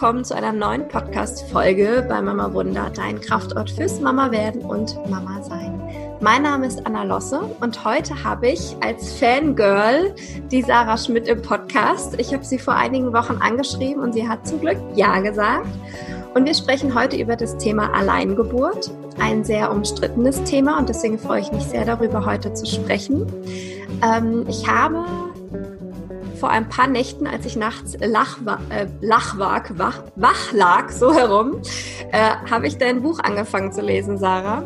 willkommen 0.00 0.24
zu 0.24 0.34
einer 0.34 0.54
neuen 0.54 0.88
Podcast-Folge 0.88 2.06
bei 2.08 2.22
Mama 2.22 2.54
Wunder, 2.54 2.90
dein 2.96 3.20
Kraftort 3.20 3.70
fürs 3.70 4.00
Mama 4.00 4.30
werden 4.30 4.62
und 4.62 4.96
Mama 5.10 5.42
sein. 5.42 5.78
Mein 6.20 6.40
Name 6.42 6.68
ist 6.68 6.86
Anna 6.86 7.02
Losse 7.02 7.42
und 7.60 7.84
heute 7.84 8.24
habe 8.24 8.48
ich 8.48 8.74
als 8.80 9.12
Fangirl 9.12 10.14
die 10.50 10.62
Sarah 10.62 10.96
Schmidt 10.96 11.28
im 11.28 11.42
Podcast. 11.42 12.18
Ich 12.18 12.32
habe 12.32 12.42
sie 12.42 12.58
vor 12.58 12.76
einigen 12.76 13.12
Wochen 13.12 13.42
angeschrieben 13.42 14.02
und 14.02 14.14
sie 14.14 14.26
hat 14.26 14.48
zum 14.48 14.62
Glück 14.62 14.78
Ja 14.94 15.20
gesagt. 15.20 15.68
Und 16.32 16.46
wir 16.46 16.54
sprechen 16.54 16.94
heute 16.94 17.18
über 17.18 17.36
das 17.36 17.58
Thema 17.58 17.92
Alleingeburt, 17.92 18.90
ein 19.18 19.44
sehr 19.44 19.70
umstrittenes 19.70 20.42
Thema 20.44 20.78
und 20.78 20.88
deswegen 20.88 21.18
freue 21.18 21.42
ich 21.42 21.52
mich 21.52 21.64
sehr 21.64 21.84
darüber, 21.84 22.24
heute 22.24 22.54
zu 22.54 22.64
sprechen. 22.64 23.26
Ähm, 24.02 24.46
ich 24.48 24.66
habe 24.66 25.04
vor 26.40 26.48
ein 26.48 26.68
paar 26.68 26.86
Nächten, 26.86 27.26
als 27.26 27.44
ich 27.44 27.54
nachts 27.54 27.96
lach, 28.00 28.38
äh, 28.70 28.86
lachwag, 29.02 29.78
wach, 29.78 30.02
wach 30.16 30.52
lag, 30.52 30.88
so 30.88 31.14
herum, 31.14 31.60
äh, 32.12 32.30
habe 32.50 32.66
ich 32.66 32.78
dein 32.78 33.02
Buch 33.02 33.20
angefangen 33.20 33.72
zu 33.72 33.82
lesen, 33.82 34.16
Sarah, 34.16 34.64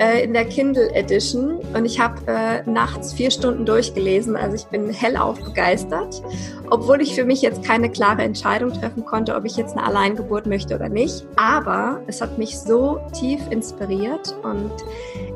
äh, 0.00 0.24
in 0.24 0.32
der 0.32 0.46
Kindle 0.46 0.90
Edition. 0.94 1.58
Und 1.74 1.84
ich 1.84 2.00
habe 2.00 2.20
äh, 2.26 2.62
nachts 2.68 3.12
vier 3.12 3.30
Stunden 3.30 3.66
durchgelesen. 3.66 4.34
Also 4.34 4.56
ich 4.56 4.64
bin 4.66 4.88
hellauf 4.88 5.38
begeistert, 5.44 6.22
obwohl 6.70 7.02
ich 7.02 7.14
für 7.14 7.24
mich 7.24 7.42
jetzt 7.42 7.62
keine 7.62 7.90
klare 7.90 8.22
Entscheidung 8.22 8.72
treffen 8.72 9.04
konnte, 9.04 9.36
ob 9.36 9.44
ich 9.44 9.56
jetzt 9.56 9.76
eine 9.76 9.86
Alleingeburt 9.86 10.46
möchte 10.46 10.74
oder 10.74 10.88
nicht. 10.88 11.26
Aber 11.36 12.00
es 12.06 12.22
hat 12.22 12.38
mich 12.38 12.58
so 12.58 12.98
tief 13.12 13.40
inspiriert 13.50 14.34
und 14.42 14.72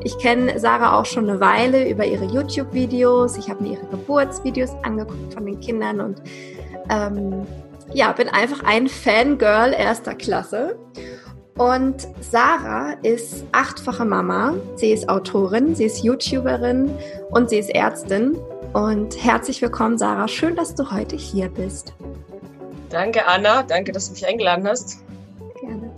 ich 0.03 0.17
kenne 0.17 0.59
Sarah 0.59 0.99
auch 0.99 1.05
schon 1.05 1.29
eine 1.29 1.39
Weile 1.39 1.87
über 1.87 2.05
ihre 2.05 2.25
YouTube-Videos. 2.25 3.37
Ich 3.37 3.49
habe 3.49 3.63
mir 3.63 3.73
ihre 3.73 3.85
Geburtsvideos 3.87 4.71
angeguckt 4.83 5.33
von 5.33 5.45
den 5.45 5.59
Kindern 5.59 5.74
und 5.83 6.21
ähm, 6.89 7.45
ja, 7.93 8.11
bin 8.11 8.29
einfach 8.29 8.63
ein 8.63 8.87
Fangirl 8.87 9.73
erster 9.73 10.15
Klasse. 10.15 10.77
Und 11.57 12.07
Sarah 12.19 12.93
ist 13.01 13.45
achtfache 13.53 14.03
Mama. 14.03 14.55
Sie 14.75 14.91
ist 14.91 15.07
Autorin, 15.07 15.73
sie 15.73 15.85
ist 15.85 16.03
YouTuberin 16.03 16.91
und 17.29 17.49
sie 17.49 17.57
ist 17.59 17.69
Ärztin. 17.69 18.37
Und 18.73 19.23
herzlich 19.23 19.61
willkommen, 19.61 19.97
Sarah. 19.97 20.27
Schön, 20.27 20.55
dass 20.57 20.75
du 20.75 20.91
heute 20.91 21.15
hier 21.15 21.47
bist. 21.47 21.93
Danke, 22.89 23.25
Anna. 23.25 23.63
Danke, 23.63 23.93
dass 23.93 24.07
du 24.07 24.13
mich 24.13 24.27
eingeladen 24.27 24.67
hast. 24.67 24.99
Gerne. 25.61 25.91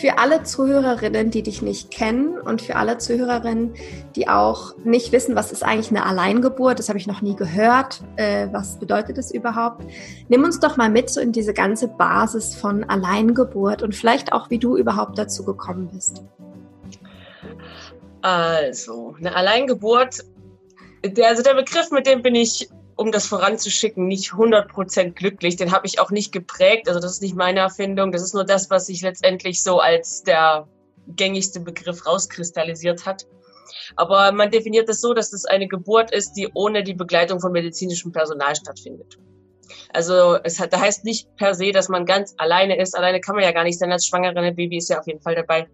Für 0.00 0.18
alle 0.18 0.44
Zuhörerinnen, 0.44 1.32
die 1.32 1.42
dich 1.42 1.60
nicht 1.60 1.90
kennen 1.90 2.38
und 2.38 2.62
für 2.62 2.76
alle 2.76 2.98
Zuhörerinnen, 2.98 3.74
die 4.14 4.28
auch 4.28 4.76
nicht 4.84 5.10
wissen, 5.10 5.34
was 5.34 5.50
ist 5.50 5.64
eigentlich 5.64 5.90
eine 5.90 6.06
Alleingeburt, 6.06 6.78
das 6.78 6.88
habe 6.88 7.00
ich 7.00 7.08
noch 7.08 7.20
nie 7.20 7.34
gehört, 7.34 8.00
äh, 8.14 8.46
was 8.52 8.78
bedeutet 8.78 9.18
das 9.18 9.32
überhaupt? 9.32 9.82
Nimm 10.28 10.44
uns 10.44 10.60
doch 10.60 10.76
mal 10.76 10.88
mit 10.88 11.10
so 11.10 11.20
in 11.20 11.32
diese 11.32 11.52
ganze 11.52 11.88
Basis 11.88 12.54
von 12.54 12.84
Alleingeburt 12.84 13.82
und 13.82 13.92
vielleicht 13.92 14.32
auch, 14.32 14.50
wie 14.50 14.58
du 14.58 14.76
überhaupt 14.76 15.18
dazu 15.18 15.44
gekommen 15.44 15.90
bist. 15.92 16.22
Also, 18.22 19.16
eine 19.18 19.34
Alleingeburt, 19.34 20.24
der, 21.04 21.28
also 21.28 21.42
der 21.42 21.54
Begriff, 21.54 21.90
mit 21.90 22.06
dem 22.06 22.22
bin 22.22 22.36
ich 22.36 22.68
um 22.98 23.12
das 23.12 23.26
voranzuschicken, 23.26 24.08
nicht 24.08 24.32
100% 24.32 25.12
glücklich. 25.12 25.54
Den 25.54 25.70
habe 25.70 25.86
ich 25.86 26.00
auch 26.00 26.10
nicht 26.10 26.32
geprägt. 26.32 26.88
Also 26.88 26.98
das 26.98 27.12
ist 27.12 27.22
nicht 27.22 27.36
meine 27.36 27.60
Erfindung. 27.60 28.10
Das 28.10 28.22
ist 28.22 28.34
nur 28.34 28.44
das, 28.44 28.70
was 28.70 28.86
sich 28.86 29.02
letztendlich 29.02 29.62
so 29.62 29.78
als 29.78 30.24
der 30.24 30.66
gängigste 31.06 31.60
Begriff 31.60 32.04
rauskristallisiert 32.04 33.06
hat. 33.06 33.24
Aber 33.94 34.32
man 34.32 34.50
definiert 34.50 34.88
es 34.88 35.00
so, 35.00 35.14
dass 35.14 35.32
es 35.32 35.44
eine 35.44 35.68
Geburt 35.68 36.10
ist, 36.10 36.32
die 36.32 36.48
ohne 36.54 36.82
die 36.82 36.94
Begleitung 36.94 37.38
von 37.38 37.52
medizinischem 37.52 38.10
Personal 38.10 38.56
stattfindet. 38.56 39.16
Also 39.92 40.36
es 40.42 40.58
hat, 40.58 40.72
da 40.72 40.80
heißt 40.80 41.04
nicht 41.04 41.28
per 41.36 41.54
se, 41.54 41.70
dass 41.70 41.88
man 41.88 42.04
ganz 42.04 42.34
alleine 42.36 42.80
ist. 42.80 42.96
Alleine 42.96 43.20
kann 43.20 43.36
man 43.36 43.44
ja 43.44 43.52
gar 43.52 43.62
nicht 43.62 43.78
sein 43.78 43.92
als 43.92 44.06
Schwangere. 44.06 44.40
Ein 44.40 44.56
Baby 44.56 44.78
ist 44.78 44.90
ja 44.90 44.98
auf 44.98 45.06
jeden 45.06 45.20
Fall 45.20 45.36
dabei. 45.36 45.68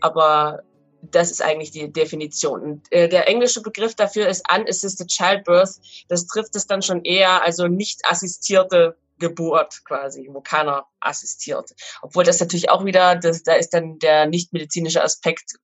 Aber 0.00 0.64
das 1.02 1.30
ist 1.30 1.42
eigentlich 1.42 1.70
die 1.70 1.92
Definition. 1.92 2.62
Und, 2.62 2.92
äh, 2.92 3.08
der 3.08 3.28
englische 3.28 3.62
Begriff 3.62 3.94
dafür 3.94 4.28
ist 4.28 4.44
unassisted 4.52 5.08
childbirth. 5.08 5.76
Das 6.08 6.26
trifft 6.26 6.56
es 6.56 6.66
dann 6.66 6.82
schon 6.82 7.04
eher, 7.04 7.42
also 7.44 7.66
nicht 7.68 8.00
assistierte 8.04 8.96
Geburt 9.18 9.84
quasi, 9.84 10.28
wo 10.30 10.40
keiner 10.40 10.86
assistiert. 11.00 11.74
Obwohl 12.02 12.24
das 12.24 12.40
natürlich 12.40 12.70
auch 12.70 12.84
wieder, 12.84 13.16
das, 13.16 13.42
da 13.42 13.54
ist 13.54 13.74
dann 13.74 13.98
der 13.98 14.26
nicht 14.26 14.52
medizinische 14.52 15.02
Aspekt 15.02 15.56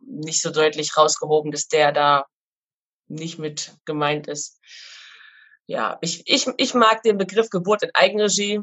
nicht 0.00 0.40
so 0.40 0.50
deutlich 0.50 0.96
rausgehoben, 0.96 1.52
dass 1.52 1.68
der 1.68 1.92
da 1.92 2.26
nicht 3.08 3.38
mit 3.38 3.74
gemeint 3.84 4.28
ist. 4.28 4.60
Ja, 5.66 5.98
ich, 6.00 6.22
ich, 6.26 6.48
ich 6.56 6.74
mag 6.74 7.02
den 7.02 7.18
Begriff 7.18 7.50
Geburt 7.50 7.82
in 7.82 7.90
Eigenregie, 7.94 8.60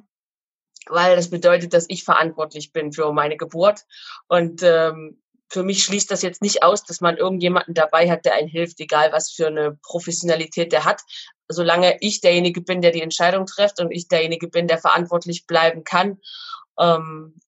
weil 0.88 1.16
das 1.16 1.30
bedeutet, 1.30 1.74
dass 1.74 1.86
ich 1.88 2.04
verantwortlich 2.04 2.72
bin 2.72 2.92
für 2.92 3.12
meine 3.14 3.38
Geburt. 3.38 3.86
Und 4.28 4.64
ähm, 4.64 5.22
für 5.50 5.64
mich 5.64 5.84
schließt 5.84 6.12
das 6.12 6.22
jetzt 6.22 6.42
nicht 6.42 6.64
aus, 6.64 6.84
dass 6.84 7.02
man 7.02 7.18
irgendjemanden 7.18 7.74
dabei 7.74 8.10
hat, 8.10 8.26
der 8.26 8.36
einen 8.36 8.48
hilft, 8.48 8.80
egal 8.80 9.12
was 9.12 9.32
für 9.32 9.48
eine 9.48 9.78
Professionalität 9.82 10.72
der 10.72 10.86
hat. 10.86 11.02
Solange 11.48 11.98
ich 12.02 12.22
derjenige 12.22 12.62
bin, 12.62 12.82
der 12.82 12.92
die 12.92 13.02
Entscheidung 13.02 13.48
trifft 13.48 13.80
und 13.80 13.92
ich 13.92 14.08
derjenige 14.08 14.48
bin, 14.48 14.68
der 14.68 14.78
verantwortlich 14.78 15.48
bleiben 15.48 15.84
kann, 15.84 16.20
ähm, 16.80 17.40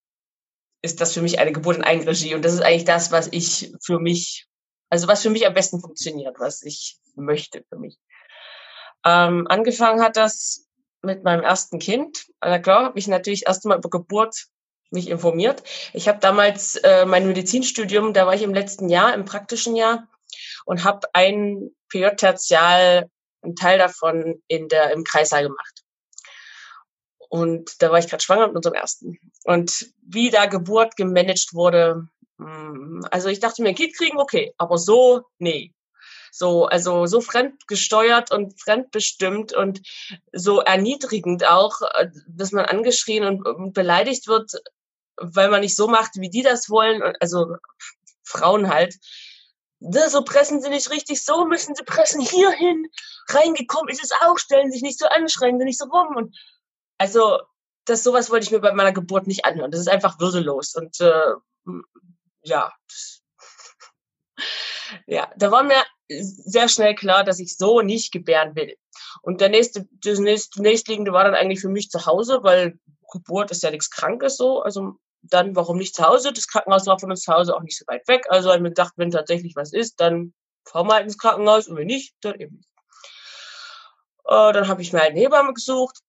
ist 0.82 1.00
das 1.00 1.14
für 1.14 1.22
mich 1.22 1.38
eine 1.38 1.52
Geburt 1.52 1.78
in 1.78 1.84
Eigenregie. 1.84 2.34
Und 2.34 2.44
das 2.44 2.54
ist 2.54 2.62
eigentlich 2.62 2.86
das, 2.86 3.12
was 3.12 3.30
ich 3.32 3.72
für 3.84 4.00
mich, 4.00 4.48
also 4.90 5.08
was 5.08 5.22
für 5.22 5.30
mich 5.30 5.46
am 5.46 5.54
besten 5.54 5.80
funktioniert, 5.80 6.40
was 6.40 6.64
ich 6.64 6.98
möchte 7.16 7.64
für 7.70 7.78
mich. 7.78 8.00
Ähm, 9.06 9.46
angefangen 9.48 10.02
hat 10.02 10.18
das 10.18 10.68
mit 11.04 11.24
meinem 11.24 11.44
ersten 11.44 11.78
Kind. 11.78 12.26
Na 12.42 12.58
klar, 12.58 12.86
habe 12.86 13.00
ich 13.00 13.08
natürlich 13.08 13.46
erst 13.46 13.66
mal 13.66 13.78
über 13.78 13.90
Geburt 13.90 14.48
mich 14.92 15.10
informiert. 15.10 15.64
Ich 15.94 16.08
habe 16.08 16.20
damals 16.20 16.76
äh, 16.76 17.06
mein 17.06 17.26
Medizinstudium, 17.26 18.14
da 18.14 18.28
war 18.28 18.36
ich 18.36 18.44
im 18.44 18.54
letzten 18.54 18.90
Jahr, 18.90 19.14
im 19.14 19.26
praktischen 19.26 19.76
Jahr 19.76 20.08
und 20.66 20.84
habe 20.84 21.08
ein 21.14 21.72
PJ-Tertial, 21.90 23.10
einen 23.42 23.56
Teil 23.56 23.80
davon 23.80 24.42
in 24.48 24.68
der, 24.68 24.92
im 24.92 25.04
Kreissaal 25.04 25.44
gemacht. 25.44 25.84
Und 27.30 27.82
da 27.82 27.92
war 27.92 28.00
ich 28.00 28.08
gerade 28.08 28.24
schwanger 28.24 28.48
mit 28.48 28.58
unserem 28.58 28.76
ersten. 28.76 29.18
Und 29.46 29.88
wie 30.02 30.30
da 30.30 30.48
Geburt 30.48 30.98
gemanagt 30.98 31.54
wurde, 31.54 32.08
hm, 32.38 33.06
also 33.10 33.30
ich 33.30 33.40
dachte 33.40 33.62
mir, 33.62 33.70
ein 33.70 33.76
Kind 33.76 33.96
kriegen, 33.96 34.20
okay, 34.20 34.54
aber 34.58 34.78
so, 34.78 35.24
nee. 35.40 35.74
So, 36.34 36.66
also 36.66 37.08
so 37.08 37.20
fremdgesteuert 37.20 38.32
und 38.32 38.60
fremdbestimmt 38.60 39.54
und 39.54 39.82
so 40.32 40.60
erniedrigend 40.60 41.48
auch, 41.50 41.82
äh, 41.94 42.10
dass 42.28 42.52
man 42.52 42.66
angeschrien 42.66 43.24
und 43.44 43.74
beleidigt 43.74 44.28
wird, 44.28 44.52
weil 45.18 45.50
man 45.50 45.62
nicht 45.62 45.76
so 45.76 45.88
macht, 45.88 46.12
wie 46.16 46.30
die 46.30 46.44
das 46.44 46.70
wollen, 46.70 47.02
also 47.20 47.56
Frauen 48.24 48.70
halt, 48.70 48.96
ne, 49.80 50.10
so 50.10 50.24
pressen 50.24 50.62
sie 50.62 50.70
nicht 50.70 50.90
richtig, 50.90 51.24
so 51.24 51.46
müssen 51.46 51.76
sie 51.76 51.84
pressen, 51.84 52.22
hierhin, 52.22 52.88
reingekommen 53.30 53.90
ist 53.90 54.04
es 54.04 54.12
auch, 54.22 54.38
stellen 54.38 54.72
sich 54.72 54.82
nicht 54.82 55.00
so 55.00 55.06
anstrengend, 55.08 55.64
nicht 55.64 55.80
so 55.80 55.86
rum 55.86 56.16
und 56.16 56.38
also 56.98 57.40
das 57.86 58.04
sowas 58.04 58.30
wollte 58.30 58.46
ich 58.46 58.52
mir 58.52 58.60
bei 58.60 58.74
meiner 58.74 58.92
Geburt 58.92 59.28
nicht 59.28 59.46
anhören. 59.46 59.72
Das 59.72 59.80
ist 59.80 59.90
einfach 59.90 60.20
würdelos 60.20 60.76
und 60.76 61.00
äh, 61.02 61.34
ja, 62.44 62.72
ja, 65.08 65.32
da 65.38 65.52
war 65.52 65.64
mir 65.64 65.84
sehr 66.10 66.68
schnell 66.68 66.96
klar, 66.96 67.24
dass 67.24 67.40
ich 67.40 67.58
so 67.58 67.82
nicht 67.82 68.12
gebären 68.12 68.56
will. 68.56 68.76
Und 69.22 69.42
der 69.42 69.50
nächste, 69.50 69.88
das 70.04 70.20
nächstliegende 70.20 71.14
war 71.14 71.24
dann 71.24 71.36
eigentlich 71.36 71.62
für 71.62 71.70
mich 71.70 71.90
zu 71.90 72.06
Hause, 72.06 72.40
weil 72.44 72.80
Geburt 73.12 73.52
ist 73.52 73.64
ja 73.64 73.72
nichts 73.72 73.90
Krankes 73.90 74.38
so. 74.38 74.62
Also 74.62 74.96
dann, 75.22 75.56
warum 75.56 75.78
nicht 75.78 75.96
zu 75.96 76.04
Hause? 76.04 76.34
Das 76.34 76.48
Krankenhaus 76.48 76.88
war 76.88 77.00
von 77.00 77.12
uns 77.12 77.22
zu 77.22 77.34
Hause 77.34 77.56
auch 77.56 77.62
nicht 77.62 77.78
so 77.78 77.86
weit 77.88 78.08
weg. 78.08 78.26
Also 78.30 78.50
habe 78.50 78.58
ich 78.58 78.64
mir 78.64 78.70
gedacht, 78.70 78.94
wenn 78.98 79.12
tatsächlich 79.12 79.56
was 79.56 79.74
ist, 79.74 80.00
dann 80.00 80.34
fahren 80.66 80.88
wir 80.88 80.96
halt 80.96 81.06
ins 81.06 81.18
Krankenhaus 81.18 81.68
und 81.68 81.78
wenn 81.78 81.88
nicht, 81.88 82.16
dann 82.22 82.40
eben 82.40 82.58
nicht. 82.58 82.70
Äh, 84.26 84.54
dann 84.54 84.68
habe 84.68 84.82
ich 84.82 84.94
mir 84.94 85.00
halt 85.00 85.12
eine 85.12 85.20
Hebamme 85.20 85.54
gesucht, 85.54 86.00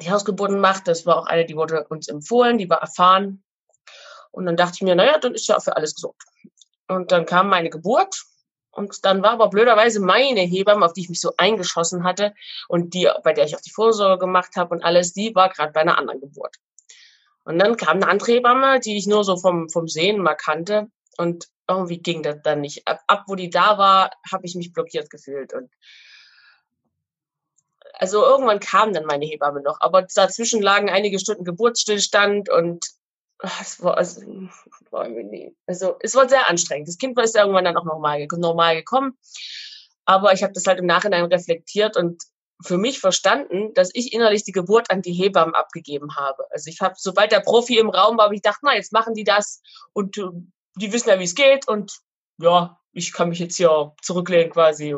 die 0.00 0.10
Hausgeburten 0.10 0.60
macht. 0.60 0.88
Das 0.88 1.06
war 1.06 1.18
auch 1.18 1.26
eine, 1.26 1.44
die 1.44 1.56
wurde 1.56 1.86
uns 1.88 2.08
empfohlen, 2.08 2.58
die 2.58 2.70
war 2.70 2.80
erfahren. 2.80 3.44
Und 4.30 4.46
dann 4.46 4.56
dachte 4.56 4.74
ich 4.76 4.82
mir, 4.82 4.94
naja, 4.94 5.18
dann 5.18 5.34
ist 5.34 5.48
ja 5.48 5.56
auch 5.56 5.62
für 5.62 5.76
alles 5.76 5.94
gesorgt. 5.94 6.22
Und 6.88 7.12
dann 7.12 7.26
kam 7.26 7.48
meine 7.48 7.70
Geburt 7.70 8.24
und 8.72 9.04
dann 9.04 9.22
war 9.22 9.32
aber 9.32 9.50
blöderweise 9.50 10.00
meine 10.00 10.40
Hebamme, 10.40 10.84
auf 10.84 10.92
die 10.92 11.02
ich 11.02 11.08
mich 11.08 11.20
so 11.20 11.32
eingeschossen 11.36 12.04
hatte 12.04 12.34
und 12.68 12.94
die, 12.94 13.08
bei 13.24 13.32
der 13.32 13.44
ich 13.44 13.56
auch 13.56 13.60
die 13.60 13.72
Vorsorge 13.72 14.18
gemacht 14.18 14.56
habe 14.56 14.74
und 14.74 14.82
alles, 14.82 15.12
die 15.12 15.34
war 15.34 15.50
gerade 15.50 15.72
bei 15.72 15.80
einer 15.80 15.98
anderen 15.98 16.20
Geburt. 16.20 16.56
Und 17.50 17.58
dann 17.58 17.76
kam 17.76 17.96
eine 17.96 18.08
andere 18.08 18.32
Hebamme, 18.32 18.78
die 18.78 18.96
ich 18.96 19.08
nur 19.08 19.24
so 19.24 19.36
vom, 19.36 19.68
vom 19.68 19.88
Sehen 19.88 20.22
mal 20.22 20.36
kannte. 20.36 20.86
Und 21.18 21.48
irgendwie 21.66 21.98
ging 21.98 22.22
das 22.22 22.36
dann 22.44 22.60
nicht. 22.60 22.86
Ab, 22.86 23.00
ab 23.08 23.24
wo 23.26 23.34
die 23.34 23.50
da 23.50 23.76
war, 23.76 24.12
habe 24.30 24.46
ich 24.46 24.54
mich 24.54 24.72
blockiert 24.72 25.10
gefühlt. 25.10 25.52
Und 25.52 25.68
also 27.94 28.24
irgendwann 28.24 28.60
kam 28.60 28.92
dann 28.92 29.04
meine 29.04 29.26
Hebamme 29.26 29.62
noch. 29.62 29.78
Aber 29.80 30.02
dazwischen 30.02 30.62
lagen 30.62 30.90
einige 30.90 31.18
Stunden 31.18 31.42
Geburtsstillstand 31.42 32.48
und 32.48 32.86
es 33.60 33.82
war, 33.82 33.96
also, 33.96 34.20
also 35.66 35.96
es 36.00 36.14
war 36.14 36.28
sehr 36.28 36.48
anstrengend. 36.48 36.86
Das 36.86 36.98
Kind 36.98 37.16
war 37.16 37.24
ist 37.24 37.34
irgendwann 37.34 37.64
dann 37.64 37.76
auch 37.76 37.84
normal, 37.84 38.28
normal 38.36 38.76
gekommen. 38.76 39.18
Aber 40.04 40.32
ich 40.32 40.44
habe 40.44 40.52
das 40.52 40.66
halt 40.66 40.78
im 40.78 40.86
Nachhinein 40.86 41.24
reflektiert 41.24 41.96
und 41.96 42.22
für 42.62 42.78
mich 42.78 43.00
verstanden, 43.00 43.72
dass 43.74 43.90
ich 43.94 44.12
innerlich 44.12 44.44
die 44.44 44.52
Geburt 44.52 44.90
an 44.90 45.02
die 45.02 45.12
Hebammen 45.12 45.54
abgegeben 45.54 46.16
habe. 46.16 46.44
Also 46.50 46.68
ich 46.68 46.80
habe, 46.80 46.94
sobald 46.98 47.32
der 47.32 47.40
Profi 47.40 47.78
im 47.78 47.90
Raum 47.90 48.18
war, 48.18 48.26
habe 48.26 48.34
ich 48.34 48.42
gedacht, 48.42 48.60
na, 48.62 48.74
jetzt 48.74 48.92
machen 48.92 49.14
die 49.14 49.24
das 49.24 49.62
und 49.92 50.18
äh, 50.18 50.28
die 50.76 50.92
wissen 50.92 51.08
ja, 51.08 51.18
wie 51.18 51.24
es 51.24 51.34
geht 51.34 51.68
und 51.68 52.00
ja, 52.38 52.78
ich 52.92 53.12
kann 53.12 53.28
mich 53.28 53.38
jetzt 53.38 53.56
hier 53.56 53.94
zurücklehnen 54.02 54.50
quasi. 54.50 54.94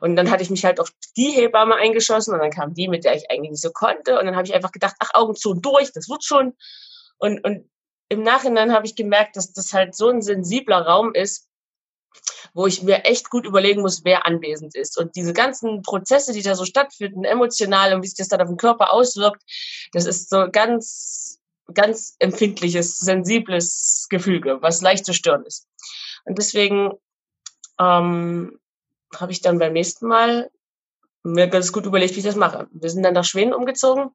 Und 0.00 0.16
dann 0.16 0.30
hatte 0.30 0.42
ich 0.42 0.50
mich 0.50 0.64
halt 0.64 0.80
auf 0.80 0.90
die 1.16 1.30
Hebamme 1.30 1.76
eingeschossen 1.76 2.34
und 2.34 2.40
dann 2.40 2.50
kam 2.50 2.74
die, 2.74 2.88
mit 2.88 3.04
der 3.04 3.16
ich 3.16 3.30
eigentlich 3.30 3.52
nicht 3.52 3.62
so 3.62 3.70
konnte. 3.70 4.18
Und 4.18 4.26
dann 4.26 4.36
habe 4.36 4.46
ich 4.46 4.54
einfach 4.54 4.72
gedacht, 4.72 4.96
ach, 4.98 5.10
Augen 5.14 5.34
zu 5.34 5.50
und 5.50 5.64
durch, 5.64 5.92
das 5.92 6.08
wird 6.08 6.24
schon. 6.24 6.54
Und, 7.18 7.42
und 7.44 7.70
im 8.08 8.22
Nachhinein 8.22 8.72
habe 8.72 8.86
ich 8.86 8.94
gemerkt, 8.94 9.36
dass 9.36 9.52
das 9.52 9.72
halt 9.72 9.94
so 9.94 10.08
ein 10.08 10.22
sensibler 10.22 10.82
Raum 10.82 11.14
ist, 11.14 11.48
wo 12.54 12.66
ich 12.66 12.82
mir 12.82 13.04
echt 13.04 13.30
gut 13.30 13.46
überlegen 13.46 13.82
muss, 13.82 14.04
wer 14.04 14.26
anwesend 14.26 14.74
ist. 14.74 14.98
Und 14.98 15.14
diese 15.16 15.32
ganzen 15.32 15.82
Prozesse, 15.82 16.32
die 16.32 16.42
da 16.42 16.54
so 16.54 16.64
stattfinden, 16.64 17.24
emotional 17.24 17.94
und 17.94 18.02
wie 18.02 18.08
sich 18.08 18.16
das 18.16 18.28
dann 18.28 18.40
auf 18.40 18.48
den 18.48 18.56
Körper 18.56 18.92
auswirkt, 18.92 19.42
das 19.92 20.06
ist 20.06 20.30
so 20.30 20.48
ganz, 20.50 21.40
ganz 21.74 22.16
empfindliches, 22.18 22.98
sensibles 22.98 24.06
Gefüge, 24.08 24.58
was 24.62 24.82
leicht 24.82 25.04
zu 25.04 25.12
stören 25.12 25.44
ist. 25.44 25.68
Und 26.24 26.38
deswegen 26.38 26.92
ähm, 27.78 28.58
habe 29.14 29.32
ich 29.32 29.40
dann 29.40 29.58
beim 29.58 29.72
nächsten 29.72 30.08
Mal 30.08 30.50
mir 31.22 31.48
ganz 31.48 31.72
gut 31.72 31.86
überlegt, 31.86 32.14
wie 32.14 32.20
ich 32.20 32.24
das 32.24 32.36
mache. 32.36 32.68
Wir 32.70 32.90
sind 32.90 33.02
dann 33.02 33.14
nach 33.14 33.24
Schweden 33.24 33.52
umgezogen. 33.52 34.10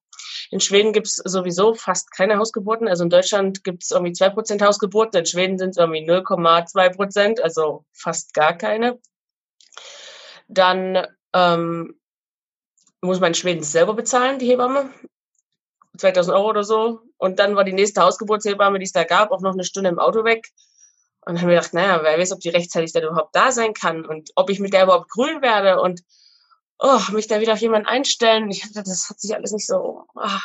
In 0.52 0.60
Schweden 0.60 0.92
gibt 0.92 1.08
es 1.08 1.16
sowieso 1.16 1.74
fast 1.74 2.12
keine 2.12 2.38
Hausgeburten. 2.38 2.90
Also 2.90 3.04
in 3.04 3.10
Deutschland 3.10 3.64
gibt 3.64 3.84
es 3.84 3.92
irgendwie 3.92 4.12
zwei 4.12 4.30
Prozent 4.30 4.62
Hausgeburten. 4.62 5.20
In 5.20 5.26
Schweden 5.26 5.58
sind 5.58 5.72
es 5.72 5.78
irgendwie 5.78 6.06
0,2 6.06 6.96
Prozent, 6.96 7.42
also 7.42 7.86
fast 7.94 8.34
gar 8.34 8.58
keine. 8.58 9.00
Dann 10.50 11.08
ähm, 11.34 11.98
muss 13.00 13.22
man 13.22 13.30
in 13.30 13.36
Schweden 13.36 13.64
selber 13.64 13.94
bezahlen, 13.94 14.40
die 14.40 14.48
Hebamme. 14.48 14.90
2000 15.98 16.36
Euro 16.36 16.50
oder 16.50 16.66
so. 16.66 17.00
Und 17.18 17.40
dann 17.40 17.56
war 17.56 17.64
die 17.64 17.74
nächste 17.74 18.02
Hausgeburtshebamme, 18.02 18.78
die 18.78 18.86
es 18.86 18.92
da 18.92 19.06
gab, 19.06 19.32
auch 19.32 19.42
noch 19.42 19.54
eine 19.54 19.64
Stunde 19.64 19.90
im 19.90 20.00
Auto 20.00 20.26
weg. 20.26 20.50
Und 21.22 21.36
dann 21.36 21.42
haben 21.42 21.50
wir 21.50 21.56
gedacht, 21.56 21.74
naja, 21.74 22.04
wer 22.04 22.20
weiß, 22.20 22.34
ob 22.34 22.42
die 22.42 22.50
rechtzeitig 22.50 22.92
dann 22.92 23.04
überhaupt 23.04 23.36
da 23.36 23.54
sein 23.54 23.74
kann 23.74 24.06
und 24.06 24.32
ob 24.36 24.50
ich 24.50 24.60
mit 24.60 24.74
der 24.74 24.84
überhaupt 24.84 25.10
grün 25.10 25.42
werde 25.42 25.80
und 25.80 26.02
oh, 26.82 27.00
mich 27.12 27.28
da 27.28 27.40
wieder 27.40 27.54
auf 27.54 27.62
jemanden 27.62 27.88
einstellen. 27.88 28.50
Ich 28.50 28.62
dachte, 28.62 28.90
das 28.90 29.10
hat 29.10 29.20
sich 29.20 29.34
alles 29.34 29.52
nicht 29.52 29.68
so. 29.68 30.06
Ah. 30.16 30.42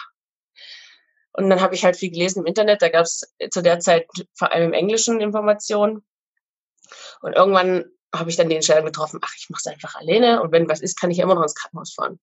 Und 1.33 1.51
dann 1.51 1.61
habe 1.61 1.75
ich 1.75 1.85
halt 1.85 1.97
viel 1.97 2.11
gelesen 2.11 2.41
im 2.41 2.47
Internet. 2.47 2.83
Da 2.83 2.89
gab 2.89 3.03
es 3.03 3.35
zu 3.51 3.63
der 3.63 3.81
Zeit 3.81 4.07
vor 4.35 4.53
allem 4.53 4.69
im 4.69 4.73
Englischen 4.73 5.21
Informationen. 5.21 6.05
Und 7.21 7.33
irgendwann 7.33 7.87
habe 8.15 8.31
ich 8.31 8.37
dann 8.37 8.49
die 8.49 8.55
Entscheidung 8.55 8.87
getroffen, 8.87 9.21
ach, 9.23 9.35
ich 9.37 9.51
mache 9.51 9.61
es 9.65 9.67
einfach 9.67 9.97
alleine 9.97 10.41
und 10.41 10.53
wenn 10.53 10.69
was 10.69 10.81
ist, 10.81 10.99
kann 10.99 11.11
ich 11.11 11.19
ja 11.19 11.25
immer 11.25 11.35
noch 11.35 11.43
ins 11.43 11.55
Krankenhaus 11.55 11.93
fahren. 11.93 12.19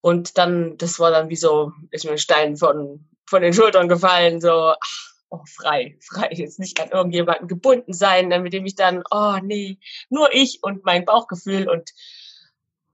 Und 0.00 0.38
dann, 0.38 0.78
das 0.78 0.98
war 0.98 1.10
dann 1.10 1.28
wie 1.28 1.36
so, 1.36 1.72
ist 1.90 2.04
mir 2.04 2.12
ein 2.12 2.18
Stein 2.18 2.56
von, 2.56 3.08
von 3.26 3.42
den 3.42 3.52
Schultern 3.52 3.88
gefallen, 3.88 4.40
so, 4.40 4.72
ach, 4.80 5.12
oh, 5.28 5.44
frei, 5.46 5.98
frei, 6.00 6.30
jetzt 6.32 6.58
nicht 6.58 6.80
an 6.80 6.90
irgendjemanden 6.90 7.48
gebunden 7.48 7.92
sein, 7.92 8.28
mit 8.42 8.52
dem 8.52 8.64
ich 8.64 8.76
dann, 8.76 9.02
oh 9.10 9.36
nee, 9.42 9.78
nur 10.08 10.32
ich 10.32 10.60
und 10.62 10.84
mein 10.84 11.04
Bauchgefühl 11.04 11.68
und 11.68 11.90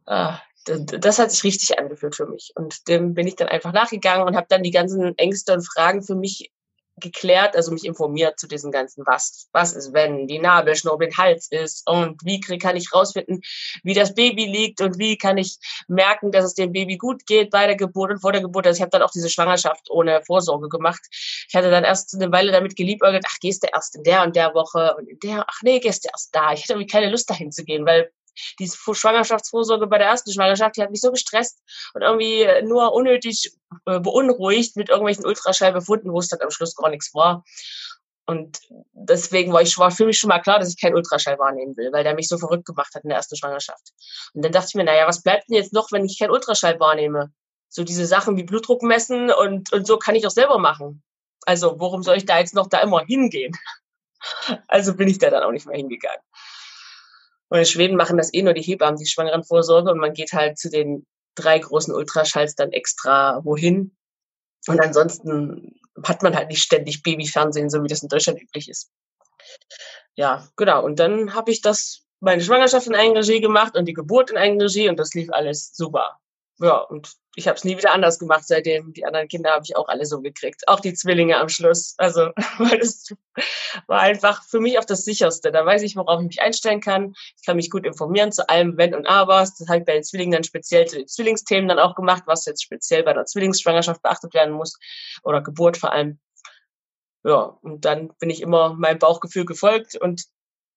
ah, 0.06 0.40
das, 0.64 1.18
hat 1.18 1.30
sich 1.30 1.44
richtig 1.44 1.78
angefühlt 1.78 2.16
für 2.16 2.26
mich. 2.26 2.52
Und 2.56 2.88
dem 2.88 3.14
bin 3.14 3.26
ich 3.26 3.36
dann 3.36 3.48
einfach 3.48 3.72
nachgegangen 3.72 4.26
und 4.26 4.36
habe 4.36 4.46
dann 4.48 4.62
die 4.62 4.72
ganzen 4.72 5.16
Ängste 5.16 5.52
und 5.52 5.62
Fragen 5.62 6.02
für 6.02 6.16
mich 6.16 6.50
geklärt, 6.98 7.54
also 7.56 7.72
mich 7.72 7.84
informiert 7.84 8.38
zu 8.38 8.48
diesen 8.48 8.72
ganzen 8.72 9.04
was, 9.06 9.48
was 9.52 9.74
ist, 9.74 9.92
wenn 9.92 10.26
die 10.26 10.38
Nabelschnur 10.38 11.00
im 11.00 11.16
Hals 11.16 11.48
ist 11.50 11.86
und 11.88 12.24
wie 12.24 12.40
kann 12.40 12.76
ich 12.76 12.92
rausfinden, 12.92 13.42
wie 13.82 13.92
das 13.92 14.14
Baby 14.14 14.46
liegt 14.46 14.80
und 14.80 14.98
wie 14.98 15.18
kann 15.18 15.36
ich 15.36 15.58
merken, 15.88 16.32
dass 16.32 16.44
es 16.44 16.54
dem 16.54 16.72
Baby 16.72 16.96
gut 16.96 17.26
geht 17.26 17.50
bei 17.50 17.66
der 17.66 17.76
Geburt 17.76 18.12
und 18.12 18.20
vor 18.20 18.32
der 18.32 18.40
Geburt. 18.40 18.66
Also 18.66 18.78
ich 18.78 18.80
habe 18.80 18.90
dann 18.90 19.02
auch 19.02 19.10
diese 19.10 19.28
Schwangerschaft 19.28 19.90
ohne 19.90 20.22
Vorsorge 20.24 20.68
gemacht. 20.68 21.02
Ich 21.10 21.54
hatte 21.54 21.70
dann 21.70 21.84
erst 21.84 22.14
eine 22.14 22.32
Weile 22.32 22.50
damit 22.50 22.76
geliebäugelt, 22.76 23.24
ach, 23.28 23.38
gehst 23.40 23.62
du 23.62 23.68
erst 23.72 23.96
in 23.96 24.02
der 24.02 24.22
und 24.22 24.34
der 24.34 24.54
Woche 24.54 24.94
und 24.96 25.06
in 25.06 25.18
der, 25.18 25.44
ach 25.46 25.60
nee, 25.62 25.80
gehst 25.80 26.04
du 26.04 26.08
erst 26.10 26.34
da. 26.34 26.52
Ich 26.52 26.62
hatte 26.62 26.72
irgendwie 26.72 26.90
keine 26.90 27.10
Lust 27.10 27.28
dahin 27.28 27.52
zu 27.52 27.62
gehen, 27.64 27.84
weil 27.84 28.10
diese 28.58 28.76
Schwangerschaftsvorsorge 28.76 29.86
bei 29.86 29.98
der 29.98 30.08
ersten 30.08 30.32
Schwangerschaft, 30.32 30.76
die 30.76 30.82
hat 30.82 30.90
mich 30.90 31.00
so 31.00 31.10
gestresst 31.10 31.60
und 31.94 32.02
irgendwie 32.02 32.46
nur 32.64 32.92
unnötig 32.92 33.52
äh, 33.86 34.00
beunruhigt 34.00 34.76
mit 34.76 34.88
irgendwelchen 34.88 35.26
Ultraschallbefunden, 35.26 36.12
wo 36.12 36.18
es 36.18 36.28
dann 36.28 36.40
am 36.40 36.50
Schluss 36.50 36.74
gar 36.74 36.90
nichts 36.90 37.14
war. 37.14 37.44
Und 38.26 38.58
deswegen 38.92 39.52
war 39.52 39.62
ich 39.62 39.78
war 39.78 39.92
für 39.92 40.04
mich 40.04 40.18
schon 40.18 40.28
mal 40.28 40.40
klar, 40.40 40.58
dass 40.58 40.70
ich 40.70 40.80
keinen 40.80 40.96
Ultraschall 40.96 41.38
wahrnehmen 41.38 41.76
will, 41.76 41.92
weil 41.92 42.02
der 42.02 42.14
mich 42.14 42.28
so 42.28 42.38
verrückt 42.38 42.66
gemacht 42.66 42.92
hat 42.94 43.04
in 43.04 43.08
der 43.08 43.18
ersten 43.18 43.36
Schwangerschaft. 43.36 43.92
Und 44.34 44.44
dann 44.44 44.50
dachte 44.50 44.66
ich 44.70 44.74
mir, 44.74 44.84
naja, 44.84 45.06
was 45.06 45.22
bleibt 45.22 45.48
denn 45.48 45.56
jetzt 45.56 45.72
noch, 45.72 45.92
wenn 45.92 46.04
ich 46.04 46.18
keinen 46.18 46.32
Ultraschall 46.32 46.80
wahrnehme? 46.80 47.32
So 47.68 47.84
diese 47.84 48.04
Sachen 48.04 48.36
wie 48.36 48.42
Blutdruck 48.42 48.82
messen 48.82 49.30
und, 49.30 49.72
und 49.72 49.86
so 49.86 49.96
kann 49.98 50.16
ich 50.16 50.24
doch 50.24 50.30
selber 50.30 50.58
machen. 50.58 51.04
Also 51.46 51.78
warum 51.78 52.02
soll 52.02 52.16
ich 52.16 52.26
da 52.26 52.38
jetzt 52.38 52.54
noch 52.54 52.68
da 52.68 52.80
immer 52.80 53.04
hingehen? 53.04 53.52
Also 54.66 54.96
bin 54.96 55.06
ich 55.06 55.18
da 55.18 55.30
dann 55.30 55.44
auch 55.44 55.52
nicht 55.52 55.66
mehr 55.66 55.76
hingegangen. 55.76 56.20
Und 57.48 57.58
in 57.58 57.64
Schweden 57.64 57.96
machen 57.96 58.16
das 58.16 58.32
eh 58.34 58.42
nur 58.42 58.54
die 58.54 58.62
Hebammen, 58.62 58.98
die 58.98 59.06
Schwangerenvorsorge. 59.06 59.90
Und 59.90 59.98
man 59.98 60.14
geht 60.14 60.32
halt 60.32 60.58
zu 60.58 60.70
den 60.70 61.06
drei 61.34 61.58
großen 61.58 61.94
Ultraschalls 61.94 62.54
dann 62.54 62.72
extra 62.72 63.44
wohin. 63.44 63.96
Und 64.66 64.80
ansonsten 64.80 65.78
hat 66.02 66.22
man 66.22 66.34
halt 66.34 66.48
nicht 66.48 66.62
ständig 66.62 67.02
Babyfernsehen, 67.02 67.70
so 67.70 67.82
wie 67.82 67.88
das 67.88 68.02
in 68.02 68.08
Deutschland 68.08 68.40
üblich 68.40 68.68
ist. 68.68 68.90
Ja, 70.16 70.48
genau. 70.56 70.84
Und 70.84 70.98
dann 70.98 71.34
habe 71.34 71.50
ich 71.50 71.60
das, 71.60 72.02
meine 72.20 72.42
Schwangerschaft 72.42 72.86
in 72.86 72.94
Eigenregie 72.94 73.40
gemacht 73.40 73.76
und 73.76 73.86
die 73.86 73.92
Geburt 73.92 74.30
in 74.30 74.36
Eigenregie 74.36 74.88
und 74.88 74.98
das 74.98 75.14
lief 75.14 75.30
alles 75.30 75.74
super 75.74 76.18
ja, 76.58 76.78
und 76.78 77.12
ich 77.34 77.48
habe 77.48 77.56
es 77.56 77.64
nie 77.64 77.76
wieder 77.76 77.92
anders 77.92 78.18
gemacht 78.18 78.44
seitdem. 78.46 78.94
Die 78.94 79.04
anderen 79.04 79.28
Kinder 79.28 79.50
habe 79.50 79.64
ich 79.64 79.76
auch 79.76 79.88
alle 79.88 80.06
so 80.06 80.22
gekriegt. 80.22 80.66
Auch 80.68 80.80
die 80.80 80.94
Zwillinge 80.94 81.36
am 81.36 81.50
Schluss. 81.50 81.94
Also, 81.98 82.30
weil 82.58 82.78
das 82.78 83.14
war 83.86 84.00
einfach 84.00 84.42
für 84.42 84.60
mich 84.60 84.78
auch 84.78 84.86
das 84.86 85.04
sicherste. 85.04 85.52
Da 85.52 85.66
weiß 85.66 85.82
ich, 85.82 85.96
worauf 85.96 86.20
ich 86.22 86.28
mich 86.28 86.40
einstellen 86.40 86.80
kann. 86.80 87.12
Ich 87.36 87.44
kann 87.44 87.56
mich 87.56 87.70
gut 87.70 87.84
informieren 87.84 88.32
zu 88.32 88.48
allem 88.48 88.78
Wenn 88.78 88.94
und 88.94 89.06
Abers. 89.06 89.54
Das 89.58 89.68
habe 89.68 89.80
ich 89.80 89.84
bei 89.84 89.92
den 89.92 90.02
Zwillingen 90.02 90.32
dann 90.32 90.44
speziell 90.44 90.86
zu 90.86 90.96
den 90.96 91.06
Zwillingsthemen 91.06 91.68
dann 91.68 91.78
auch 91.78 91.94
gemacht, 91.94 92.22
was 92.24 92.46
jetzt 92.46 92.62
speziell 92.62 93.02
bei 93.02 93.12
der 93.12 93.26
Zwillingsschwangerschaft 93.26 94.00
beachtet 94.00 94.32
werden 94.32 94.54
muss. 94.54 94.78
Oder 95.22 95.42
Geburt 95.42 95.76
vor 95.76 95.92
allem. 95.92 96.18
Ja, 97.22 97.58
und 97.60 97.84
dann 97.84 98.14
bin 98.18 98.30
ich 98.30 98.40
immer 98.40 98.72
meinem 98.72 98.98
Bauchgefühl 98.98 99.44
gefolgt 99.44 99.96
und 99.96 100.24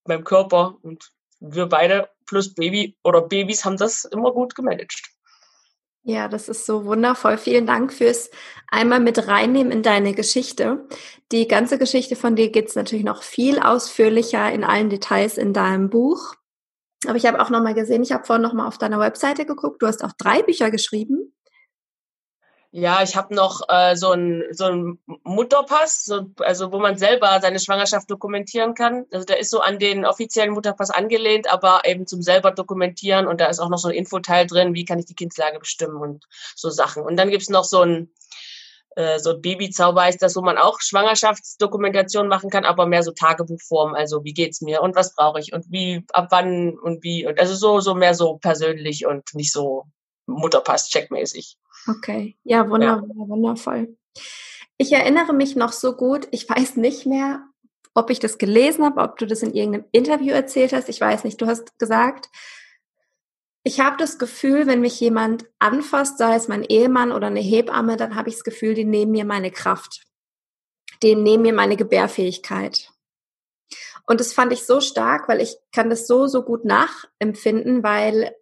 meinem 0.06 0.26
Körper 0.26 0.76
und 0.82 1.12
wir 1.40 1.68
beide 1.68 2.10
plus 2.26 2.54
Baby 2.54 2.98
oder 3.04 3.22
Babys 3.22 3.64
haben 3.64 3.78
das 3.78 4.04
immer 4.04 4.34
gut 4.34 4.56
gemanagt. 4.56 5.19
Ja, 6.04 6.28
das 6.28 6.50
ist 6.50 6.66
so 6.66 6.86
wundervoll. 6.86 7.38
Vielen 7.38 7.66
Dank 7.66 7.94
fürs 7.94 8.32
einmal 8.68 9.00
mit 9.00 9.28
reinnehmen 9.28 9.72
in 9.72 9.84
deine 9.84 10.14
Geschichte. 10.14 10.88
Die 11.32 11.48
ganze 11.48 11.78
Geschichte 11.78 12.16
von 12.16 12.36
dir 12.36 12.52
geht 12.52 12.70
es 12.70 12.76
natürlich 12.76 13.06
noch 13.06 13.22
viel 13.22 13.60
ausführlicher 13.60 14.52
in 14.52 14.64
allen 14.64 14.90
Details 14.90 15.38
in 15.38 15.54
deinem 15.54 15.90
Buch. 15.90 16.36
Aber 17.06 17.16
ich 17.16 17.26
habe 17.26 17.42
auch 17.42 17.50
noch 17.50 17.62
mal 17.62 17.74
gesehen, 17.74 18.04
ich 18.04 18.12
habe 18.12 18.26
vorhin 18.26 18.44
noch 18.44 18.54
mal 18.54 18.68
auf 18.68 18.78
deiner 18.78 19.00
Webseite 19.00 19.46
geguckt. 19.46 19.82
Du 19.82 19.88
hast 19.88 20.04
auch 20.04 20.14
drei 20.18 20.42
Bücher 20.42 20.72
geschrieben. 20.72 21.34
Ja, 22.72 23.02
ich 23.02 23.16
habe 23.16 23.34
noch 23.34 23.62
äh, 23.68 23.96
so 23.96 24.12
einen 24.12 24.44
so 24.54 24.66
ein 24.66 25.00
Mutterpass, 25.24 26.06
so, 26.06 26.28
also 26.38 26.72
wo 26.72 26.78
man 26.78 26.98
selber 26.98 27.40
seine 27.42 27.60
Schwangerschaft 27.60 28.12
dokumentieren 28.12 28.76
kann. 28.76 29.06
Also 29.12 29.26
der 29.26 29.40
ist 29.40 29.50
so 29.50 29.60
an 29.62 29.80
den 29.80 30.06
offiziellen 30.06 30.54
Mutterpass 30.54 30.92
angelehnt, 30.92 31.52
aber 31.52 31.82
eben 31.86 32.06
zum 32.06 32.22
selber 32.22 32.52
dokumentieren. 32.52 33.28
Und 33.28 33.42
da 33.42 33.48
ist 33.48 33.60
auch 33.60 33.70
noch 33.70 33.80
so 33.80 33.88
ein 33.88 33.96
Infoteil 33.96 34.46
drin, 34.46 34.76
wie 34.76 34.86
kann 34.86 35.00
ich 35.00 35.06
die 35.06 35.16
Kindslage 35.16 35.58
bestimmen 35.58 35.98
und 35.98 36.26
so 36.56 36.70
Sachen. 36.70 37.02
Und 37.04 37.18
dann 37.18 37.32
gibt's 37.32 37.50
noch 37.50 37.64
so 37.64 37.82
ein 37.82 38.12
äh, 38.96 39.18
so 39.20 39.32
ein 39.32 39.42
Babyzauber 39.42 40.08
ist 40.08 40.22
das, 40.22 40.36
wo 40.36 40.42
man 40.42 40.58
auch 40.58 40.80
Schwangerschaftsdokumentation 40.80 42.28
machen 42.28 42.52
kann, 42.52 42.66
aber 42.66 42.86
mehr 42.86 43.02
so 43.02 43.12
Tagebuchform. 43.12 43.96
Also 43.96 44.24
wie 44.24 44.34
geht's 44.34 44.62
mir 44.62 44.82
und 44.82 44.96
was 44.96 45.16
brauche 45.16 45.40
ich 45.40 45.54
und 45.54 45.66
wie, 45.72 46.06
ab 46.14 46.28
wann 46.30 46.78
und 46.78 47.04
wie. 47.04 47.26
Und 47.26 47.40
also 47.40 47.56
so, 47.56 47.80
so 47.80 47.96
mehr 47.96 48.14
so 48.14 48.38
persönlich 48.38 49.08
und 49.08 49.34
nicht 49.34 49.52
so 49.52 49.86
Mutterpass 50.28 50.90
checkmäßig. 50.90 51.58
Okay, 51.88 52.38
ja, 52.44 52.70
wunderbar, 52.70 53.08
ja. 53.08 53.28
wundervoll. 53.28 53.98
Ich 54.78 54.92
erinnere 54.92 55.34
mich 55.34 55.56
noch 55.56 55.72
so 55.72 55.96
gut, 55.96 56.28
ich 56.32 56.50
weiß 56.50 56.78
nicht 56.78 57.06
mehr, 57.06 57.44
ob 57.94 58.10
ich 58.10 58.20
das 58.20 58.38
gelesen 58.38 58.86
habe, 58.86 59.02
ob 59.02 59.18
du 59.18 59.26
das 59.26 59.42
in 59.42 59.54
irgendeinem 59.54 59.86
Interview 59.92 60.34
erzählt 60.34 60.74
hast, 60.74 60.90
ich 60.90 61.02
weiß 61.02 61.24
nicht. 61.24 61.42
Du 61.42 61.48
hast 61.48 61.78
gesagt, 61.80 62.30
ich 63.64 63.80
habe 63.80 63.98
das 63.98 64.18
Gefühl, 64.18 64.68
wenn 64.68 64.82
mich 64.82 65.00
jemand 65.00 65.46
anfasst, 65.60 66.18
sei 66.18 66.36
es 66.36 66.48
mein 66.48 66.64
Ehemann 66.64 67.12
oder 67.12 67.28
eine 67.28 67.42
Hebamme, 67.42 67.98
dann 67.98 68.16
habe 68.16 68.30
ich 68.30 68.36
das 68.36 68.44
Gefühl, 68.44 68.74
die 68.74 68.86
nehmen 68.86 69.12
mir 69.12 69.26
meine 69.26 69.52
Kraft. 69.52 70.06
Die 71.04 71.16
nehmen 71.16 71.44
mir 71.44 71.54
meine 71.54 71.76
Gebärfähigkeit. 71.76 72.90
Und 74.08 74.20
das 74.20 74.34
fand 74.34 74.54
ich 74.54 74.66
so 74.66 74.82
stark, 74.82 75.28
weil 75.28 75.42
ich 75.42 75.58
kann 75.72 75.90
das 75.90 76.08
so, 76.08 76.26
so 76.28 76.44
gut 76.44 76.66
nachempfinden, 76.66 77.84
weil 77.84 78.36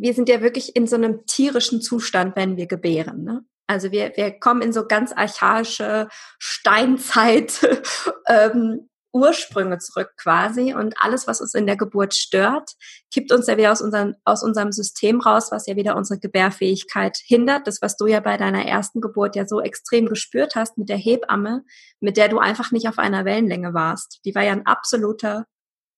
wir 0.00 0.14
sind 0.14 0.28
ja 0.28 0.40
wirklich 0.42 0.76
in 0.76 0.86
so 0.86 0.96
einem 0.96 1.26
tierischen 1.26 1.80
Zustand, 1.80 2.36
wenn 2.36 2.56
wir 2.56 2.66
gebären. 2.66 3.24
Ne? 3.24 3.44
Also 3.66 3.92
wir, 3.92 4.12
wir 4.16 4.38
kommen 4.38 4.62
in 4.62 4.72
so 4.72 4.86
ganz 4.86 5.12
archaische 5.12 6.08
Steinzeit. 6.38 7.82
ähm, 8.28 8.88
Ursprünge 9.14 9.78
zurück 9.78 10.10
quasi 10.16 10.74
und 10.74 10.96
alles, 10.98 11.28
was 11.28 11.40
uns 11.40 11.54
in 11.54 11.66
der 11.66 11.76
Geburt 11.76 12.14
stört, 12.14 12.72
kippt 13.12 13.30
uns 13.30 13.46
ja 13.46 13.56
wieder 13.56 13.70
aus 13.70 13.80
unserem, 13.80 14.16
aus 14.24 14.42
unserem 14.42 14.72
System 14.72 15.20
raus, 15.20 15.52
was 15.52 15.68
ja 15.68 15.76
wieder 15.76 15.96
unsere 15.96 16.18
Gebärfähigkeit 16.18 17.16
hindert. 17.24 17.68
Das, 17.68 17.80
was 17.80 17.96
du 17.96 18.08
ja 18.08 18.18
bei 18.18 18.36
deiner 18.36 18.66
ersten 18.66 19.00
Geburt 19.00 19.36
ja 19.36 19.46
so 19.46 19.60
extrem 19.60 20.06
gespürt 20.06 20.56
hast 20.56 20.76
mit 20.78 20.88
der 20.88 20.96
Hebamme, 20.96 21.62
mit 22.00 22.16
der 22.16 22.28
du 22.28 22.40
einfach 22.40 22.72
nicht 22.72 22.88
auf 22.88 22.98
einer 22.98 23.24
Wellenlänge 23.24 23.72
warst. 23.72 24.20
Die 24.24 24.34
war 24.34 24.42
ja 24.42 24.50
ein 24.50 24.66
absoluter 24.66 25.46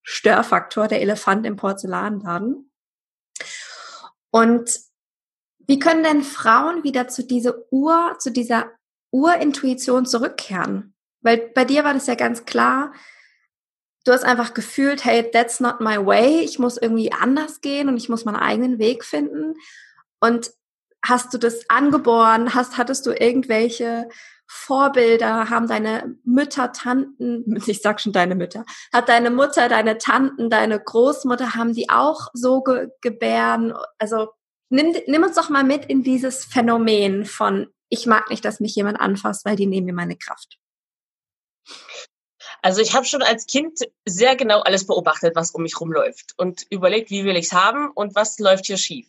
Störfaktor, 0.02 0.86
der 0.86 1.00
Elefant 1.00 1.46
im 1.46 1.56
Porzellanladen. 1.56 2.65
Und 4.30 4.80
wie 5.66 5.78
können 5.78 6.04
denn 6.04 6.22
Frauen 6.22 6.84
wieder 6.84 7.08
zu 7.08 7.24
dieser 7.24 7.54
Ur, 7.70 8.16
zu 8.18 8.30
dieser 8.30 8.70
Urintuition 9.10 10.06
zurückkehren? 10.06 10.94
Weil 11.22 11.50
bei 11.54 11.64
dir 11.64 11.84
war 11.84 11.94
das 11.94 12.06
ja 12.06 12.14
ganz 12.14 12.44
klar, 12.44 12.92
du 14.04 14.12
hast 14.12 14.24
einfach 14.24 14.54
gefühlt, 14.54 15.04
hey, 15.04 15.28
that's 15.30 15.58
not 15.58 15.80
my 15.80 16.04
way, 16.04 16.40
ich 16.40 16.58
muss 16.58 16.76
irgendwie 16.76 17.12
anders 17.12 17.60
gehen 17.60 17.88
und 17.88 17.96
ich 17.96 18.08
muss 18.08 18.24
meinen 18.24 18.36
eigenen 18.36 18.78
Weg 18.78 19.04
finden. 19.04 19.54
Und 20.20 20.52
hast 21.08 21.32
du 21.34 21.38
das 21.38 21.68
angeboren? 21.68 22.54
Hast, 22.54 22.76
hattest 22.76 23.06
du 23.06 23.12
irgendwelche 23.12 24.08
Vorbilder? 24.46 25.50
Haben 25.50 25.68
deine 25.68 26.16
Mütter, 26.24 26.72
Tanten, 26.72 27.56
ich 27.66 27.82
sag 27.82 28.00
schon 28.00 28.12
deine 28.12 28.34
Mütter, 28.34 28.64
hat 28.92 29.08
deine 29.08 29.30
Mutter, 29.30 29.68
deine 29.68 29.98
Tanten, 29.98 30.50
deine 30.50 30.80
Großmutter, 30.80 31.54
haben 31.54 31.74
die 31.74 31.90
auch 31.90 32.28
so 32.32 32.62
ge 32.62 32.88
gebären? 33.00 33.74
Also 33.98 34.28
nimm, 34.68 34.94
nimm 35.06 35.22
uns 35.22 35.36
doch 35.36 35.48
mal 35.48 35.64
mit 35.64 35.86
in 35.86 36.02
dieses 36.02 36.44
Phänomen 36.44 37.24
von, 37.24 37.68
ich 37.88 38.06
mag 38.06 38.30
nicht, 38.30 38.44
dass 38.44 38.60
mich 38.60 38.74
jemand 38.74 39.00
anfasst, 39.00 39.44
weil 39.44 39.56
die 39.56 39.66
nehmen 39.66 39.86
mir 39.86 39.94
meine 39.94 40.16
Kraft. 40.16 40.58
Also 42.62 42.80
ich 42.80 42.94
habe 42.94 43.06
schon 43.06 43.22
als 43.22 43.46
Kind 43.46 43.80
sehr 44.04 44.34
genau 44.34 44.60
alles 44.60 44.86
beobachtet, 44.86 45.36
was 45.36 45.52
um 45.52 45.62
mich 45.62 45.80
rumläuft 45.80 46.34
und 46.36 46.66
überlegt, 46.70 47.10
wie 47.10 47.24
will 47.24 47.36
ich 47.36 47.46
es 47.46 47.52
haben 47.52 47.90
und 47.90 48.14
was 48.14 48.38
läuft 48.38 48.66
hier 48.66 48.76
schief. 48.76 49.08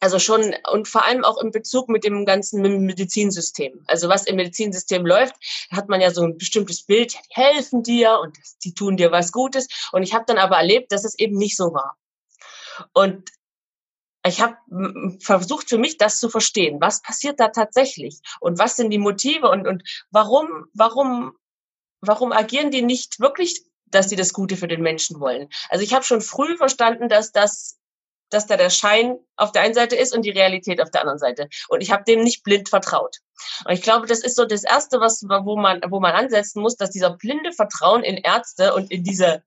Also 0.00 0.18
schon 0.18 0.54
und 0.72 0.88
vor 0.88 1.04
allem 1.04 1.24
auch 1.24 1.38
im 1.38 1.50
Bezug 1.50 1.88
mit 1.88 2.04
dem 2.04 2.24
ganzen 2.24 2.62
Medizinsystem. 2.62 3.84
Also 3.86 4.08
was 4.08 4.26
im 4.26 4.36
Medizinsystem 4.36 5.04
läuft, 5.06 5.34
hat 5.70 5.88
man 5.88 6.00
ja 6.00 6.10
so 6.10 6.22
ein 6.22 6.38
bestimmtes 6.38 6.84
Bild, 6.84 7.12
die 7.12 7.18
helfen 7.30 7.82
dir 7.82 8.18
und 8.20 8.36
die 8.64 8.74
tun 8.74 8.96
dir 8.96 9.12
was 9.12 9.30
Gutes. 9.30 9.68
Und 9.92 10.02
ich 10.02 10.14
habe 10.14 10.24
dann 10.26 10.38
aber 10.38 10.56
erlebt, 10.56 10.92
dass 10.92 11.04
es 11.04 11.18
eben 11.18 11.36
nicht 11.36 11.56
so 11.56 11.74
war. 11.74 11.98
Und 12.94 13.30
ich 14.26 14.40
habe 14.40 14.56
versucht 15.20 15.68
für 15.68 15.78
mich 15.78 15.98
das 15.98 16.18
zu 16.18 16.28
verstehen. 16.28 16.80
Was 16.80 17.02
passiert 17.02 17.40
da 17.40 17.48
tatsächlich? 17.48 18.20
Und 18.40 18.58
was 18.58 18.76
sind 18.76 18.90
die 18.90 18.98
Motive? 18.98 19.48
Und, 19.48 19.66
und 19.66 19.82
warum, 20.10 20.66
warum 20.74 21.34
warum 22.00 22.32
agieren 22.32 22.70
die 22.70 22.82
nicht 22.82 23.20
wirklich, 23.20 23.64
dass 23.86 24.08
sie 24.08 24.16
das 24.16 24.32
Gute 24.32 24.56
für 24.56 24.68
den 24.68 24.82
Menschen 24.82 25.20
wollen? 25.20 25.48
Also 25.68 25.84
ich 25.84 25.94
habe 25.94 26.04
schon 26.04 26.20
früh 26.20 26.56
verstanden, 26.56 27.08
dass 27.08 27.32
das 27.32 27.78
dass 28.30 28.46
da 28.46 28.56
der 28.56 28.70
Schein 28.70 29.18
auf 29.36 29.52
der 29.52 29.62
einen 29.62 29.74
Seite 29.74 29.96
ist 29.96 30.14
und 30.14 30.22
die 30.22 30.30
Realität 30.30 30.80
auf 30.80 30.90
der 30.90 31.02
anderen 31.02 31.18
Seite. 31.18 31.48
Und 31.68 31.82
ich 31.82 31.90
habe 31.90 32.04
dem 32.04 32.22
nicht 32.22 32.42
blind 32.42 32.68
vertraut. 32.68 33.18
Und 33.64 33.72
ich 33.72 33.82
glaube, 33.82 34.06
das 34.06 34.20
ist 34.20 34.36
so 34.36 34.44
das 34.44 34.64
Erste, 34.64 35.00
was, 35.00 35.22
wo 35.22 35.56
man, 35.56 35.80
wo 35.88 36.00
man 36.00 36.12
ansetzen 36.12 36.62
muss, 36.62 36.76
dass 36.76 36.90
dieser 36.90 37.10
blinde 37.10 37.52
Vertrauen 37.52 38.02
in 38.02 38.16
Ärzte 38.16 38.74
und 38.74 38.90
in 38.90 39.04
diese 39.04 39.42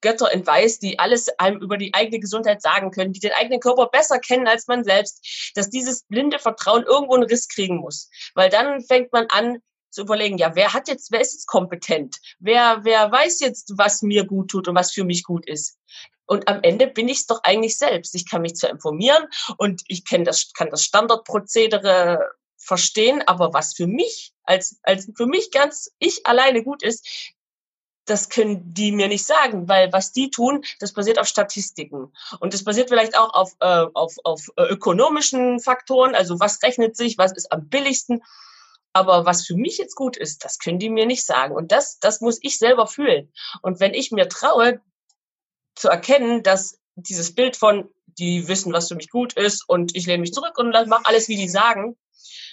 Götter 0.00 0.32
in 0.32 0.46
Weiß, 0.46 0.78
die 0.78 0.98
alles 0.98 1.28
einem 1.38 1.60
über 1.60 1.76
die 1.76 1.92
eigene 1.94 2.20
Gesundheit 2.20 2.62
sagen 2.62 2.90
können, 2.90 3.12
die 3.12 3.20
den 3.20 3.32
eigenen 3.32 3.60
Körper 3.60 3.88
besser 3.88 4.18
kennen 4.18 4.46
als 4.46 4.66
man 4.68 4.84
selbst, 4.84 5.52
dass 5.56 5.70
dieses 5.70 6.04
blinde 6.04 6.38
Vertrauen 6.38 6.84
irgendwo 6.84 7.14
einen 7.14 7.24
Riss 7.24 7.48
kriegen 7.48 7.78
muss. 7.78 8.08
Weil 8.34 8.48
dann 8.48 8.80
fängt 8.82 9.12
man 9.12 9.26
an, 9.30 9.58
zu 9.90 10.02
überlegen, 10.02 10.38
ja, 10.38 10.54
wer 10.54 10.72
hat 10.72 10.88
jetzt, 10.88 11.10
wer 11.10 11.20
ist 11.20 11.32
jetzt 11.32 11.46
kompetent? 11.46 12.16
Wer, 12.38 12.80
wer 12.82 13.10
weiß 13.10 13.40
jetzt, 13.40 13.72
was 13.76 14.02
mir 14.02 14.24
gut 14.24 14.50
tut 14.50 14.68
und 14.68 14.74
was 14.74 14.92
für 14.92 15.04
mich 15.04 15.24
gut 15.24 15.46
ist? 15.46 15.78
Und 16.26 16.46
am 16.46 16.60
Ende 16.62 16.86
bin 16.86 17.08
ich 17.08 17.20
es 17.20 17.26
doch 17.26 17.42
eigentlich 17.42 17.78
selbst. 17.78 18.14
Ich 18.14 18.28
kann 18.28 18.42
mich 18.42 18.54
zwar 18.54 18.70
informieren 18.70 19.26
und 19.56 19.82
ich 19.88 20.04
kenne 20.04 20.24
das, 20.24 20.52
kann 20.52 20.68
das 20.70 20.84
Standardprozedere 20.84 22.20
verstehen, 22.58 23.22
aber 23.26 23.54
was 23.54 23.74
für 23.74 23.86
mich 23.86 24.34
als, 24.44 24.78
als 24.82 25.10
für 25.16 25.26
mich 25.26 25.50
ganz 25.50 25.90
ich 25.98 26.26
alleine 26.26 26.62
gut 26.62 26.82
ist, 26.82 27.06
das 28.04 28.28
können 28.28 28.74
die 28.74 28.92
mir 28.92 29.08
nicht 29.08 29.24
sagen, 29.24 29.68
weil 29.68 29.92
was 29.92 30.12
die 30.12 30.30
tun, 30.30 30.64
das 30.80 30.92
basiert 30.92 31.18
auf 31.18 31.26
Statistiken. 31.26 32.12
Und 32.40 32.54
das 32.54 32.64
basiert 32.64 32.88
vielleicht 32.88 33.16
auch 33.18 33.32
auf, 33.34 33.52
äh, 33.60 33.86
auf, 33.94 34.16
auf 34.24 34.48
äh, 34.56 34.62
ökonomischen 34.64 35.60
Faktoren, 35.60 36.14
also 36.14 36.40
was 36.40 36.62
rechnet 36.62 36.96
sich, 36.96 37.18
was 37.18 37.32
ist 37.32 37.52
am 37.52 37.68
billigsten. 37.68 38.22
Aber 38.98 39.24
was 39.26 39.46
für 39.46 39.54
mich 39.54 39.78
jetzt 39.78 39.94
gut 39.94 40.16
ist, 40.16 40.44
das 40.44 40.58
können 40.58 40.80
die 40.80 40.90
mir 40.90 41.06
nicht 41.06 41.24
sagen. 41.24 41.54
Und 41.54 41.70
das, 41.70 42.00
das 42.00 42.20
muss 42.20 42.40
ich 42.42 42.58
selber 42.58 42.88
fühlen. 42.88 43.32
Und 43.62 43.78
wenn 43.78 43.94
ich 43.94 44.10
mir 44.10 44.28
traue, 44.28 44.80
zu 45.76 45.88
erkennen, 45.88 46.42
dass 46.42 46.80
dieses 46.96 47.32
Bild 47.32 47.56
von, 47.56 47.88
die 48.06 48.48
wissen, 48.48 48.72
was 48.72 48.88
für 48.88 48.96
mich 48.96 49.10
gut 49.10 49.34
ist 49.34 49.68
und 49.68 49.94
ich 49.94 50.06
lehne 50.06 50.22
mich 50.22 50.32
zurück 50.32 50.58
und 50.58 50.72
mache 50.88 51.06
alles, 51.06 51.28
wie 51.28 51.36
die 51.36 51.48
sagen, 51.48 51.96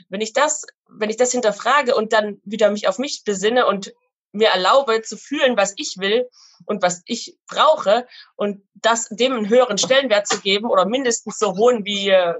wenn 0.09 0.21
ich 0.21 0.33
das, 0.33 0.67
wenn 0.87 1.09
ich 1.09 1.17
das 1.17 1.31
hinterfrage 1.31 1.95
und 1.95 2.13
dann 2.13 2.39
wieder 2.43 2.69
mich 2.69 2.87
auf 2.87 2.99
mich 2.99 3.23
besinne 3.25 3.65
und 3.65 3.91
mir 4.31 4.49
erlaube 4.49 5.01
zu 5.01 5.17
fühlen, 5.17 5.57
was 5.57 5.73
ich 5.77 5.95
will 5.97 6.29
und 6.65 6.83
was 6.83 7.01
ich 7.05 7.39
brauche 7.47 8.05
und 8.35 8.61
das 8.75 9.07
dem 9.09 9.33
einen 9.33 9.49
höheren 9.49 9.79
Stellenwert 9.79 10.27
zu 10.27 10.39
geben 10.41 10.69
oder 10.69 10.85
mindestens 10.85 11.39
so 11.39 11.55
hohen 11.55 11.83
wie 11.83 12.09
äh, 12.09 12.35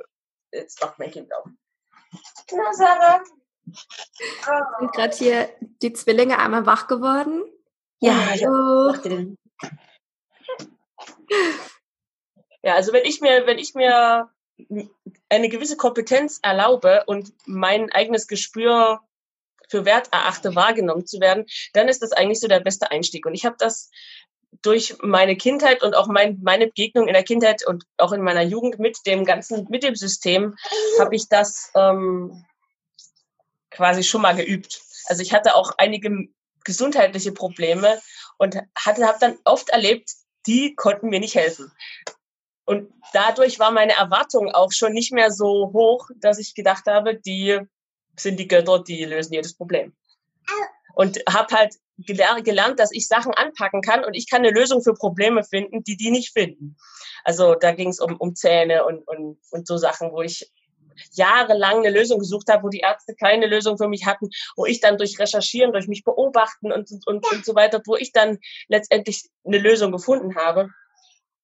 jetzt 0.51 0.79
macht 0.81 0.99
mein 0.99 1.09
Kind 1.09 1.33
auf. 1.33 1.45
Na, 2.51 2.73
Sarah. 2.73 3.23
Sind 3.65 4.93
gerade 4.93 5.15
hier 5.15 5.49
die 5.81 5.93
Zwillinge 5.93 6.39
einmal 6.39 6.65
wach 6.65 6.87
geworden? 6.87 7.43
Ja, 7.99 8.13
hallo. 8.29 8.93
Ja, 12.61 12.75
also 12.75 12.93
wenn 12.93 13.05
ich 13.05 13.21
mir, 13.21 13.45
wenn 13.45 13.59
ich 13.59 13.75
mir 13.75 14.29
eine 15.29 15.49
gewisse 15.49 15.77
Kompetenz 15.77 16.39
erlaube 16.41 17.03
und 17.07 17.33
mein 17.45 17.91
eigenes 17.91 18.27
Gespür 18.27 19.01
für 19.69 19.85
wert 19.85 20.11
erachte, 20.11 20.55
wahrgenommen 20.55 21.05
zu 21.05 21.19
werden, 21.19 21.45
dann 21.73 21.87
ist 21.87 22.01
das 22.01 22.11
eigentlich 22.11 22.39
so 22.39 22.47
der 22.47 22.59
beste 22.59 22.91
Einstieg. 22.91 23.25
Und 23.25 23.33
ich 23.33 23.45
habe 23.45 23.55
das 23.57 23.89
durch 24.61 24.95
meine 25.01 25.35
Kindheit 25.35 25.83
und 25.83 25.95
auch 25.95 26.07
mein, 26.07 26.39
meine 26.41 26.67
Begegnung 26.67 27.07
in 27.07 27.13
der 27.13 27.23
Kindheit 27.23 27.65
und 27.67 27.85
auch 27.97 28.13
in 28.13 28.21
meiner 28.21 28.43
Jugend 28.43 28.79
mit 28.79 29.05
dem 29.05 29.25
ganzen, 29.25 29.67
mit 29.69 29.83
dem 29.83 29.95
System, 29.95 30.55
habe 30.99 31.15
ich 31.15 31.27
das 31.27 31.71
ähm, 31.75 32.45
quasi 33.75 34.03
schon 34.03 34.21
mal 34.21 34.35
geübt. 34.35 34.81
Also 35.07 35.21
ich 35.21 35.33
hatte 35.33 35.55
auch 35.55 35.73
einige 35.77 36.27
gesundheitliche 36.63 37.31
Probleme 37.31 38.01
und 38.37 38.57
hatte, 38.75 39.05
habe 39.05 39.17
dann 39.19 39.37
oft 39.43 39.69
erlebt, 39.69 40.11
die 40.47 40.75
konnten 40.75 41.09
mir 41.09 41.19
nicht 41.19 41.35
helfen. 41.35 41.71
Und 42.65 42.91
dadurch 43.13 43.59
war 43.59 43.71
meine 43.71 43.93
Erwartung 43.93 44.49
auch 44.51 44.71
schon 44.71 44.93
nicht 44.93 45.11
mehr 45.11 45.31
so 45.31 45.71
hoch, 45.73 46.09
dass 46.15 46.39
ich 46.39 46.55
gedacht 46.55 46.87
habe, 46.87 47.15
die 47.15 47.59
sind 48.17 48.39
die 48.39 48.47
Götter, 48.47 48.83
die 48.83 49.05
lösen 49.05 49.33
jedes 49.33 49.55
Problem. 49.55 49.95
Und 50.95 51.19
habe 51.29 51.55
halt 51.55 51.75
gelernt, 51.97 52.79
dass 52.79 52.91
ich 52.91 53.07
Sachen 53.07 53.33
anpacken 53.33 53.81
kann 53.81 54.03
und 54.03 54.15
ich 54.15 54.29
kann 54.29 54.39
eine 54.39 54.51
Lösung 54.51 54.81
für 54.81 54.93
Probleme 54.93 55.43
finden, 55.43 55.83
die 55.83 55.97
die 55.97 56.11
nicht 56.11 56.33
finden. 56.33 56.77
Also 57.23 57.55
da 57.55 57.71
ging 57.71 57.89
es 57.89 57.99
um, 57.99 58.15
um 58.17 58.35
Zähne 58.35 58.85
und, 58.85 59.07
und, 59.07 59.39
und 59.51 59.67
so 59.67 59.77
Sachen, 59.77 60.11
wo 60.11 60.21
ich 60.21 60.51
jahrelang 61.11 61.79
eine 61.79 61.89
Lösung 61.89 62.19
gesucht 62.19 62.49
habe, 62.49 62.63
wo 62.63 62.69
die 62.69 62.79
Ärzte 62.79 63.15
keine 63.15 63.47
Lösung 63.47 63.77
für 63.77 63.87
mich 63.87 64.05
hatten, 64.05 64.29
wo 64.55 64.65
ich 64.65 64.79
dann 64.79 64.97
durch 64.97 65.19
Recherchieren, 65.19 65.71
durch 65.71 65.87
mich 65.87 66.03
beobachten 66.03 66.71
und, 66.71 66.89
und, 67.05 67.25
und 67.31 67.45
so 67.45 67.55
weiter, 67.55 67.81
wo 67.85 67.95
ich 67.95 68.11
dann 68.11 68.39
letztendlich 68.67 69.29
eine 69.43 69.57
Lösung 69.57 69.91
gefunden 69.91 70.35
habe. 70.35 70.69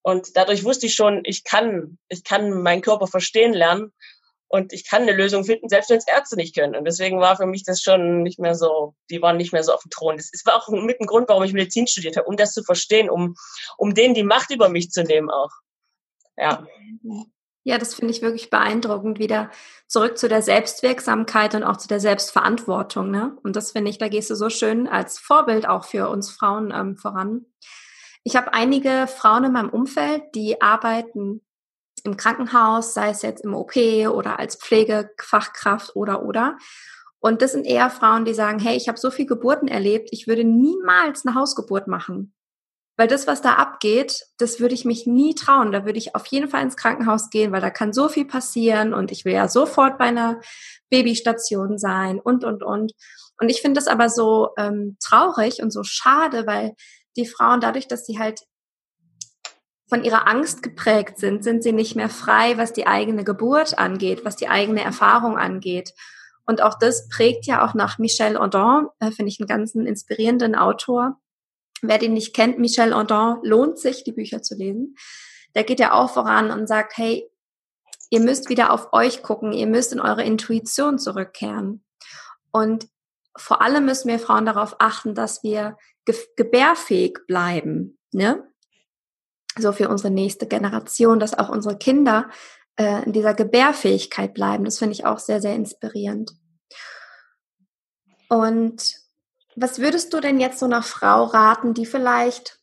Und 0.03 0.35
dadurch 0.35 0.63
wusste 0.63 0.87
ich 0.87 0.95
schon, 0.95 1.21
ich 1.25 1.43
kann, 1.43 1.97
ich 2.09 2.23
kann 2.23 2.61
meinen 2.61 2.81
Körper 2.81 3.07
verstehen 3.07 3.53
lernen 3.53 3.93
und 4.47 4.73
ich 4.73 4.87
kann 4.87 5.03
eine 5.03 5.13
Lösung 5.13 5.45
finden, 5.45 5.69
selbst 5.69 5.89
wenn 5.89 5.97
es 5.97 6.07
Ärzte 6.07 6.35
nicht 6.35 6.55
können. 6.55 6.75
Und 6.75 6.83
deswegen 6.83 7.19
war 7.19 7.37
für 7.37 7.45
mich 7.45 7.63
das 7.63 7.81
schon 7.81 8.21
nicht 8.23 8.37
mehr 8.37 8.55
so, 8.55 8.95
die 9.09 9.21
waren 9.21 9.37
nicht 9.37 9.53
mehr 9.53 9.63
so 9.63 9.73
auf 9.73 9.81
dem 9.83 9.91
Thron. 9.91 10.17
Das 10.17 10.29
war 10.45 10.55
auch 10.55 10.67
mit 10.69 10.99
ein 10.99 11.05
Grund, 11.05 11.29
warum 11.29 11.43
ich 11.43 11.53
Medizin 11.53 11.87
studiert 11.87 12.17
habe, 12.17 12.27
um 12.27 12.35
das 12.35 12.53
zu 12.53 12.63
verstehen, 12.63 13.09
um, 13.09 13.35
um 13.77 13.93
denen 13.93 14.13
die 14.13 14.23
Macht 14.23 14.51
über 14.51 14.67
mich 14.67 14.89
zu 14.89 15.03
nehmen 15.03 15.29
auch. 15.29 15.51
Ja. 16.35 16.65
Ja, 17.63 17.77
das 17.77 17.93
finde 17.93 18.11
ich 18.11 18.21
wirklich 18.21 18.49
beeindruckend. 18.49 19.19
Wieder 19.19 19.51
zurück 19.87 20.17
zu 20.17 20.27
der 20.27 20.41
Selbstwirksamkeit 20.41 21.53
und 21.53 21.63
auch 21.63 21.77
zu 21.77 21.87
der 21.87 21.99
Selbstverantwortung. 21.99 23.11
Ne? 23.11 23.37
Und 23.43 23.55
das 23.55 23.71
finde 23.71 23.91
ich, 23.91 23.99
da 23.99 24.07
gehst 24.07 24.29
du 24.29 24.35
so 24.35 24.49
schön 24.49 24.87
als 24.87 25.19
Vorbild 25.19 25.67
auch 25.67 25.85
für 25.85 26.09
uns 26.09 26.31
Frauen 26.31 26.73
ähm, 26.75 26.97
voran. 26.97 27.45
Ich 28.23 28.35
habe 28.35 28.53
einige 28.53 29.07
Frauen 29.07 29.45
in 29.45 29.51
meinem 29.51 29.69
Umfeld, 29.69 30.23
die 30.33 30.61
arbeiten 30.61 31.41
im 32.03 32.17
Krankenhaus, 32.17 32.93
sei 32.93 33.09
es 33.09 33.21
jetzt 33.21 33.43
im 33.43 33.53
OP 33.53 33.75
oder 33.75 34.39
als 34.39 34.55
Pflegefachkraft 34.55 35.95
oder 35.95 36.23
oder. 36.23 36.57
Und 37.19 37.43
das 37.43 37.51
sind 37.51 37.65
eher 37.65 37.91
Frauen, 37.91 38.25
die 38.25 38.33
sagen, 38.33 38.57
hey, 38.57 38.75
ich 38.75 38.87
habe 38.87 38.97
so 38.97 39.11
viel 39.11 39.27
Geburten 39.27 39.67
erlebt, 39.67 40.09
ich 40.11 40.27
würde 40.27 40.43
niemals 40.43 41.25
eine 41.25 41.35
Hausgeburt 41.35 41.87
machen. 41.87 42.33
Weil 42.97 43.07
das, 43.07 43.25
was 43.25 43.41
da 43.41 43.53
abgeht, 43.53 44.25
das 44.37 44.59
würde 44.59 44.73
ich 44.73 44.85
mich 44.85 45.07
nie 45.07 45.33
trauen. 45.33 45.71
Da 45.71 45.85
würde 45.85 45.97
ich 45.97 46.15
auf 46.15 46.25
jeden 46.27 46.49
Fall 46.49 46.61
ins 46.61 46.77
Krankenhaus 46.77 47.29
gehen, 47.29 47.51
weil 47.51 47.61
da 47.61 47.69
kann 47.69 47.93
so 47.93 48.09
viel 48.09 48.25
passieren 48.25 48.93
und 48.93 49.11
ich 49.11 49.25
will 49.25 49.33
ja 49.33 49.47
sofort 49.47 49.97
bei 49.97 50.05
einer 50.05 50.39
Babystation 50.89 51.77
sein 51.77 52.19
und, 52.19 52.43
und, 52.43 52.63
und. 52.63 52.93
Und 53.39 53.49
ich 53.49 53.61
finde 53.61 53.79
das 53.79 53.87
aber 53.87 54.09
so 54.09 54.49
ähm, 54.57 54.97
traurig 55.03 55.63
und 55.63 55.71
so 55.71 55.83
schade, 55.83 56.45
weil 56.45 56.75
die 57.17 57.25
Frauen 57.25 57.59
dadurch, 57.59 57.87
dass 57.87 58.05
sie 58.05 58.19
halt 58.19 58.41
von 59.89 60.03
ihrer 60.03 60.27
Angst 60.27 60.63
geprägt 60.63 61.17
sind, 61.17 61.43
sind 61.43 61.63
sie 61.63 61.73
nicht 61.73 61.95
mehr 61.95 62.07
frei, 62.07 62.57
was 62.57 62.71
die 62.71 62.87
eigene 62.87 63.23
Geburt 63.23 63.77
angeht, 63.77 64.23
was 64.23 64.37
die 64.37 64.47
eigene 64.47 64.83
Erfahrung 64.83 65.37
angeht. 65.37 65.93
Und 66.45 66.61
auch 66.61 66.77
das 66.79 67.09
prägt 67.09 67.45
ja 67.45 67.65
auch 67.65 67.73
nach 67.73 67.97
Michel 67.97 68.37
Audin, 68.37 68.87
äh, 68.99 69.11
finde 69.11 69.29
ich 69.29 69.39
einen 69.39 69.47
ganz 69.47 69.75
inspirierenden 69.75 70.55
Autor. 70.55 71.17
Wer 71.81 71.97
den 71.97 72.13
nicht 72.13 72.35
kennt, 72.35 72.59
Michel 72.59 72.93
Audin, 72.93 73.37
lohnt 73.43 73.79
sich, 73.79 74.03
die 74.03 74.11
Bücher 74.11 74.41
zu 74.41 74.55
lesen. 74.55 74.95
Der 75.55 75.63
geht 75.63 75.79
ja 75.79 75.93
auch 75.93 76.11
voran 76.11 76.51
und 76.51 76.67
sagt, 76.67 76.97
hey, 76.97 77.29
ihr 78.09 78.19
müsst 78.19 78.49
wieder 78.49 78.71
auf 78.71 78.93
euch 78.93 79.23
gucken, 79.23 79.51
ihr 79.51 79.67
müsst 79.67 79.91
in 79.93 79.99
eure 79.99 80.23
Intuition 80.23 80.99
zurückkehren. 80.99 81.83
Und 82.51 82.87
vor 83.35 83.61
allem 83.61 83.85
müssen 83.85 84.09
wir 84.09 84.19
Frauen 84.19 84.45
darauf 84.45 84.75
achten, 84.79 85.15
dass 85.15 85.43
wir 85.43 85.77
ge 86.05 86.15
gebärfähig 86.35 87.19
bleiben, 87.27 87.97
ne? 88.11 88.47
So 89.57 89.71
für 89.73 89.89
unsere 89.89 90.11
nächste 90.11 90.47
Generation, 90.47 91.19
dass 91.19 91.37
auch 91.37 91.49
unsere 91.49 91.77
Kinder 91.77 92.29
äh, 92.77 93.03
in 93.03 93.11
dieser 93.11 93.33
Gebärfähigkeit 93.33 94.33
bleiben. 94.33 94.63
Das 94.63 94.79
finde 94.79 94.93
ich 94.93 95.05
auch 95.05 95.19
sehr, 95.19 95.41
sehr 95.41 95.55
inspirierend. 95.55 96.31
Und 98.29 99.00
was 99.55 99.79
würdest 99.79 100.13
du 100.13 100.19
denn 100.19 100.39
jetzt 100.39 100.59
so 100.59 100.65
einer 100.65 100.83
Frau 100.83 101.25
raten, 101.25 101.73
die 101.73 101.85
vielleicht 101.85 102.59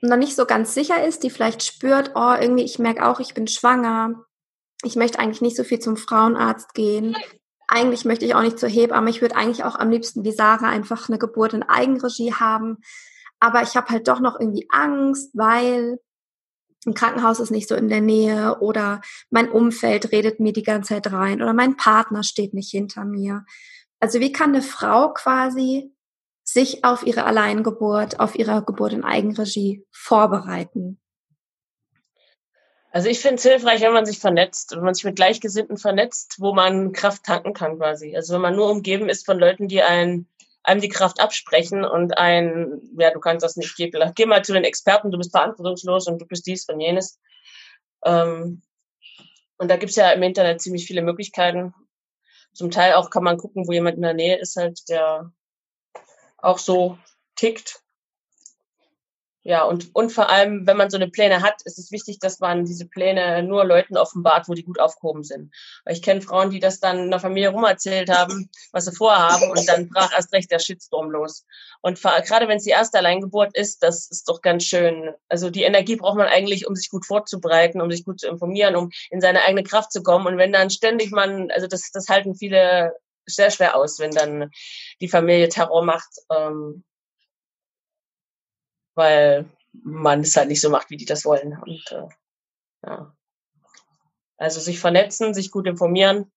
noch 0.00 0.16
nicht 0.16 0.34
so 0.34 0.46
ganz 0.46 0.74
sicher 0.74 1.04
ist, 1.04 1.22
die 1.22 1.30
vielleicht 1.30 1.62
spürt, 1.62 2.12
oh, 2.14 2.34
irgendwie, 2.38 2.64
ich 2.64 2.78
merke 2.78 3.06
auch, 3.06 3.20
ich 3.20 3.34
bin 3.34 3.46
schwanger. 3.46 4.24
Ich 4.82 4.96
möchte 4.96 5.20
eigentlich 5.20 5.42
nicht 5.42 5.56
so 5.56 5.62
viel 5.62 5.78
zum 5.78 5.96
Frauenarzt 5.96 6.74
gehen. 6.74 7.16
Eigentlich 7.68 8.04
möchte 8.04 8.24
ich 8.24 8.34
auch 8.34 8.42
nicht 8.42 8.58
zur 8.58 8.68
Hebamme. 8.68 9.10
Ich 9.10 9.20
würde 9.20 9.36
eigentlich 9.36 9.64
auch 9.64 9.76
am 9.76 9.90
liebsten 9.90 10.24
wie 10.24 10.32
Sarah 10.32 10.68
einfach 10.68 11.08
eine 11.08 11.18
Geburt 11.18 11.52
in 11.52 11.62
Eigenregie 11.62 12.34
haben. 12.34 12.78
Aber 13.38 13.62
ich 13.62 13.76
habe 13.76 13.88
halt 13.90 14.08
doch 14.08 14.20
noch 14.20 14.38
irgendwie 14.38 14.66
Angst, 14.70 15.30
weil 15.34 15.98
ein 16.84 16.94
Krankenhaus 16.94 17.38
ist 17.38 17.50
nicht 17.50 17.68
so 17.68 17.76
in 17.76 17.88
der 17.88 18.00
Nähe 18.00 18.58
oder 18.58 19.00
mein 19.30 19.50
Umfeld 19.50 20.10
redet 20.10 20.40
mir 20.40 20.52
die 20.52 20.64
ganze 20.64 20.94
Zeit 20.94 21.12
rein 21.12 21.40
oder 21.40 21.52
mein 21.52 21.76
Partner 21.76 22.24
steht 22.24 22.54
nicht 22.54 22.70
hinter 22.70 23.04
mir. 23.04 23.44
Also 24.02 24.18
wie 24.18 24.32
kann 24.32 24.50
eine 24.50 24.62
Frau 24.62 25.12
quasi 25.12 25.94
sich 26.42 26.84
auf 26.84 27.06
ihre 27.06 27.22
Alleingeburt, 27.22 28.18
auf 28.18 28.34
ihre 28.34 28.64
Geburt 28.64 28.92
in 28.92 29.04
Eigenregie 29.04 29.86
vorbereiten? 29.92 31.00
Also 32.90 33.08
ich 33.08 33.20
finde 33.20 33.36
es 33.36 33.44
hilfreich, 33.44 33.80
wenn 33.80 33.92
man 33.92 34.04
sich 34.04 34.18
vernetzt, 34.18 34.74
wenn 34.74 34.82
man 34.82 34.94
sich 34.94 35.04
mit 35.04 35.14
Gleichgesinnten 35.14 35.76
vernetzt, 35.76 36.40
wo 36.40 36.52
man 36.52 36.90
Kraft 36.90 37.22
tanken 37.22 37.54
kann 37.54 37.78
quasi. 37.78 38.16
Also 38.16 38.34
wenn 38.34 38.40
man 38.40 38.56
nur 38.56 38.72
umgeben 38.72 39.08
ist 39.08 39.24
von 39.24 39.38
Leuten, 39.38 39.68
die 39.68 39.82
einen 39.82 40.26
einem 40.64 40.80
die 40.80 40.88
Kraft 40.88 41.20
absprechen 41.20 41.84
und 41.84 42.18
ein, 42.18 42.80
ja, 42.98 43.12
du 43.12 43.20
kannst 43.20 43.44
das 43.44 43.56
nicht, 43.56 43.76
geh, 43.76 43.92
geh 44.16 44.26
mal 44.26 44.44
zu 44.44 44.52
den 44.52 44.64
Experten, 44.64 45.12
du 45.12 45.18
bist 45.18 45.30
verantwortungslos 45.30 46.08
und 46.08 46.20
du 46.20 46.26
bist 46.26 46.44
dies 46.48 46.68
und 46.68 46.80
jenes. 46.80 47.20
Ähm, 48.04 48.62
und 49.58 49.70
da 49.70 49.76
gibt's 49.76 49.94
ja 49.94 50.10
im 50.10 50.24
Internet 50.24 50.60
ziemlich 50.60 50.86
viele 50.86 51.02
Möglichkeiten. 51.02 51.72
Zum 52.52 52.70
Teil 52.70 52.94
auch 52.94 53.10
kann 53.10 53.24
man 53.24 53.38
gucken, 53.38 53.66
wo 53.66 53.72
jemand 53.72 53.96
in 53.96 54.02
der 54.02 54.14
Nähe 54.14 54.38
ist, 54.38 54.56
halt, 54.56 54.88
der 54.88 55.32
auch 56.38 56.58
so 56.58 56.98
tickt. 57.36 57.81
Ja, 59.44 59.64
und, 59.64 59.92
und 59.92 60.12
vor 60.12 60.30
allem, 60.30 60.68
wenn 60.68 60.76
man 60.76 60.88
so 60.88 60.96
eine 60.96 61.08
Pläne 61.08 61.42
hat, 61.42 61.62
ist 61.64 61.76
es 61.76 61.90
wichtig, 61.90 62.20
dass 62.20 62.38
man 62.38 62.64
diese 62.64 62.86
Pläne 62.86 63.42
nur 63.42 63.64
Leuten 63.64 63.96
offenbart, 63.96 64.48
wo 64.48 64.54
die 64.54 64.62
gut 64.62 64.78
aufgehoben 64.78 65.24
sind. 65.24 65.52
Weil 65.84 65.94
ich 65.94 66.02
kenne 66.02 66.20
Frauen, 66.20 66.50
die 66.50 66.60
das 66.60 66.78
dann 66.78 66.98
in 66.98 67.10
der 67.10 67.18
Familie 67.18 67.48
rumerzählt 67.48 68.08
haben, 68.08 68.48
was 68.70 68.84
sie 68.84 68.92
vorhaben, 68.92 69.50
und 69.50 69.68
dann 69.68 69.88
brach 69.88 70.12
erst 70.14 70.32
recht 70.32 70.50
der 70.52 70.60
Shitstorm 70.60 71.10
los. 71.10 71.44
Und 71.80 72.00
gerade 72.00 72.46
wenn 72.46 72.58
es 72.58 72.64
die 72.64 72.70
erste 72.70 72.98
Alleingeburt 72.98 73.56
ist, 73.56 73.82
das 73.82 74.08
ist 74.08 74.28
doch 74.28 74.42
ganz 74.42 74.62
schön. 74.62 75.10
Also 75.28 75.50
die 75.50 75.64
Energie 75.64 75.96
braucht 75.96 76.16
man 76.16 76.28
eigentlich, 76.28 76.68
um 76.68 76.76
sich 76.76 76.88
gut 76.88 77.04
vorzubereiten, 77.04 77.80
um 77.80 77.90
sich 77.90 78.04
gut 78.04 78.20
zu 78.20 78.28
informieren, 78.28 78.76
um 78.76 78.90
in 79.10 79.20
seine 79.20 79.42
eigene 79.42 79.64
Kraft 79.64 79.90
zu 79.90 80.04
kommen. 80.04 80.28
Und 80.28 80.38
wenn 80.38 80.52
dann 80.52 80.70
ständig 80.70 81.10
man, 81.10 81.50
also 81.50 81.66
das, 81.66 81.90
das 81.90 82.08
halten 82.08 82.36
viele 82.36 82.92
sehr 83.26 83.50
schwer 83.50 83.76
aus, 83.76 83.98
wenn 83.98 84.12
dann 84.12 84.50
die 85.00 85.08
Familie 85.08 85.48
Terror 85.48 85.84
macht. 85.84 86.10
Ähm, 86.30 86.84
weil 88.94 89.48
man 89.72 90.20
es 90.20 90.36
halt 90.36 90.48
nicht 90.48 90.60
so 90.60 90.70
macht, 90.70 90.90
wie 90.90 90.96
die 90.96 91.06
das 91.06 91.24
wollen. 91.24 91.58
Und 91.60 91.92
äh, 91.92 92.08
ja. 92.86 93.14
Also 94.36 94.60
sich 94.60 94.80
vernetzen, 94.80 95.34
sich 95.34 95.50
gut 95.50 95.66
informieren. 95.66 96.30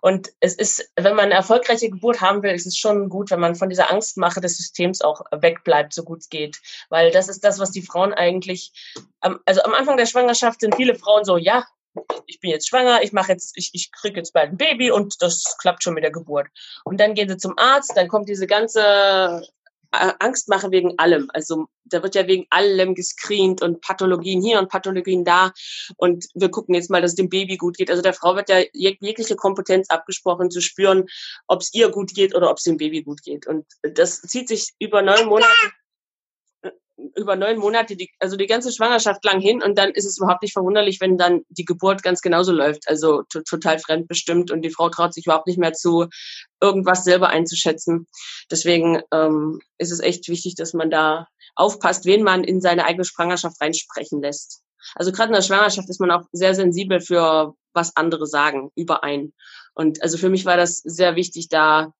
Und 0.00 0.30
es 0.40 0.54
ist, 0.54 0.90
wenn 0.96 1.14
man 1.14 1.26
eine 1.26 1.34
erfolgreiche 1.34 1.90
Geburt 1.90 2.20
haben 2.20 2.42
will, 2.42 2.52
ist 2.52 2.66
es 2.66 2.76
schon 2.76 3.08
gut, 3.08 3.30
wenn 3.30 3.40
man 3.40 3.54
von 3.54 3.68
dieser 3.68 3.90
Angstmache 3.90 4.40
des 4.40 4.56
Systems 4.56 5.00
auch 5.00 5.22
wegbleibt, 5.30 5.94
so 5.94 6.04
gut 6.04 6.20
es 6.20 6.28
geht. 6.28 6.58
Weil 6.88 7.10
das 7.10 7.28
ist 7.28 7.44
das, 7.44 7.58
was 7.58 7.70
die 7.70 7.82
Frauen 7.82 8.12
eigentlich, 8.12 8.72
also 9.20 9.62
am 9.62 9.74
Anfang 9.74 9.96
der 9.96 10.06
Schwangerschaft 10.06 10.60
sind 10.60 10.74
viele 10.74 10.94
Frauen 10.94 11.24
so, 11.24 11.36
ja, 11.36 11.64
ich 12.26 12.38
bin 12.40 12.50
jetzt 12.50 12.68
schwanger, 12.68 13.02
ich 13.02 13.12
mache 13.12 13.32
jetzt, 13.32 13.56
ich, 13.56 13.70
ich 13.72 13.90
kriege 13.90 14.18
jetzt 14.18 14.32
bald 14.32 14.50
ein 14.50 14.56
Baby 14.56 14.90
und 14.90 15.20
das 15.20 15.56
klappt 15.58 15.82
schon 15.82 15.94
mit 15.94 16.04
der 16.04 16.12
Geburt. 16.12 16.48
Und 16.84 17.00
dann 17.00 17.14
gehen 17.14 17.28
sie 17.28 17.38
zum 17.38 17.58
Arzt, 17.58 17.92
dann 17.96 18.08
kommt 18.08 18.28
diese 18.28 18.46
ganze 18.46 19.42
Angst 19.90 20.48
mache 20.48 20.70
wegen 20.70 20.98
allem. 20.98 21.30
Also 21.32 21.66
da 21.84 22.02
wird 22.02 22.14
ja 22.14 22.26
wegen 22.26 22.46
allem 22.50 22.94
gescreent 22.94 23.62
und 23.62 23.80
Pathologien 23.80 24.42
hier 24.42 24.58
und 24.58 24.68
Pathologien 24.68 25.24
da. 25.24 25.52
Und 25.96 26.26
wir 26.34 26.50
gucken 26.50 26.74
jetzt 26.74 26.90
mal, 26.90 27.00
dass 27.00 27.12
es 27.12 27.16
dem 27.16 27.28
Baby 27.28 27.56
gut 27.56 27.76
geht. 27.76 27.90
Also 27.90 28.02
der 28.02 28.12
Frau 28.12 28.36
wird 28.36 28.48
ja 28.48 28.60
jegliche 28.72 29.36
Kompetenz 29.36 29.88
abgesprochen, 29.90 30.50
zu 30.50 30.60
spüren, 30.60 31.06
ob 31.46 31.62
es 31.62 31.72
ihr 31.72 31.90
gut 31.90 32.14
geht 32.14 32.34
oder 32.34 32.50
ob 32.50 32.58
es 32.58 32.64
dem 32.64 32.76
Baby 32.76 33.02
gut 33.02 33.22
geht. 33.22 33.46
Und 33.46 33.66
das 33.82 34.20
zieht 34.22 34.48
sich 34.48 34.72
über 34.78 35.02
neun 35.02 35.26
Monate 35.26 35.48
über 37.14 37.36
neun 37.36 37.58
Monate, 37.58 37.96
die, 37.96 38.10
also 38.18 38.36
die 38.36 38.46
ganze 38.46 38.72
Schwangerschaft 38.72 39.24
lang 39.24 39.40
hin 39.40 39.62
und 39.62 39.78
dann 39.78 39.90
ist 39.90 40.04
es 40.04 40.18
überhaupt 40.18 40.42
nicht 40.42 40.52
verwunderlich, 40.52 41.00
wenn 41.00 41.16
dann 41.16 41.42
die 41.48 41.64
Geburt 41.64 42.02
ganz 42.02 42.20
genauso 42.20 42.52
läuft. 42.52 42.88
Also 42.88 43.22
total 43.28 43.78
fremdbestimmt 43.78 44.50
und 44.50 44.62
die 44.62 44.70
Frau 44.70 44.88
traut 44.88 45.14
sich 45.14 45.26
überhaupt 45.26 45.46
nicht 45.46 45.58
mehr 45.58 45.72
zu, 45.72 46.06
irgendwas 46.60 47.04
selber 47.04 47.28
einzuschätzen. 47.28 48.06
Deswegen 48.50 49.00
ähm, 49.12 49.60
ist 49.78 49.92
es 49.92 50.00
echt 50.00 50.28
wichtig, 50.28 50.56
dass 50.56 50.74
man 50.74 50.90
da 50.90 51.28
aufpasst, 51.54 52.04
wen 52.04 52.22
man 52.22 52.44
in 52.44 52.60
seine 52.60 52.84
eigene 52.84 53.04
Schwangerschaft 53.04 53.60
reinsprechen 53.60 54.20
lässt. 54.20 54.62
Also 54.94 55.12
gerade 55.12 55.28
in 55.28 55.34
der 55.34 55.42
Schwangerschaft 55.42 55.88
ist 55.88 56.00
man 56.00 56.10
auch 56.10 56.22
sehr 56.32 56.54
sensibel 56.54 57.00
für 57.00 57.54
was 57.72 57.96
andere 57.96 58.26
sagen 58.26 58.70
über 58.74 59.04
einen. 59.04 59.34
Und 59.74 60.02
also 60.02 60.18
für 60.18 60.30
mich 60.30 60.44
war 60.44 60.56
das 60.56 60.78
sehr 60.78 61.14
wichtig, 61.16 61.48
da 61.48 61.92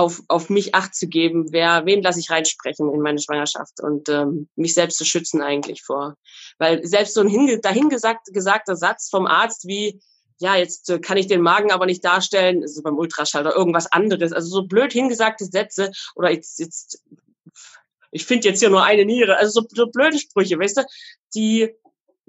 auf, 0.00 0.22
auf 0.28 0.48
mich 0.48 0.74
Acht 0.74 0.94
zu 0.94 1.06
geben, 1.06 1.52
wer, 1.52 1.84
wen 1.84 2.02
lasse 2.02 2.20
ich 2.20 2.30
reinsprechen 2.30 2.92
in 2.92 3.00
meine 3.00 3.20
Schwangerschaft 3.20 3.80
und 3.80 4.08
ähm, 4.08 4.48
mich 4.56 4.74
selbst 4.74 4.98
zu 4.98 5.04
schützen 5.04 5.42
eigentlich 5.42 5.82
vor. 5.82 6.16
Weil 6.58 6.84
selbst 6.86 7.14
so 7.14 7.20
ein 7.20 7.28
hinge 7.28 7.60
dahingesagt, 7.60 8.28
gesagter 8.32 8.76
Satz 8.76 9.10
vom 9.10 9.26
Arzt 9.26 9.66
wie, 9.66 10.00
ja, 10.38 10.56
jetzt 10.56 10.88
äh, 10.88 10.98
kann 10.98 11.18
ich 11.18 11.26
den 11.26 11.42
Magen 11.42 11.70
aber 11.70 11.86
nicht 11.86 12.04
darstellen, 12.04 12.62
also 12.62 12.82
beim 12.82 12.96
Ultraschall 12.96 13.42
oder 13.42 13.54
irgendwas 13.54 13.92
anderes, 13.92 14.32
also 14.32 14.48
so 14.48 14.66
blöd 14.66 14.92
hingesagte 14.92 15.44
Sätze 15.44 15.90
oder 16.14 16.30
jetzt, 16.30 16.58
jetzt 16.58 17.04
ich 18.10 18.24
finde 18.24 18.48
jetzt 18.48 18.60
hier 18.60 18.70
nur 18.70 18.82
eine 18.82 19.04
Niere, 19.04 19.36
also 19.36 19.60
so, 19.60 19.66
so 19.70 19.86
blöde 19.86 20.18
Sprüche, 20.18 20.58
weißt 20.58 20.78
du, 20.78 20.82
die, 21.34 21.70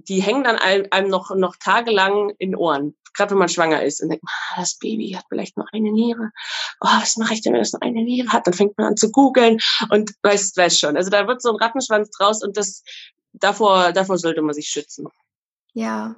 die 0.08 0.22
hängen 0.22 0.44
dann 0.44 0.58
einem, 0.58 1.10
noch, 1.10 1.34
noch 1.36 1.56
tagelang 1.58 2.32
in 2.38 2.56
Ohren 2.56 2.96
gerade 3.14 3.32
wenn 3.32 3.40
man 3.40 3.50
schwanger 3.50 3.84
ist 3.84 4.02
und 4.02 4.10
denkt, 4.10 4.24
ah, 4.28 4.60
das 4.60 4.78
Baby 4.78 5.12
hat 5.12 5.26
vielleicht 5.30 5.58
nur 5.58 5.68
eine 5.72 5.92
Niere. 5.92 6.32
Oh, 6.80 6.88
was 6.88 7.18
mache 7.18 7.34
ich 7.34 7.42
denn, 7.42 7.54
wenn 7.54 7.62
es 7.62 7.74
nur 7.74 7.82
eine 7.82 8.04
Niere 8.04 8.30
hat? 8.30 8.48
Dann 8.48 8.54
fängt 8.54 8.78
man 8.78 8.88
an 8.88 8.98
zu 8.98 9.12
googeln 9.12 9.60
und 9.90 10.14
weiß, 10.24 10.54
weiß 10.56 10.80
schon. 10.80 10.98
Also 10.98 11.10
da 11.10 11.28
wird 11.28 11.42
so 11.42 11.50
ein 11.50 11.58
Rattenschwanz 11.58 12.10
draus 12.12 12.44
und 12.44 12.58
das 12.58 12.84
davor, 13.34 13.92
davor 13.92 14.18
sollte 14.18 14.42
man 14.42 14.54
sich 14.54 14.68
schützen. 14.68 15.08
Ja. 15.74 16.16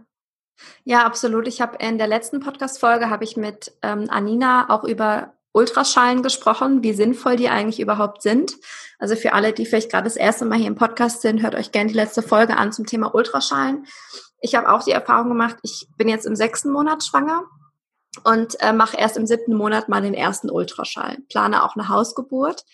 Ja, 0.83 1.05
absolut. 1.05 1.47
Ich 1.47 1.61
habe 1.61 1.77
in 1.77 1.97
der 1.97 2.07
letzten 2.07 2.39
Podcast-Folge 2.39 3.09
habe 3.09 3.23
ich 3.23 3.35
mit 3.35 3.75
ähm, 3.81 4.05
Anina 4.09 4.69
auch 4.69 4.83
über 4.83 5.33
Ultraschallen 5.53 6.23
gesprochen, 6.23 6.83
wie 6.83 6.93
sinnvoll 6.93 7.35
die 7.35 7.49
eigentlich 7.49 7.79
überhaupt 7.79 8.21
sind. 8.21 8.55
Also 8.99 9.15
für 9.15 9.33
alle, 9.33 9.53
die 9.53 9.65
vielleicht 9.65 9.91
gerade 9.91 10.05
das 10.05 10.15
erste 10.15 10.45
Mal 10.45 10.57
hier 10.57 10.67
im 10.67 10.75
Podcast 10.75 11.21
sind, 11.21 11.41
hört 11.41 11.55
euch 11.55 11.71
gerne 11.71 11.89
die 11.89 11.95
letzte 11.95 12.21
Folge 12.21 12.57
an 12.57 12.71
zum 12.71 12.85
Thema 12.85 13.13
Ultraschallen. 13.13 13.85
Ich 14.41 14.55
habe 14.55 14.69
auch 14.69 14.83
die 14.83 14.91
Erfahrung 14.91 15.29
gemacht, 15.29 15.57
ich 15.61 15.87
bin 15.95 16.09
jetzt 16.09 16.25
im 16.25 16.35
sechsten 16.35 16.71
Monat 16.71 17.03
schwanger 17.03 17.43
und 18.23 18.59
äh, 18.61 18.73
mache 18.73 18.97
erst 18.97 19.15
im 19.15 19.25
siebten 19.25 19.55
Monat 19.55 19.89
mal 19.89 20.01
den 20.01 20.13
ersten 20.13 20.49
Ultraschall, 20.49 21.19
plane 21.29 21.63
auch 21.63 21.75
eine 21.75 21.87
Hausgeburt. 21.87 22.65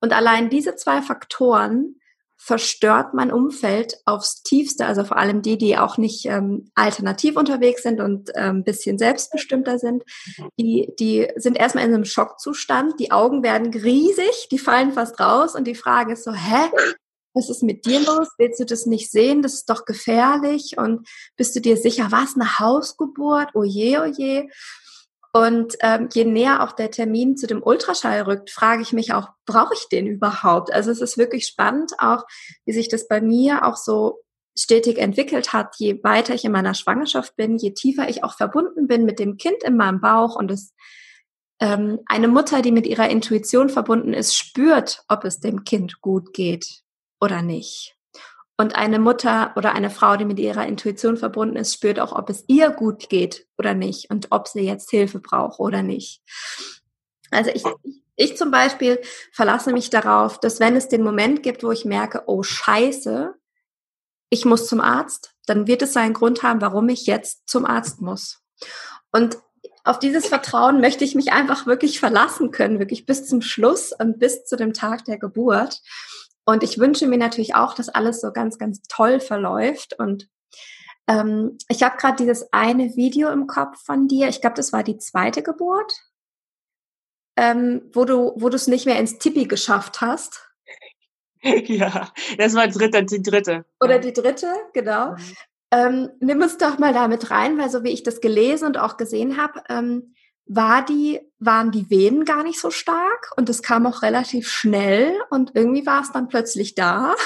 Und 0.00 0.12
allein 0.12 0.50
diese 0.50 0.76
zwei 0.76 1.02
Faktoren 1.02 1.96
verstört 2.44 3.14
mein 3.14 3.32
Umfeld 3.32 3.96
aufs 4.04 4.42
tiefste, 4.42 4.84
also 4.84 5.02
vor 5.04 5.16
allem 5.16 5.40
die, 5.40 5.56
die 5.56 5.78
auch 5.78 5.96
nicht 5.96 6.26
ähm, 6.26 6.70
alternativ 6.74 7.38
unterwegs 7.38 7.82
sind 7.82 8.02
und 8.02 8.30
ähm, 8.34 8.64
bisschen 8.64 8.98
selbstbestimmter 8.98 9.78
sind, 9.78 10.02
die, 10.58 10.92
die 11.00 11.26
sind 11.36 11.56
erstmal 11.56 11.86
in 11.86 11.94
einem 11.94 12.04
Schockzustand, 12.04 13.00
die 13.00 13.12
Augen 13.12 13.42
werden 13.42 13.72
riesig, 13.72 14.48
die 14.50 14.58
fallen 14.58 14.92
fast 14.92 15.18
raus 15.20 15.54
und 15.54 15.64
die 15.64 15.74
Frage 15.74 16.12
ist 16.12 16.24
so, 16.24 16.34
hä, 16.34 16.68
was 17.32 17.48
ist 17.48 17.62
mit 17.62 17.86
dir 17.86 18.00
los? 18.00 18.28
Willst 18.36 18.60
du 18.60 18.66
das 18.66 18.84
nicht 18.84 19.10
sehen? 19.10 19.40
Das 19.40 19.54
ist 19.54 19.68
doch 19.68 19.86
gefährlich. 19.86 20.76
Und 20.78 21.08
bist 21.36 21.56
du 21.56 21.60
dir 21.60 21.76
sicher, 21.76 22.08
was 22.10 22.36
eine 22.36 22.60
Hausgeburt? 22.60 23.48
Oh 23.54 23.64
je, 23.64 23.98
oh 23.98 24.04
je. 24.04 24.48
Und 25.36 25.74
ähm, 25.80 26.08
je 26.14 26.24
näher 26.24 26.62
auch 26.62 26.70
der 26.70 26.92
Termin 26.92 27.36
zu 27.36 27.48
dem 27.48 27.60
Ultraschall 27.60 28.22
rückt, 28.22 28.50
frage 28.50 28.82
ich 28.82 28.92
mich 28.92 29.12
auch, 29.12 29.30
brauche 29.46 29.74
ich 29.74 29.88
den 29.90 30.06
überhaupt? 30.06 30.72
Also 30.72 30.92
es 30.92 31.00
ist 31.00 31.18
wirklich 31.18 31.46
spannend, 31.46 31.92
auch 31.98 32.24
wie 32.64 32.72
sich 32.72 32.88
das 32.88 33.08
bei 33.08 33.20
mir 33.20 33.66
auch 33.66 33.74
so 33.76 34.20
stetig 34.56 34.98
entwickelt 34.98 35.52
hat, 35.52 35.74
je 35.78 35.98
weiter 36.04 36.34
ich 36.34 36.44
in 36.44 36.52
meiner 36.52 36.74
Schwangerschaft 36.74 37.34
bin, 37.34 37.56
je 37.56 37.72
tiefer 37.72 38.08
ich 38.08 38.22
auch 38.22 38.36
verbunden 38.36 38.86
bin 38.86 39.04
mit 39.04 39.18
dem 39.18 39.36
Kind 39.36 39.64
in 39.64 39.76
meinem 39.76 40.00
Bauch 40.00 40.36
und 40.36 40.52
es 40.52 40.72
ähm, 41.58 41.98
eine 42.06 42.28
Mutter, 42.28 42.62
die 42.62 42.70
mit 42.70 42.86
ihrer 42.86 43.08
Intuition 43.08 43.70
verbunden 43.70 44.12
ist, 44.12 44.36
spürt, 44.36 45.02
ob 45.08 45.24
es 45.24 45.40
dem 45.40 45.64
Kind 45.64 46.00
gut 46.00 46.32
geht 46.32 46.82
oder 47.20 47.42
nicht. 47.42 47.93
Und 48.56 48.76
eine 48.76 49.00
Mutter 49.00 49.52
oder 49.56 49.72
eine 49.72 49.90
Frau, 49.90 50.16
die 50.16 50.24
mit 50.24 50.38
ihrer 50.38 50.66
Intuition 50.66 51.16
verbunden 51.16 51.56
ist, 51.56 51.74
spürt 51.74 51.98
auch, 51.98 52.12
ob 52.12 52.30
es 52.30 52.44
ihr 52.46 52.70
gut 52.70 53.08
geht 53.08 53.46
oder 53.58 53.74
nicht 53.74 54.10
und 54.10 54.28
ob 54.30 54.46
sie 54.46 54.60
jetzt 54.60 54.90
Hilfe 54.90 55.18
braucht 55.18 55.58
oder 55.58 55.82
nicht. 55.82 56.22
Also 57.32 57.50
ich, 57.50 57.64
ich 58.14 58.36
zum 58.36 58.52
Beispiel 58.52 59.00
verlasse 59.32 59.72
mich 59.72 59.90
darauf, 59.90 60.38
dass 60.38 60.60
wenn 60.60 60.76
es 60.76 60.88
den 60.88 61.02
Moment 61.02 61.42
gibt, 61.42 61.64
wo 61.64 61.72
ich 61.72 61.84
merke, 61.84 62.22
oh 62.26 62.44
Scheiße, 62.44 63.34
ich 64.30 64.44
muss 64.44 64.68
zum 64.68 64.80
Arzt, 64.80 65.34
dann 65.46 65.66
wird 65.66 65.82
es 65.82 65.92
seinen 65.92 66.14
Grund 66.14 66.42
haben, 66.44 66.60
warum 66.60 66.88
ich 66.88 67.06
jetzt 67.06 67.48
zum 67.48 67.64
Arzt 67.64 68.00
muss. 68.00 68.40
Und 69.10 69.38
auf 69.84 69.98
dieses 69.98 70.26
Vertrauen 70.26 70.80
möchte 70.80 71.04
ich 71.04 71.14
mich 71.14 71.32
einfach 71.32 71.66
wirklich 71.66 72.00
verlassen 72.00 72.50
können, 72.50 72.78
wirklich 72.78 73.04
bis 73.04 73.26
zum 73.26 73.42
Schluss 73.42 73.92
und 73.92 74.18
bis 74.18 74.44
zu 74.44 74.56
dem 74.56 74.72
Tag 74.72 75.04
der 75.04 75.18
Geburt. 75.18 75.82
Und 76.44 76.62
ich 76.62 76.78
wünsche 76.78 77.06
mir 77.06 77.18
natürlich 77.18 77.54
auch, 77.54 77.74
dass 77.74 77.88
alles 77.88 78.20
so 78.20 78.32
ganz, 78.32 78.58
ganz 78.58 78.82
toll 78.82 79.20
verläuft. 79.20 79.98
Und 79.98 80.28
ähm, 81.08 81.58
ich 81.68 81.82
habe 81.82 81.96
gerade 81.96 82.16
dieses 82.16 82.52
eine 82.52 82.96
Video 82.96 83.30
im 83.30 83.46
Kopf 83.46 83.82
von 83.84 84.08
dir. 84.08 84.28
Ich 84.28 84.40
glaube, 84.40 84.56
das 84.56 84.72
war 84.72 84.82
die 84.82 84.98
zweite 84.98 85.42
Geburt, 85.42 85.92
ähm, 87.36 87.90
wo 87.92 88.04
du, 88.04 88.32
wo 88.36 88.48
du 88.48 88.56
es 88.56 88.66
nicht 88.66 88.86
mehr 88.86 88.98
ins 88.98 89.18
Tippi 89.18 89.46
geschafft 89.46 90.00
hast. 90.00 90.48
Ja, 91.66 92.10
das 92.38 92.54
war 92.54 92.68
dritte, 92.68 93.04
die 93.04 93.20
dritte. 93.20 93.66
Oder 93.78 93.98
die 93.98 94.14
dritte, 94.14 94.50
genau. 94.72 95.10
Mhm. 95.10 95.36
Ähm, 95.70 96.10
nimm 96.20 96.40
uns 96.40 96.56
doch 96.56 96.78
mal 96.78 96.94
damit 96.94 97.30
rein, 97.30 97.58
weil 97.58 97.68
so 97.68 97.84
wie 97.84 97.90
ich 97.90 98.02
das 98.02 98.22
gelesen 98.22 98.66
und 98.66 98.78
auch 98.78 98.96
gesehen 98.96 99.36
habe, 99.36 99.60
ähm, 99.68 100.13
war 100.46 100.84
die, 100.84 101.20
waren 101.38 101.70
die 101.70 101.88
Venen 101.90 102.24
gar 102.24 102.42
nicht 102.42 102.60
so 102.60 102.70
stark 102.70 103.32
und 103.36 103.48
es 103.48 103.62
kam 103.62 103.86
auch 103.86 104.02
relativ 104.02 104.48
schnell 104.48 105.12
und 105.30 105.52
irgendwie 105.54 105.86
war 105.86 106.02
es 106.02 106.12
dann 106.12 106.28
plötzlich 106.28 106.74
da. 106.74 107.14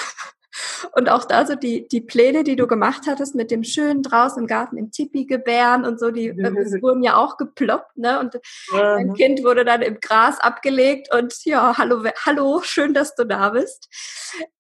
Und 0.95 1.09
auch 1.09 1.25
da 1.25 1.47
so 1.47 1.55
die, 1.55 1.87
die 1.89 2.01
Pläne, 2.01 2.43
die 2.43 2.57
du 2.57 2.67
gemacht 2.67 3.03
hattest 3.07 3.35
mit 3.35 3.51
dem 3.51 3.63
schönen 3.63 4.03
draußen 4.03 4.43
im 4.43 4.47
Garten 4.47 4.77
im 4.77 4.91
Tipi 4.91 5.25
gebären 5.25 5.85
und 5.85 6.01
so, 6.01 6.11
die 6.11 6.35
das 6.37 6.73
wurden 6.83 7.03
ja 7.03 7.17
auch 7.17 7.37
geploppt, 7.37 7.97
ne? 7.97 8.19
Und 8.19 8.35
ja. 8.73 8.95
mein 8.95 9.13
Kind 9.15 9.45
wurde 9.45 9.65
dann 9.65 9.83
im 9.83 10.01
Gras 10.01 10.41
abgelegt 10.41 11.15
und 11.15 11.45
ja, 11.45 11.77
hallo, 11.77 12.03
hallo, 12.25 12.61
schön, 12.63 12.95
dass 12.95 13.15
du 13.15 13.25
da 13.25 13.51
bist. 13.51 13.89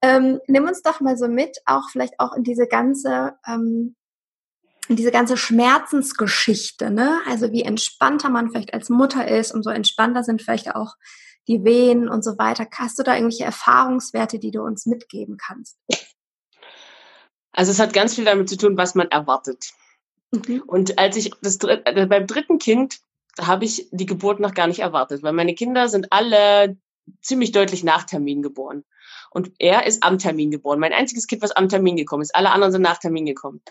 Ähm, 0.03 0.41
nimm 0.47 0.65
uns 0.65 0.83
doch 0.83 1.01
mal 1.01 1.17
so 1.17 1.27
mit, 1.27 1.59
auch 1.67 1.89
vielleicht 1.91 2.15
auch 2.19 2.35
in 2.35 2.45
diese 2.45 2.67
ganze 2.67 3.35
ähm, 3.47 3.97
diese 4.97 5.11
ganze 5.11 5.37
Schmerzensgeschichte, 5.37 6.91
ne? 6.91 7.21
Also 7.27 7.53
wie 7.53 7.63
entspannter 7.63 8.31
man 8.31 8.51
vielleicht 8.51 8.73
als 8.73 8.89
Mutter 8.89 9.29
ist, 9.29 9.53
umso 9.53 9.71
entspannter 9.71 10.25
sind 10.25 10.41
vielleicht 10.41 10.75
auch 10.75 10.95
die 11.47 11.65
Wehen 11.65 12.09
und 12.09 12.23
so 12.23 12.39
weiter. 12.39 12.67
Hast 12.75 12.99
du 12.99 13.03
da 13.03 13.15
irgendwelche 13.15 13.45
Erfahrungswerte, 13.45 14.39
die 14.39 14.51
du 14.51 14.63
uns 14.63 14.87
mitgeben 14.87 15.37
kannst? 15.37 15.79
Also 17.53 17.73
es 17.73 17.81
hat 17.81 17.93
ganz 17.93 18.15
viel 18.15 18.25
damit 18.25 18.49
zu 18.49 18.57
tun, 18.57 18.77
was 18.77 18.95
man 18.95 19.09
erwartet. 19.09 19.73
Mhm. 20.31 20.63
Und 20.67 20.99
als 20.99 21.17
ich 21.17 21.33
das 21.43 21.59
äh, 21.65 22.07
beim 22.07 22.27
dritten 22.27 22.59
Kind 22.59 23.01
habe 23.41 23.65
ich 23.65 23.89
die 23.91 24.07
Geburt 24.07 24.41
noch 24.41 24.55
gar 24.55 24.67
nicht 24.67 24.81
erwartet, 24.81 25.23
weil 25.23 25.33
meine 25.33 25.55
Kinder 25.55 25.89
sind 25.89 26.13
alle 26.13 26.77
ziemlich 27.23 27.53
deutlich 27.53 27.85
nach 27.85 28.05
Termin 28.05 28.43
geboren. 28.43 28.85
Und 29.31 29.53
er 29.59 29.87
ist 29.87 30.03
am 30.03 30.19
Termin 30.19 30.51
geboren. 30.51 30.79
Mein 30.79 30.93
einziges 30.93 31.27
Kind, 31.27 31.43
was 31.43 31.53
am 31.53 31.69
Termin 31.69 31.97
gekommen 31.97 32.23
ist. 32.23 32.35
Alle 32.35 32.51
anderen 32.51 32.73
sind 32.73 32.83
nach 32.83 32.99
Termin 32.99 33.27
gekommen. 33.27 33.63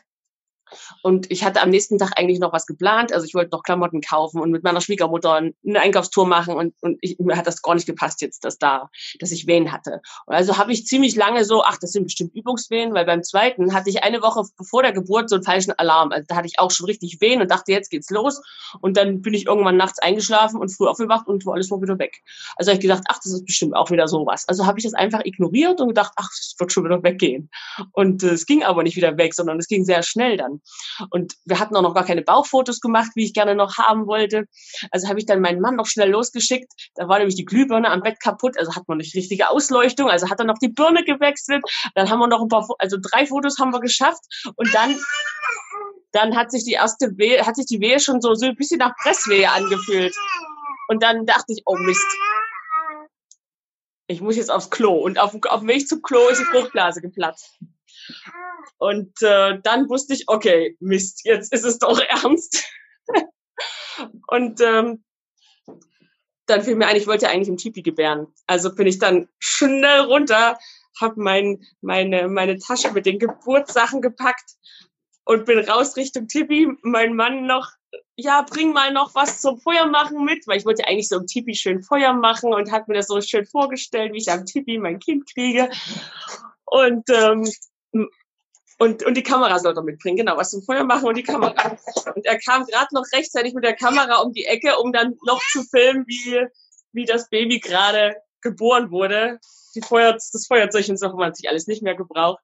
Und 1.04 1.32
ich 1.32 1.44
hatte 1.44 1.62
am 1.62 1.70
nächsten 1.70 1.98
Tag 1.98 2.14
eigentlich 2.18 2.40
noch 2.40 2.54
was 2.54 2.66
geplant. 2.66 3.14
Also 3.14 3.26
ich 3.26 3.34
wollte 3.34 3.52
noch 3.52 3.64
Klamotten 3.64 4.02
kaufen 4.02 4.42
und 4.42 4.52
mit 4.52 4.64
meiner 4.64 4.82
Schwiegermutter 4.82 5.34
eine 5.36 5.80
Einkaufstour 5.80 6.28
machen. 6.28 6.56
Und, 6.56 6.74
und 6.82 6.98
ich, 7.02 7.18
mir 7.20 7.38
hat 7.38 7.48
das 7.48 7.62
gar 7.62 7.76
nicht 7.76 7.88
gepasst 7.88 8.22
jetzt, 8.22 8.44
dass 8.46 8.58
da, 8.58 8.90
dass 9.20 9.32
ich 9.32 9.48
Wehen 9.48 9.72
hatte. 9.72 10.02
Und 10.26 10.36
also 10.36 10.58
habe 10.58 10.72
ich 10.72 10.86
ziemlich 10.86 11.16
lange 11.16 11.46
so, 11.46 11.64
ach, 11.64 11.78
das 11.78 11.92
sind 11.92 12.04
bestimmt 12.04 12.36
Übungswehen, 12.36 12.94
weil 12.94 13.06
beim 13.06 13.24
zweiten 13.24 13.74
hatte 13.74 13.90
ich 13.90 14.04
eine 14.04 14.22
Woche 14.22 14.44
bevor 14.58 14.84
der 14.84 14.94
Geburt 14.94 15.30
so 15.30 15.36
einen 15.36 15.44
falschen 15.44 15.72
Alarm. 15.78 16.12
Also 16.12 16.26
da 16.28 16.36
hatte 16.36 16.48
ich 16.48 16.60
auch 16.60 16.72
schon 16.72 16.86
richtig 16.86 17.20
Wehen 17.22 17.42
und 17.42 17.52
dachte, 17.52 17.72
jetzt 17.72 17.90
geht's 17.90 18.10
los. 18.10 18.42
Und 18.82 18.98
dann 18.98 19.22
bin 19.22 19.34
ich 19.34 19.46
irgendwann 19.46 19.78
nachts 19.78 20.00
eingeschlafen 20.00 20.60
und 20.60 20.70
früh 20.70 20.88
aufgewacht 20.88 21.28
und 21.28 21.48
alles 21.48 21.72
war 21.72 21.82
wieder 21.82 21.98
weg. 22.00 22.22
Also 22.56 22.72
habe 22.72 22.78
ich 22.78 22.82
gedacht, 22.82 23.04
ach, 23.08 23.20
das 23.24 23.34
ist 23.34 23.46
bestimmt 23.46 23.76
auch 23.76 23.92
wieder 23.92 24.08
sowas. 24.08 24.48
Also 24.48 24.66
habe 24.66 24.80
ich 24.80 24.84
das 24.84 24.94
einfach 24.94 25.22
ignoriert 25.24 25.80
und 25.80 25.90
gedacht, 25.90 26.14
ach, 26.16 26.30
es 26.32 26.56
wird 26.58 26.72
schon 26.72 26.86
wieder 26.86 27.02
weggehen. 27.04 27.50
Und 27.94 28.24
äh, 28.24 28.30
es 28.30 28.46
ging 28.46 28.64
aber 28.64 28.84
nicht 28.84 28.96
wieder 28.96 29.18
weg, 29.18 29.34
sondern 29.34 29.58
es 29.60 29.68
ging 29.68 29.86
sehr 29.86 30.04
schnell 30.04 30.38
dann. 30.38 30.57
Und 31.10 31.34
wir 31.46 31.60
hatten 31.60 31.76
auch 31.76 31.82
noch 31.82 31.94
gar 31.94 32.06
keine 32.06 32.22
Bauchfotos 32.22 32.80
gemacht, 32.80 33.12
wie 33.16 33.26
ich 33.26 33.34
gerne 33.34 33.56
noch 33.56 33.78
haben 33.78 34.08
wollte. 34.08 34.46
Also 34.92 35.08
habe 35.08 35.20
ich 35.20 35.26
dann 35.26 35.42
meinen 35.42 35.62
Mann 35.62 35.76
noch 35.76 35.88
schnell 35.88 36.10
losgeschickt. 36.10 36.72
Da 36.96 37.08
war 37.08 37.20
nämlich 37.20 37.36
die 37.36 37.46
Glühbirne 37.46 37.90
am 37.90 38.02
Bett 38.02 38.20
kaputt, 38.20 38.58
also 38.58 38.76
hat 38.76 38.88
man 38.88 38.98
nicht 38.98 39.16
richtige 39.16 39.50
Ausleuchtung, 39.50 40.10
also 40.10 40.30
hat 40.30 40.40
er 40.40 40.46
noch 40.46 40.60
die 40.60 40.70
Birne 40.70 41.04
gewechselt. 41.04 41.64
Dann 41.96 42.10
haben 42.10 42.20
wir 42.20 42.28
noch 42.28 42.42
ein 42.42 42.48
paar, 42.48 42.68
also 42.80 42.98
drei 43.02 43.26
Fotos 43.26 43.60
haben 43.60 43.72
wir 43.72 43.80
geschafft 43.80 44.22
und 44.56 44.74
dann 44.74 44.96
dann 46.12 46.36
hat 46.36 46.52
sich 46.52 46.64
die 46.64 46.74
erste 46.74 47.18
Wehe, 47.18 47.46
hat 47.46 47.56
sich 47.56 47.66
die 47.66 47.80
Wehe 47.80 48.00
schon 48.00 48.22
so, 48.22 48.34
so 48.34 48.46
ein 48.46 48.56
bisschen 48.56 48.80
nach 48.80 48.96
Presswehe 48.96 49.52
angefühlt. 49.52 50.16
Und 50.88 51.04
dann 51.04 51.26
dachte 51.26 51.54
ich, 51.54 51.64
oh 51.66 51.76
Mist. 51.76 52.08
Ich 54.08 54.22
muss 54.22 54.38
jetzt 54.38 54.50
aufs 54.50 54.70
Klo. 54.70 54.94
Und 54.94 55.20
auf, 55.20 55.36
auf 55.50 55.60
dem 55.60 55.68
Weg 55.68 55.88
zum 55.88 56.02
Klo 56.02 56.28
ist 56.30 56.40
die 56.40 56.46
Fruchtblase 56.46 57.02
geplatzt. 57.02 57.60
Und 58.78 59.22
äh, 59.22 59.60
dann 59.64 59.90
wusste 59.90 60.14
ich, 60.14 60.26
okay, 60.28 60.78
Mist, 60.80 61.26
jetzt 61.26 61.54
ist 61.54 61.66
es 61.66 61.80
doch 61.80 62.00
ernst. 62.00 62.66
und 64.28 64.62
ähm, 64.62 65.04
dann 66.48 66.62
fiel 66.62 66.76
mir 66.76 66.88
ein, 66.88 66.96
ich 66.96 67.08
wollte 67.08 67.30
eigentlich 67.30 67.50
im 67.50 67.58
Tipi 67.58 67.82
gebären. 67.82 68.28
Also 68.48 68.74
bin 68.74 68.88
ich 68.88 69.00
dann 69.00 69.28
schnell 69.40 70.02
runter, 70.02 70.58
habe 71.00 71.22
mein, 71.22 71.64
meine, 71.82 72.28
meine 72.28 72.58
Tasche 72.58 72.92
mit 72.92 73.06
den 73.06 73.20
Geburtssachen 73.20 74.02
gepackt 74.02 74.56
und 75.26 75.46
bin 75.46 75.60
raus 75.60 75.98
Richtung 75.98 76.28
Tipi. 76.28 76.70
Mein 76.84 77.16
Mann 77.16 77.46
noch, 77.46 77.70
ja, 78.16 78.44
bring 78.44 78.72
mal 78.72 78.94
noch 78.94 79.14
was 79.14 79.42
zum 79.42 79.60
Feuer 79.60 79.88
machen 79.88 80.24
mit, 80.24 80.48
weil 80.48 80.58
ich 80.58 80.66
wollte 80.66 80.88
eigentlich 80.88 81.10
so 81.10 81.18
im 81.18 81.28
Tipi 81.28 81.54
schön 81.54 81.84
Feuer 81.84 82.14
machen 82.14 82.54
und 82.54 82.72
hat 82.72 82.88
mir 82.88 82.96
das 82.96 83.08
so 83.08 83.20
schön 83.22 83.46
vorgestellt, 83.46 84.14
wie 84.14 84.20
ich 84.20 84.32
am 84.32 84.46
Tipi 84.46 84.78
mein 84.78 85.00
Kind 85.00 85.32
kriege. 85.32 85.70
Und 86.66 87.10
ähm, 87.10 87.50
und, 88.80 89.04
und 89.04 89.18
die 89.18 89.24
Kamera 89.24 89.58
soll 89.60 89.76
er 89.76 89.84
mitbringen, 89.84 90.18
genau, 90.18 90.38
was 90.38 90.52
zum 90.52 90.62
Feuer 90.62 90.84
machen 90.84 91.08
und 91.08 91.18
die 91.18 91.24
Kamera. 91.24 91.78
Und 92.16 92.26
er 92.26 92.38
kam 92.40 92.66
gerade 92.66 92.94
noch 92.94 93.06
rechtzeitig 93.14 93.54
mit 93.54 93.64
der 93.64 93.76
Kamera 93.76 94.18
um 94.18 94.34
die 94.34 94.46
Ecke, 94.46 94.78
um 94.78 94.94
dann 94.94 95.18
noch 95.26 95.42
zu 95.52 95.64
filmen, 95.64 96.06
wie, 96.08 96.46
wie 96.92 97.06
das 97.06 97.30
Baby 97.30 97.60
gerade 97.60 98.16
geboren 98.42 98.92
wurde. 98.92 99.40
Die 99.76 99.82
Feuer, 99.82 100.14
das 100.14 100.46
Feuerzeug 100.48 100.88
und 100.90 101.00
so 101.00 101.08
haben 101.08 101.18
wir 101.18 101.34
sich 101.34 101.50
alles 101.50 101.68
nicht 101.68 101.82
mehr 101.82 101.96
gebraucht. 101.96 102.42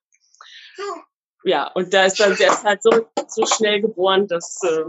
Ja, 1.43 1.71
und 1.73 1.93
da 1.93 2.05
ist 2.05 2.19
dann, 2.19 2.35
der 2.35 2.63
halt 2.63 2.81
so, 2.81 3.07
so 3.27 3.45
schnell 3.45 3.81
geboren, 3.81 4.27
dass, 4.27 4.59
äh, 4.63 4.85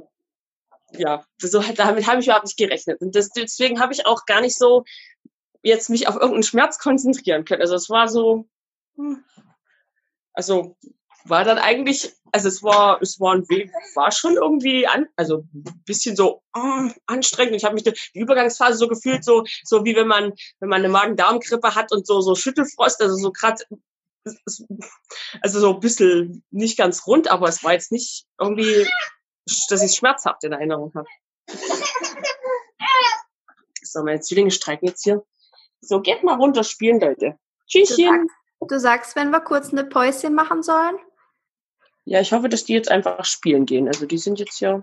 ja, 0.93 1.25
so, 1.39 1.61
damit 1.61 2.07
habe 2.07 2.21
ich 2.21 2.27
überhaupt 2.27 2.47
nicht 2.47 2.57
gerechnet. 2.57 3.01
Und 3.03 3.15
das, 3.15 3.31
deswegen 3.31 3.81
habe 3.81 3.93
ich 3.93 4.07
auch 4.07 4.25
gar 4.25 4.41
nicht 4.41 4.57
so 4.57 4.85
jetzt 5.63 5.91
mich 5.91 6.09
auf 6.09 6.15
irgendeinen 6.15 6.43
Schmerz 6.43 6.79
konzentrieren 6.79 7.45
können. 7.45 7.63
Also 7.63 7.75
es 7.75 7.91
war 7.91 8.09
so, 8.09 8.47
hm, 8.97 9.25
also 10.35 10.77
war 11.25 11.45
dann 11.45 11.59
eigentlich, 11.59 12.13
also 12.33 12.49
es 12.49 12.63
war, 12.63 13.01
es 13.01 13.19
war 13.19 13.35
ein 13.35 13.49
Weg, 13.49 13.73
war 13.95 14.13
schon 14.13 14.35
irgendwie 14.35 14.87
an, 14.87 15.07
also 15.17 15.45
ein 15.55 15.83
bisschen 15.87 16.17
so 16.17 16.43
uh, 16.57 16.91
anstrengend. 17.07 17.57
Ich 17.57 17.65
habe 17.65 17.75
mich 17.75 17.85
die 17.85 17.95
Übergangsphase 18.13 18.77
so 18.77 18.89
gefühlt, 18.89 19.25
so 19.25 19.45
so 19.63 19.85
wie 19.85 19.97
wenn 19.97 20.07
man 20.07 20.35
wenn 20.61 20.69
man 20.69 20.81
eine 20.81 20.91
Magen-Darm-Grippe 20.91 21.75
hat 21.75 21.93
und 21.93 22.07
so 22.07 22.21
so 22.21 22.35
Schüttelfrost, 22.35 23.01
also 23.01 23.17
so 23.17 23.33
gerade 23.33 23.65
also 25.43 25.61
so 25.61 25.75
ein 25.75 25.81
bisschen 25.81 26.45
nicht 26.51 26.77
ganz 26.77 27.07
rund, 27.07 27.29
aber 27.29 27.49
es 27.49 27.63
war 27.63 27.73
jetzt 27.73 27.93
nicht 27.93 28.27
irgendwie, 28.39 28.87
dass 29.69 29.83
ich 29.83 29.95
schmerzhaft 29.95 30.45
in 30.45 30.53
Erinnerung 30.53 30.93
habe. 30.95 31.09
So, 33.83 34.03
meine 34.03 34.21
Zwillinge 34.21 34.51
streiken 34.51 34.89
jetzt 34.89 35.05
hier. 35.05 35.23
So, 35.81 36.01
geht 36.01 36.25
mal 36.25 36.37
runter 36.37 36.65
spielen, 36.65 37.01
Leute. 37.01 37.39
Tschüsschen. 37.67 38.29
Du 38.69 38.79
sagst, 38.79 39.17
wenn 39.17 39.31
wir 39.31 39.41
kurz 39.41 39.73
eine 39.73 39.85
Päuschen 39.85 40.35
machen 40.35 40.63
sollen? 40.63 40.97
Ja, 42.05 42.21
ich 42.21 42.33
hoffe, 42.33 42.49
dass 42.49 42.65
die 42.65 42.75
jetzt 42.75 42.91
einfach 42.91 43.25
spielen 43.25 43.67
gehen. 43.67 43.89
Also 43.89 44.07
die 44.07 44.19
sind 44.19 44.39
jetzt 44.39 44.61
ja 44.61 44.83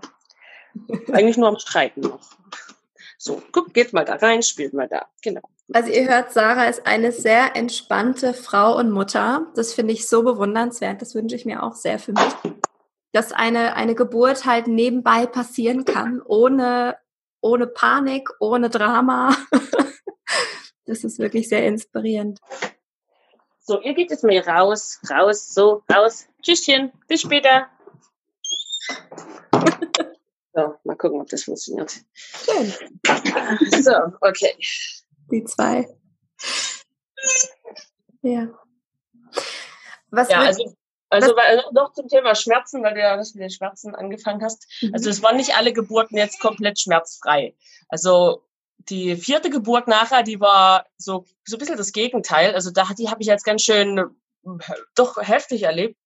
eigentlich 1.12 1.36
nur 1.36 1.48
am 1.48 1.58
Streiten 1.58 2.00
noch. 2.00 2.30
So, 3.18 3.40
guck, 3.52 3.72
geht 3.72 3.92
mal 3.92 4.04
da 4.04 4.16
rein, 4.16 4.42
spielt 4.42 4.72
mal 4.72 4.88
da. 4.88 5.06
Genau. 5.22 5.42
Also 5.72 5.90
ihr 5.92 6.08
hört, 6.08 6.32
Sarah 6.32 6.66
ist 6.66 6.86
eine 6.86 7.12
sehr 7.12 7.54
entspannte 7.54 8.34
Frau 8.34 8.76
und 8.76 8.90
Mutter. 8.90 9.46
Das 9.54 9.72
finde 9.72 9.92
ich 9.92 10.08
so 10.08 10.24
bewundernswert. 10.24 11.00
Das 11.00 11.14
wünsche 11.14 11.36
ich 11.36 11.44
mir 11.44 11.62
auch 11.62 11.74
sehr 11.74 12.00
für 12.00 12.12
mich. 12.12 12.54
Dass 13.12 13.32
eine, 13.32 13.76
eine 13.76 13.94
Geburt 13.94 14.44
halt 14.44 14.66
nebenbei 14.66 15.26
passieren 15.26 15.84
kann, 15.84 16.20
ohne 16.20 16.96
ohne 17.42 17.66
Panik, 17.66 18.30
ohne 18.40 18.70
Drama. 18.70 19.36
das 20.86 21.04
ist 21.04 21.18
wirklich 21.18 21.48
sehr 21.48 21.66
inspirierend. 21.66 22.40
So, 23.64 23.80
ihr 23.80 23.94
geht 23.94 24.10
jetzt 24.10 24.24
mal 24.24 24.36
raus, 24.40 24.98
raus, 25.08 25.54
so, 25.54 25.84
raus. 25.92 26.26
Tschüsschen, 26.42 26.92
bis 27.06 27.20
später. 27.20 27.68
so, 30.52 30.74
mal 30.82 30.96
gucken, 30.96 31.20
ob 31.20 31.28
das 31.28 31.44
funktioniert. 31.44 31.92
Schön. 32.12 32.72
So, 33.82 33.92
okay. 34.20 34.56
Die 35.30 35.44
zwei. 35.44 35.88
Ja. 38.22 38.48
Was 40.10 40.28
ja, 40.28 40.40
also, 40.40 40.76
also, 41.08 41.36
also 41.36 41.70
noch 41.72 41.92
zum 41.92 42.08
Thema 42.08 42.34
Schmerzen, 42.34 42.82
weil 42.82 42.94
du 42.94 43.00
ja 43.00 43.16
das 43.16 43.34
mit 43.34 43.44
den 43.44 43.50
Schmerzen 43.50 43.94
angefangen 43.94 44.42
hast. 44.42 44.66
Mhm. 44.82 44.90
Also 44.92 45.08
es 45.08 45.22
waren 45.22 45.36
nicht 45.36 45.56
alle 45.56 45.72
Geburten 45.72 46.16
jetzt 46.16 46.40
komplett 46.40 46.80
schmerzfrei. 46.80 47.54
Also 47.88 48.42
die 48.88 49.16
vierte 49.16 49.50
Geburt 49.50 49.88
nachher, 49.88 50.22
die 50.22 50.40
war 50.40 50.86
so, 50.96 51.24
so 51.44 51.56
ein 51.56 51.58
bisschen 51.58 51.76
das 51.76 51.92
Gegenteil. 51.92 52.54
Also 52.54 52.70
da, 52.70 52.88
die 52.96 53.08
habe 53.08 53.20
ich 53.20 53.26
jetzt 53.26 53.44
ganz 53.44 53.62
schön 53.62 53.98
äh, 53.98 54.04
doch 54.94 55.16
heftig 55.20 55.62
erlebt. 55.62 55.96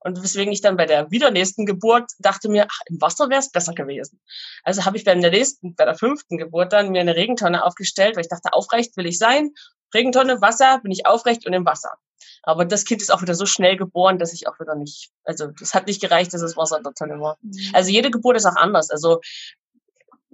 Und 0.00 0.22
weswegen 0.22 0.52
ich 0.52 0.60
dann 0.60 0.76
bei 0.76 0.86
der 0.86 1.10
wieder 1.10 1.30
nächsten 1.30 1.66
Geburt 1.66 2.10
dachte 2.18 2.48
mir, 2.48 2.66
ach, 2.70 2.80
im 2.86 3.00
Wasser 3.00 3.28
wäre 3.28 3.40
es 3.40 3.50
besser 3.50 3.74
gewesen. 3.74 4.20
Also 4.62 4.84
habe 4.84 4.96
ich 4.96 5.04
bei 5.04 5.14
der 5.14 5.30
nächsten, 5.30 5.74
bei 5.74 5.84
der 5.84 5.96
fünften 5.96 6.38
Geburt 6.38 6.72
dann 6.72 6.90
mir 6.90 7.00
eine 7.00 7.16
Regentonne 7.16 7.64
aufgestellt, 7.64 8.14
weil 8.14 8.22
ich 8.22 8.28
dachte, 8.28 8.52
aufrecht 8.52 8.96
will 8.96 9.06
ich 9.06 9.18
sein. 9.18 9.50
Regentonne, 9.94 10.40
Wasser, 10.40 10.80
bin 10.82 10.92
ich 10.92 11.06
aufrecht 11.06 11.46
und 11.46 11.54
im 11.54 11.64
Wasser. 11.66 11.96
Aber 12.42 12.64
das 12.64 12.84
Kind 12.84 13.02
ist 13.02 13.12
auch 13.12 13.22
wieder 13.22 13.34
so 13.34 13.46
schnell 13.46 13.76
geboren, 13.76 14.18
dass 14.18 14.32
ich 14.32 14.46
auch 14.46 14.60
wieder 14.60 14.76
nicht, 14.76 15.10
also 15.24 15.48
das 15.48 15.74
hat 15.74 15.88
nicht 15.88 16.00
gereicht, 16.00 16.32
dass 16.32 16.40
das 16.40 16.56
Wasser 16.56 16.76
in 16.76 16.84
der 16.84 16.94
Tonne 16.94 17.20
war. 17.20 17.38
Mhm. 17.42 17.70
Also 17.72 17.90
jede 17.90 18.10
Geburt 18.10 18.36
ist 18.36 18.46
auch 18.46 18.54
anders. 18.54 18.90
Also 18.90 19.20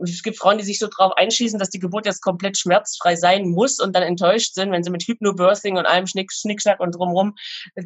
es 0.08 0.22
gibt 0.22 0.38
Frauen, 0.38 0.58
die 0.58 0.64
sich 0.64 0.78
so 0.78 0.88
drauf 0.88 1.12
einschießen, 1.16 1.58
dass 1.58 1.70
die 1.70 1.78
Geburt 1.78 2.06
jetzt 2.06 2.22
komplett 2.22 2.58
schmerzfrei 2.58 3.16
sein 3.16 3.48
muss 3.48 3.78
und 3.80 3.94
dann 3.94 4.02
enttäuscht 4.02 4.54
sind, 4.54 4.72
wenn 4.72 4.82
sie 4.82 4.90
mit 4.90 5.04
Hypnobirthing 5.04 5.76
und 5.76 5.86
allem 5.86 6.06
Schnick, 6.06 6.32
Schnickschnack 6.32 6.80
und 6.80 6.94
drumrum 6.94 7.34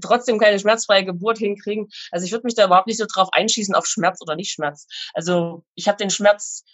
trotzdem 0.03 0.39
keine 0.39 0.59
schmerzfreie 0.59 1.05
Geburt 1.05 1.39
hinkriegen. 1.39 1.89
Also 2.11 2.27
ich 2.27 2.33
würde 2.33 2.47
mich 2.47 2.55
da 2.55 2.65
überhaupt 2.65 2.87
nicht 2.87 2.99
so 2.99 3.07
drauf 3.13 3.29
einschießen 3.33 3.75
auf 3.75 3.87
Schmerz 3.87 4.21
oder 4.23 4.37
nicht 4.37 4.51
Schmerz. 4.51 4.87
Also 5.15 5.65
ich 5.75 5.89
habe 5.89 5.99
den 5.99 6.11
Schmerz 6.11 6.65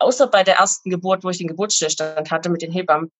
außer 0.00 0.26
bei 0.28 0.44
der 0.44 0.56
ersten 0.56 0.90
Geburt, 0.90 1.24
wo 1.24 1.30
ich 1.30 1.38
den 1.38 1.48
Geburtsstillstand 1.48 2.30
hatte 2.30 2.48
mit 2.48 2.62
den 2.62 2.72
Hebammen 2.72 3.10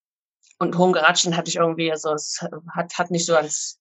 und 0.58 0.76
hohen 0.76 0.92
Geratschen 0.92 1.36
hatte 1.36 1.48
ich 1.48 1.56
irgendwie, 1.56 1.90
also 1.90 2.12
es 2.12 2.44
hat, 2.74 2.98
hat 2.98 3.10
nicht 3.10 3.26
so 3.26 3.34
ganz 3.34 3.77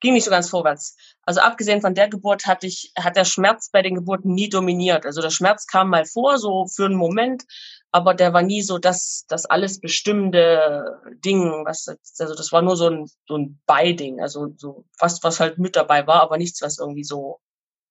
ging 0.00 0.14
nicht 0.14 0.24
so 0.24 0.30
ganz 0.30 0.48
vorwärts. 0.48 0.96
Also 1.24 1.40
abgesehen 1.40 1.80
von 1.80 1.94
der 1.94 2.08
Geburt 2.08 2.46
hatte 2.46 2.66
ich, 2.66 2.92
hat 2.98 3.16
der 3.16 3.24
Schmerz 3.24 3.70
bei 3.70 3.82
den 3.82 3.94
Geburten 3.94 4.34
nie 4.34 4.48
dominiert. 4.48 5.06
Also 5.06 5.22
der 5.22 5.30
Schmerz 5.30 5.66
kam 5.66 5.88
mal 5.88 6.04
vor, 6.04 6.38
so 6.38 6.66
für 6.66 6.86
einen 6.86 6.96
Moment, 6.96 7.44
aber 7.92 8.14
der 8.14 8.32
war 8.32 8.42
nie 8.42 8.62
so 8.62 8.78
das, 8.78 9.24
das 9.28 9.46
alles 9.46 9.80
bestimmende 9.80 10.98
Ding, 11.24 11.64
was, 11.64 11.86
also 12.18 12.34
das 12.34 12.50
war 12.50 12.62
nur 12.62 12.76
so 12.76 12.88
ein, 12.88 13.06
so 13.28 13.36
ein 13.36 13.60
Beiding, 13.66 14.20
also 14.20 14.52
so 14.56 14.84
was, 14.98 15.22
was 15.22 15.40
halt 15.40 15.58
mit 15.58 15.76
dabei 15.76 16.06
war, 16.06 16.22
aber 16.22 16.38
nichts, 16.38 16.62
was 16.62 16.78
irgendwie 16.78 17.04
so 17.04 17.40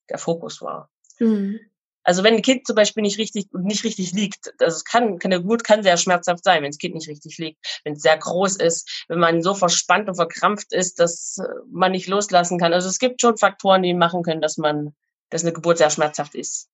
der 0.10 0.18
Fokus 0.18 0.62
war. 0.62 0.90
Mhm. 1.20 1.60
Also 2.04 2.24
wenn 2.24 2.36
ein 2.36 2.42
Kind 2.42 2.66
zum 2.66 2.76
Beispiel 2.76 3.04
nicht 3.04 3.18
richtig 3.18 3.48
nicht 3.54 3.84
richtig 3.84 4.12
liegt, 4.12 4.54
also 4.60 4.76
es 4.76 4.86
kann, 4.86 5.20
kann 5.20 5.32
der 5.32 5.42
Geburt 5.42 5.64
kann 5.64 5.84
sehr 5.84 5.98
schmerzhaft 5.98 6.44
sein, 6.44 6.64
wenn 6.64 6.72
das 6.72 6.78
Kind 6.78 6.96
nicht 6.96 7.10
richtig 7.10 7.38
liegt, 7.38 7.82
wenn 7.84 7.94
es 7.94 8.02
sehr 8.02 8.18
groß 8.18 8.58
ist, 8.58 9.06
wenn 9.08 9.20
man 9.20 9.44
so 9.44 9.54
verspannt 9.54 10.10
und 10.10 10.16
verkrampft 10.16 10.74
ist, 10.74 11.00
dass 11.00 11.38
man 11.72 11.92
nicht 11.92 12.08
loslassen 12.08 12.60
kann. 12.60 12.74
Also 12.74 12.90
es 12.90 13.00
gibt 13.00 13.22
schon 13.22 13.38
Faktoren, 13.38 13.84
die 13.84 13.94
machen 13.94 14.24
können, 14.24 14.42
dass 14.42 14.58
man, 14.58 14.96
dass 15.30 15.44
eine 15.44 15.54
Geburt 15.54 15.78
sehr 15.78 15.90
schmerzhaft 15.90 16.36
ist. 16.36 16.70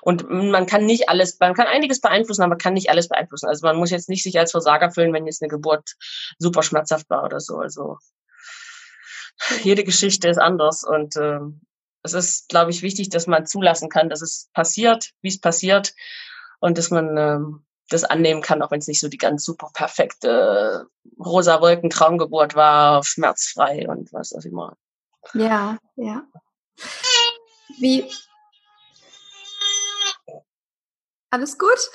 Und 0.00 0.28
man 0.30 0.66
kann 0.66 0.86
nicht 0.86 1.08
alles, 1.08 1.38
man 1.40 1.54
kann 1.54 1.66
einiges 1.66 2.00
beeinflussen, 2.00 2.42
aber 2.42 2.50
man 2.50 2.58
kann 2.58 2.74
nicht 2.74 2.90
alles 2.90 3.08
beeinflussen. 3.08 3.48
Also 3.48 3.66
man 3.66 3.76
muss 3.76 3.90
jetzt 3.90 4.08
nicht 4.08 4.22
sich 4.22 4.38
als 4.38 4.52
Versager 4.52 4.90
fühlen, 4.90 5.12
wenn 5.12 5.26
jetzt 5.26 5.42
eine 5.42 5.48
Geburt 5.48 5.94
super 6.38 6.62
schmerzhaft 6.62 7.10
war 7.10 7.24
oder 7.24 7.40
so. 7.40 7.56
Also 7.58 7.98
jede 9.62 9.84
Geschichte 9.84 10.28
ist 10.28 10.38
anders 10.38 10.84
und 10.84 11.16
ähm, 11.16 11.62
es 12.02 12.12
ist, 12.14 12.48
glaube 12.48 12.70
ich, 12.70 12.82
wichtig, 12.82 13.08
dass 13.10 13.26
man 13.26 13.46
zulassen 13.46 13.88
kann, 13.88 14.08
dass 14.08 14.22
es 14.22 14.50
passiert, 14.52 15.12
wie 15.20 15.28
es 15.28 15.40
passiert 15.40 15.94
und 16.60 16.78
dass 16.78 16.90
man 16.90 17.16
ähm, 17.16 17.64
das 17.88 18.04
annehmen 18.04 18.42
kann, 18.42 18.62
auch 18.62 18.70
wenn 18.70 18.80
es 18.80 18.88
nicht 18.88 19.00
so 19.00 19.08
die 19.08 19.18
ganz 19.18 19.44
super 19.44 19.70
perfekte 19.72 20.86
rosa 21.18 21.60
Wolken 21.60 21.90
Traumgeburt 21.90 22.54
war, 22.54 23.04
schmerzfrei 23.04 23.88
und 23.88 24.12
was 24.12 24.32
auch 24.32 24.44
immer. 24.44 24.76
Ja, 25.34 25.78
ja. 25.96 26.24
Wie? 27.78 28.10
Alles 31.30 31.58
gut? 31.58 31.90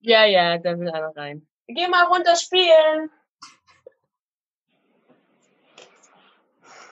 Ja, 0.00 0.24
ja, 0.24 0.58
da 0.58 0.78
will 0.78 0.90
einer 0.90 1.14
rein. 1.16 1.46
Geh 1.66 1.88
mal 1.88 2.04
runter 2.04 2.36
spielen. 2.36 3.10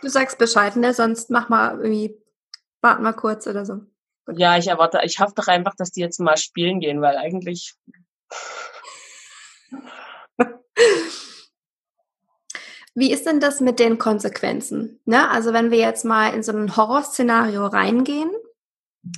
Du 0.01 0.09
sagst 0.09 0.39
Bescheid, 0.39 0.77
ne? 0.77 0.95
Sonst 0.95 1.31
mach 1.31 1.49
mal 1.49 1.81
irgendwie 1.81 2.17
Warten 2.81 3.03
mal 3.03 3.13
kurz 3.13 3.47
oder 3.47 3.65
so. 3.65 3.81
Gut. 4.27 4.39
Ja, 4.39 4.57
ich 4.59 4.69
erwarte, 4.69 5.01
ich 5.05 5.21
hoffe 5.21 5.33
doch 5.35 5.49
einfach, 5.49 5.75
dass 5.75 5.91
die 5.91 6.01
jetzt 6.01 6.21
mal 6.21 6.37
spielen 6.37 6.81
gehen, 6.81 7.01
weil 7.01 7.17
eigentlich. 7.17 7.75
Wie 12.95 13.13
ist 13.13 13.27
denn 13.27 13.41
das 13.41 13.61
mit 13.61 13.79
den 13.79 13.99
Konsequenzen? 13.99 15.01
Ne? 15.05 15.31
Also 15.31 15.53
wenn 15.53 15.71
wir 15.71 15.79
jetzt 15.79 16.05
mal 16.05 16.35
in 16.35 16.43
so 16.43 16.53
ein 16.53 16.77
Horrorszenario 16.77 17.67
reingehen, 17.67 18.31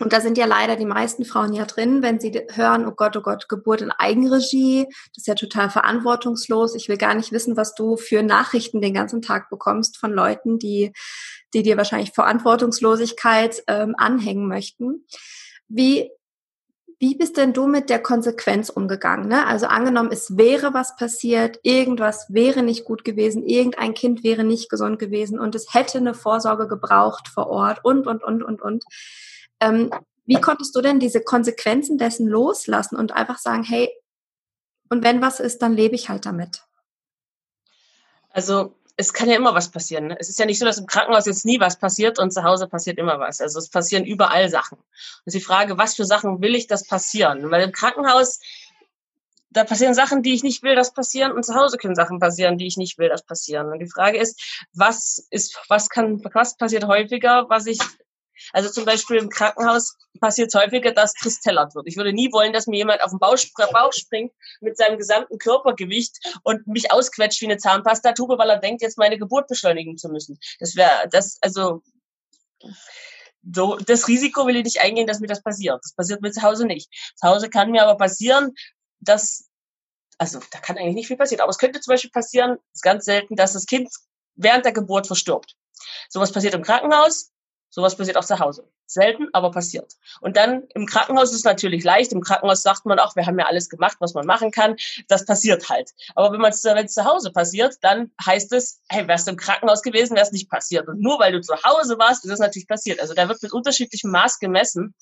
und 0.01 0.13
da 0.13 0.21
sind 0.21 0.39
ja 0.39 0.47
leider 0.47 0.77
die 0.77 0.87
meisten 0.87 1.25
Frauen 1.25 1.53
ja 1.53 1.65
drin, 1.65 2.03
wenn 2.03 2.21
sie 2.21 2.33
hören, 2.53 2.87
oh 2.87 2.93
Gott, 2.93 3.17
oh 3.17 3.23
Gott, 3.23 3.49
Geburt 3.49 3.81
in 3.81 3.91
Eigenregie, 3.91 4.87
das 5.15 5.23
ist 5.23 5.27
ja 5.27 5.35
total 5.35 5.71
verantwortungslos. 5.71 6.75
Ich 6.75 6.89
will 6.89 6.97
gar 6.97 7.15
nicht 7.15 7.33
wissen, 7.33 7.57
was 7.57 7.75
du 7.75 7.97
für 7.97 8.23
Nachrichten 8.23 8.81
den 8.81 8.95
ganzen 8.95 9.23
Tag 9.23 9.51
bekommst 9.51 9.97
von 9.97 10.13
Leuten, 10.13 10.59
die 10.59 10.93
die 11.55 11.63
dir 11.63 11.77
wahrscheinlich 11.77 12.13
Verantwortungslosigkeit 12.13 13.63
ähm, 13.67 13.95
anhängen 13.97 14.47
möchten. 14.47 15.05
Wie, 15.69 16.11
wie 16.99 17.17
bist 17.17 17.37
denn 17.37 17.53
du 17.53 17.67
mit 17.67 17.91
der 17.91 18.01
Konsequenz 18.01 18.69
umgegangen? 18.71 19.29
Ne? 19.29 19.47
Also 19.47 19.67
angenommen, 19.67 20.11
es 20.13 20.37
wäre 20.37 20.75
was 20.75 20.97
passiert, 20.97 21.59
irgendwas 21.63 22.27
wäre 22.29 22.63
nicht 22.63 22.85
gut 22.85 23.05
gewesen, 23.05 23.45
irgendein 23.45 23.95
Kind 23.95 24.23
wäre 24.23 24.45
nicht 24.45 24.71
gesund 24.71 24.99
gewesen 24.99 25.39
und 25.39 25.55
es 25.55 25.75
hätte 25.75 25.99
eine 25.99 26.15
Vorsorge 26.15 26.69
gebraucht 26.69 27.29
vor 27.29 27.49
Ort 27.49 27.85
und, 27.85 28.07
und, 28.07 28.23
und, 28.23 28.43
und, 28.43 28.63
und. 28.63 28.85
Ähm, 29.61 29.91
wie 30.27 30.41
konntest 30.41 30.75
du 30.77 30.81
denn 30.81 31.01
diese 31.01 31.21
Konsequenzen 31.21 31.99
dessen 31.99 32.29
loslassen 32.29 32.97
und 32.97 33.13
einfach 33.13 33.39
sagen, 33.39 33.63
hey, 33.63 33.91
und 34.89 35.05
wenn 35.05 35.21
was 35.21 35.41
ist, 35.41 35.63
dann 35.63 35.75
lebe 35.75 35.95
ich 35.95 36.09
halt 36.09 36.27
damit? 36.27 36.63
Also 38.31 38.75
es 38.97 39.13
kann 39.13 39.29
ja 39.29 39.37
immer 39.37 39.55
was 39.55 39.71
passieren. 39.71 40.09
Ne? 40.09 40.17
Es 40.19 40.29
ist 40.29 40.39
ja 40.39 40.47
nicht 40.47 40.59
so, 40.59 40.67
dass 40.67 40.79
im 40.79 40.87
Krankenhaus 40.87 41.27
jetzt 41.27 41.47
nie 41.47 41.59
was 41.59 41.79
passiert 41.79 42.19
und 42.19 42.33
zu 42.33 42.45
Hause 42.45 42.69
passiert 42.69 42.99
immer 42.99 43.19
was. 43.19 43.41
Also 43.41 43.59
es 43.59 43.71
passieren 43.71 44.05
überall 44.05 44.51
Sachen. 44.51 44.79
Und 44.79 45.35
die 45.35 45.41
Frage, 45.41 45.79
was 45.79 45.95
für 45.95 46.05
Sachen 46.05 46.41
will 46.43 46.55
ich, 46.55 46.67
dass 46.67 46.87
passieren? 46.87 47.51
Weil 47.51 47.63
im 47.63 47.73
Krankenhaus, 47.73 48.41
da 49.51 49.65
passieren 49.65 49.95
Sachen, 49.95 50.23
die 50.23 50.35
ich 50.35 50.43
nicht 50.43 50.63
will, 50.63 50.75
dass 50.75 50.93
passieren 50.93 51.33
und 51.33 51.45
zu 51.45 51.55
Hause 51.55 51.77
können 51.77 51.95
Sachen 51.95 52.21
passieren, 52.21 52.59
die 52.59 52.67
ich 52.67 52.77
nicht 52.77 52.99
will, 52.99 53.09
dass 53.09 53.25
passieren. 53.25 53.73
Und 53.73 53.79
die 53.79 53.91
Frage 53.91 54.19
ist, 54.19 54.67
was 54.75 55.27
ist, 55.31 55.59
was 55.69 55.89
kann, 55.89 56.23
was 56.35 56.57
passiert 56.57 56.85
häufiger, 56.85 57.47
was 57.49 57.67
ich 57.67 57.79
also 58.53 58.71
zum 58.71 58.85
Beispiel 58.85 59.17
im 59.17 59.29
Krankenhaus 59.29 59.97
passiert 60.21 60.55
es 60.55 60.61
häufiger, 60.61 60.93
dass 60.93 61.15
kristellert 61.15 61.75
wird. 61.75 61.87
Ich 61.87 61.97
würde 61.97 62.13
nie 62.13 62.33
wollen, 62.33 62.53
dass 62.53 62.67
mir 62.67 62.77
jemand 62.77 63.03
auf 63.03 63.11
den 63.11 63.19
Bauch, 63.19 63.37
springt 63.93 64.33
mit 64.61 64.77
seinem 64.77 64.99
gesamten 64.99 65.39
Körpergewicht 65.39 66.19
und 66.43 66.67
mich 66.67 66.91
ausquetscht 66.93 67.41
wie 67.41 67.47
eine 67.47 67.59
Zahnpastatube, 67.59 68.39
weil 68.39 68.51
er 68.51 68.59
denkt, 68.59 68.83
jetzt 68.83 68.99
meine 68.99 69.19
Geburt 69.19 69.49
beschleunigen 69.49 69.97
zu 69.97 70.09
müssen. 70.09 70.39
Das 70.59 70.77
wäre, 70.77 71.09
das, 71.11 71.39
also, 71.41 71.83
so, 73.43 73.77
das 73.77 74.09
Risiko 74.09 74.47
will 74.47 74.57
ich 74.57 74.65
nicht 74.65 74.81
eingehen, 74.81 75.07
dass 75.07 75.21
mir 75.21 75.27
das 75.27 75.43
passiert. 75.43 75.81
Das 75.83 75.95
passiert 75.95 76.21
mir 76.21 76.31
zu 76.31 76.43
Hause 76.43 76.67
nicht. 76.67 76.91
Zu 77.17 77.29
Hause 77.29 77.49
kann 77.49 77.71
mir 77.71 77.83
aber 77.83 77.97
passieren, 77.97 78.55
dass, 79.01 79.49
also, 80.19 80.41
da 80.51 80.59
kann 80.59 80.77
eigentlich 80.77 80.95
nicht 80.95 81.07
viel 81.07 81.17
passieren. 81.17 81.41
Aber 81.41 81.51
es 81.51 81.59
könnte 81.59 81.81
zum 81.81 81.93
Beispiel 81.93 82.11
passieren, 82.11 82.59
ist 82.75 82.83
ganz 82.83 83.05
selten, 83.05 83.37
dass 83.37 83.55
das 83.55 83.67
Kind 83.67 83.89
während 84.35 84.65
der 84.65 84.73
Geburt 84.73 85.07
verstirbt. 85.07 85.57
Sowas 86.09 86.33
passiert 86.33 86.55
im 86.55 86.63
Krankenhaus, 86.63 87.31
Sowas 87.71 87.97
passiert 87.97 88.17
auch 88.17 88.25
zu 88.25 88.39
Hause. 88.41 88.69
Selten, 88.87 89.29
aber 89.33 89.53
passiert. 89.53 89.95
Und 90.21 90.37
dann 90.37 90.65
im 90.75 90.87
Krankenhaus 90.87 91.31
ist 91.31 91.37
es 91.37 91.45
natürlich 91.45 91.85
leicht. 91.85 92.13
Im 92.13 92.21
Krankenhaus 92.21 92.63
sagt 92.63 92.85
man 92.85 92.99
auch, 92.99 93.15
wir 93.15 93.27
haben 93.27 93.39
ja 93.39 93.47
alles 93.47 93.69
gemacht, 93.69 93.97
was 94.01 94.13
man 94.13 94.27
machen 94.27 94.51
kann. 94.51 94.75
Das 95.07 95.25
passiert 95.25 95.69
halt. 95.69 95.93
Aber 96.17 96.33
wenn 96.33 96.43
es 96.45 96.93
zu 96.93 97.05
Hause 97.05 97.31
passiert, 97.31 97.77
dann 97.83 98.11
heißt 98.27 98.53
es, 98.53 98.81
hey, 98.89 99.07
wärst 99.07 99.29
du 99.29 99.33
im 99.33 99.37
Krankenhaus 99.37 99.83
gewesen, 99.83 100.17
wäre 100.17 100.27
es 100.27 100.33
nicht 100.33 100.51
passiert. 100.51 100.89
Und 100.89 101.01
nur 101.01 101.21
weil 101.21 101.33
du 101.33 101.41
zu 101.41 101.55
Hause 101.63 101.97
warst, 101.99 102.25
ist 102.25 102.33
es 102.33 102.41
natürlich 102.41 102.67
passiert. 102.67 102.99
Also 103.01 103.15
da 103.15 103.29
wird 103.29 103.41
mit 103.41 103.53
unterschiedlichem 103.53 104.11
Maß 104.11 104.41
gemessen. 104.41 104.95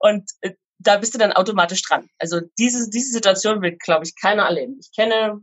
Und 0.00 0.28
äh, 0.40 0.54
da 0.78 0.96
bist 0.96 1.14
du 1.14 1.18
dann 1.18 1.32
automatisch 1.32 1.82
dran. 1.82 2.08
Also 2.18 2.40
diese, 2.58 2.90
diese 2.90 3.12
Situation 3.12 3.62
will, 3.62 3.76
glaube 3.76 4.04
ich, 4.04 4.16
keiner 4.20 4.44
erleben. 4.44 4.78
Ich 4.80 4.92
kenne 4.92 5.40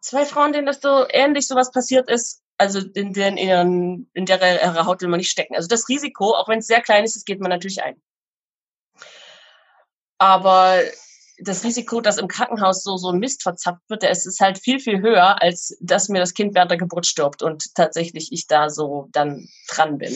zwei 0.00 0.24
Frauen, 0.24 0.52
denen 0.52 0.66
das 0.66 0.80
so 0.80 1.04
ähnlich 1.08 1.48
sowas 1.48 1.72
passiert 1.72 2.08
ist 2.08 2.42
also 2.58 2.80
in, 2.80 3.12
den, 3.12 3.36
in, 3.36 4.08
in 4.14 4.26
der 4.26 4.40
ihre 4.62 4.86
Haut 4.86 5.02
will 5.02 5.08
man 5.08 5.18
nicht 5.18 5.30
stecken. 5.30 5.54
Also 5.54 5.68
das 5.68 5.88
Risiko, 5.88 6.34
auch 6.34 6.48
wenn 6.48 6.60
es 6.60 6.66
sehr 6.66 6.80
klein 6.80 7.04
ist, 7.04 7.16
das 7.16 7.24
geht 7.24 7.40
man 7.40 7.50
natürlich 7.50 7.82
ein. 7.82 8.00
Aber 10.18 10.80
das 11.38 11.64
Risiko, 11.64 12.00
dass 12.00 12.16
im 12.16 12.28
Krankenhaus 12.28 12.82
so, 12.82 12.96
so 12.96 13.10
ein 13.10 13.18
Mist 13.18 13.42
verzapft 13.42 13.82
wird, 13.88 14.02
es 14.04 14.24
ist 14.24 14.40
halt 14.40 14.58
viel, 14.58 14.80
viel 14.80 15.00
höher, 15.00 15.42
als 15.42 15.76
dass 15.80 16.08
mir 16.08 16.18
das 16.18 16.32
Kind 16.32 16.54
während 16.54 16.70
der 16.70 16.78
Geburt 16.78 17.06
stirbt 17.06 17.42
und 17.42 17.74
tatsächlich 17.74 18.32
ich 18.32 18.46
da 18.46 18.70
so 18.70 19.08
dann 19.12 19.48
dran 19.68 19.98
bin. 19.98 20.14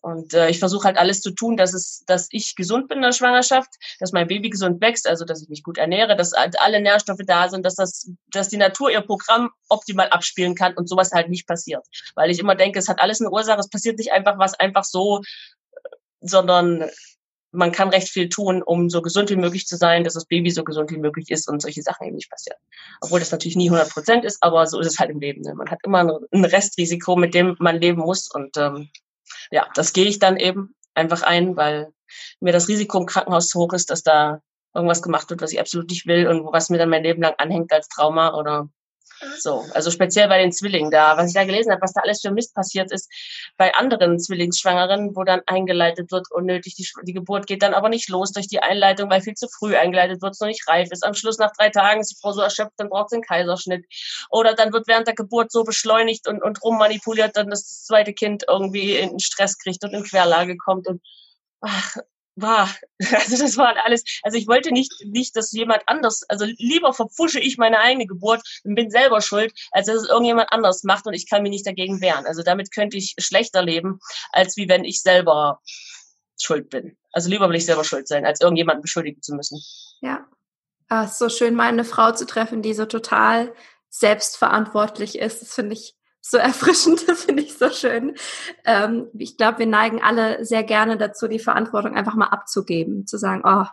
Und 0.00 0.34
äh, 0.34 0.48
ich 0.48 0.58
versuche 0.58 0.84
halt 0.84 0.98
alles 0.98 1.20
zu 1.20 1.30
tun, 1.30 1.56
dass 1.56 1.74
es, 1.74 2.04
dass 2.06 2.28
ich 2.30 2.54
gesund 2.56 2.88
bin 2.88 2.98
in 2.98 3.02
der 3.02 3.12
Schwangerschaft, 3.12 3.68
dass 4.00 4.12
mein 4.12 4.26
Baby 4.26 4.50
gesund 4.50 4.80
wächst, 4.80 5.06
also 5.06 5.24
dass 5.24 5.42
ich 5.42 5.48
mich 5.48 5.62
gut 5.62 5.78
ernähre, 5.78 6.16
dass 6.16 6.32
halt 6.32 6.58
alle 6.60 6.80
Nährstoffe 6.80 7.22
da 7.26 7.48
sind, 7.48 7.64
dass 7.64 7.74
das, 7.74 8.10
dass 8.30 8.48
die 8.48 8.56
Natur 8.56 8.90
ihr 8.90 9.00
Programm 9.00 9.50
optimal 9.68 10.08
abspielen 10.08 10.54
kann 10.54 10.74
und 10.74 10.88
sowas 10.88 11.12
halt 11.12 11.28
nicht 11.28 11.46
passiert. 11.46 11.86
Weil 12.14 12.30
ich 12.30 12.38
immer 12.38 12.54
denke, 12.54 12.78
es 12.78 12.88
hat 12.88 13.00
alles 13.00 13.20
eine 13.20 13.30
Ursache, 13.30 13.60
es 13.60 13.70
passiert 13.70 13.98
nicht 13.98 14.12
einfach 14.12 14.38
was 14.38 14.54
einfach 14.54 14.84
so, 14.84 15.22
sondern 16.20 16.88
man 17.50 17.72
kann 17.72 17.88
recht 17.88 18.08
viel 18.08 18.28
tun, 18.28 18.62
um 18.62 18.90
so 18.90 19.00
gesund 19.02 19.30
wie 19.30 19.36
möglich 19.36 19.66
zu 19.66 19.76
sein, 19.76 20.04
dass 20.04 20.14
das 20.14 20.26
Baby 20.26 20.50
so 20.50 20.64
gesund 20.64 20.90
wie 20.90 20.98
möglich 20.98 21.30
ist 21.30 21.48
und 21.48 21.62
solche 21.62 21.82
Sachen 21.82 22.06
eben 22.06 22.16
nicht 22.16 22.30
passieren. 22.30 22.58
Obwohl 23.00 23.20
das 23.20 23.30
natürlich 23.30 23.56
nie 23.56 23.68
100 23.68 23.90
Prozent 23.90 24.24
ist, 24.24 24.42
aber 24.42 24.66
so 24.66 24.80
ist 24.80 24.86
es 24.86 24.98
halt 24.98 25.10
im 25.10 25.20
Leben. 25.20 25.42
Ne? 25.42 25.54
Man 25.54 25.70
hat 25.70 25.78
immer 25.84 26.20
ein 26.30 26.44
Restrisiko, 26.44 27.16
mit 27.16 27.34
dem 27.34 27.56
man 27.58 27.80
leben 27.80 28.00
muss 28.00 28.30
und 28.30 28.56
ähm, 28.56 28.90
ja, 29.50 29.68
das 29.74 29.92
gehe 29.92 30.06
ich 30.06 30.18
dann 30.18 30.36
eben 30.36 30.74
einfach 30.94 31.22
ein, 31.22 31.56
weil 31.56 31.92
mir 32.40 32.52
das 32.52 32.68
Risiko 32.68 32.98
im 32.98 33.06
Krankenhaus 33.06 33.48
zu 33.48 33.60
hoch 33.60 33.72
ist, 33.72 33.90
dass 33.90 34.02
da 34.02 34.40
irgendwas 34.74 35.02
gemacht 35.02 35.30
wird, 35.30 35.40
was 35.40 35.52
ich 35.52 35.60
absolut 35.60 35.90
nicht 35.90 36.06
will 36.06 36.26
und 36.26 36.52
was 36.52 36.70
mir 36.70 36.78
dann 36.78 36.90
mein 36.90 37.02
Leben 37.02 37.22
lang 37.22 37.34
anhängt 37.38 37.72
als 37.72 37.88
Trauma 37.88 38.34
oder 38.34 38.68
so, 39.38 39.64
also 39.74 39.90
speziell 39.90 40.28
bei 40.28 40.38
den 40.38 40.52
Zwillingen 40.52 40.90
da, 40.90 41.16
was 41.16 41.28
ich 41.28 41.34
da 41.34 41.44
gelesen 41.44 41.72
habe, 41.72 41.82
was 41.82 41.92
da 41.92 42.00
alles 42.02 42.20
für 42.20 42.30
Mist 42.30 42.54
passiert 42.54 42.92
ist, 42.92 43.10
bei 43.56 43.74
anderen 43.74 44.18
Zwillingsschwangeren, 44.18 45.16
wo 45.16 45.24
dann 45.24 45.42
eingeleitet 45.46 46.12
wird, 46.12 46.30
unnötig, 46.30 46.74
die, 46.76 46.86
die 47.02 47.12
Geburt 47.12 47.46
geht 47.46 47.62
dann 47.62 47.74
aber 47.74 47.88
nicht 47.88 48.08
los 48.08 48.32
durch 48.32 48.48
die 48.48 48.60
Einleitung, 48.60 49.10
weil 49.10 49.20
viel 49.20 49.34
zu 49.34 49.48
früh 49.48 49.76
eingeleitet 49.76 50.22
wird, 50.22 50.34
es 50.34 50.40
noch 50.40 50.48
nicht 50.48 50.66
reif 50.68 50.90
ist. 50.90 51.04
Am 51.04 51.14
Schluss 51.14 51.38
nach 51.38 51.52
drei 51.52 51.70
Tagen 51.70 52.00
ist 52.00 52.12
die 52.12 52.20
Frau 52.20 52.32
so 52.32 52.40
erschöpft, 52.40 52.74
dann 52.76 52.88
braucht 52.88 53.10
sie 53.10 53.16
einen 53.16 53.24
Kaiserschnitt. 53.24 53.86
Oder 54.30 54.54
dann 54.54 54.72
wird 54.72 54.86
während 54.86 55.06
der 55.06 55.14
Geburt 55.14 55.50
so 55.50 55.64
beschleunigt 55.64 56.28
und, 56.28 56.42
und 56.42 56.62
rummanipuliert, 56.62 57.36
dann 57.36 57.50
das 57.50 57.84
zweite 57.84 58.12
Kind 58.12 58.44
irgendwie 58.48 58.96
in 58.96 59.18
Stress 59.18 59.58
kriegt 59.58 59.84
und 59.84 59.92
in 59.92 60.04
Querlage 60.04 60.56
kommt 60.56 60.86
und 60.86 61.02
ach, 61.60 61.96
war, 62.40 62.68
also 63.12 63.38
das 63.38 63.56
war 63.56 63.74
alles, 63.84 64.04
also 64.22 64.38
ich 64.38 64.46
wollte 64.46 64.72
nicht, 64.72 64.92
nicht, 65.04 65.36
dass 65.36 65.52
jemand 65.52 65.82
anders, 65.86 66.22
also 66.28 66.44
lieber 66.44 66.92
verpfusche 66.92 67.40
ich 67.40 67.58
meine 67.58 67.80
eigene 67.80 68.06
Geburt 68.06 68.42
und 68.64 68.74
bin 68.74 68.90
selber 68.90 69.20
schuld, 69.20 69.52
als 69.70 69.86
dass 69.86 70.02
es 70.02 70.08
irgendjemand 70.08 70.52
anders 70.52 70.84
macht 70.84 71.06
und 71.06 71.14
ich 71.14 71.28
kann 71.28 71.42
mich 71.42 71.50
nicht 71.50 71.66
dagegen 71.66 72.00
wehren. 72.00 72.26
Also 72.26 72.42
damit 72.42 72.72
könnte 72.72 72.96
ich 72.96 73.14
schlechter 73.18 73.62
leben, 73.62 74.00
als 74.32 74.56
wie 74.56 74.68
wenn 74.68 74.84
ich 74.84 75.02
selber 75.02 75.60
schuld 76.40 76.70
bin. 76.70 76.96
Also 77.12 77.28
lieber 77.28 77.48
will 77.48 77.56
ich 77.56 77.66
selber 77.66 77.84
schuld 77.84 78.06
sein, 78.06 78.24
als 78.24 78.40
irgendjemanden 78.40 78.82
beschuldigen 78.82 79.22
zu 79.22 79.34
müssen. 79.34 79.60
Ja. 80.00 80.26
Ah, 80.88 81.06
so 81.06 81.28
schön, 81.28 81.54
mal 81.54 81.68
eine 81.68 81.84
Frau 81.84 82.12
zu 82.12 82.24
treffen, 82.24 82.62
die 82.62 82.72
so 82.72 82.86
total 82.86 83.52
selbstverantwortlich 83.90 85.18
ist. 85.18 85.42
Das 85.42 85.54
finde 85.54 85.74
ich 85.74 85.97
so 86.20 86.36
erfrischend, 86.36 87.08
das 87.08 87.24
finde 87.26 87.42
ich 87.42 87.56
so 87.56 87.70
schön. 87.70 88.16
Ähm, 88.64 89.08
ich 89.18 89.36
glaube, 89.36 89.60
wir 89.60 89.66
neigen 89.66 90.02
alle 90.02 90.44
sehr 90.44 90.64
gerne 90.64 90.96
dazu, 90.96 91.28
die 91.28 91.38
Verantwortung 91.38 91.94
einfach 91.94 92.14
mal 92.14 92.26
abzugeben, 92.26 93.06
zu 93.06 93.18
sagen, 93.18 93.42
oh, 93.44 93.66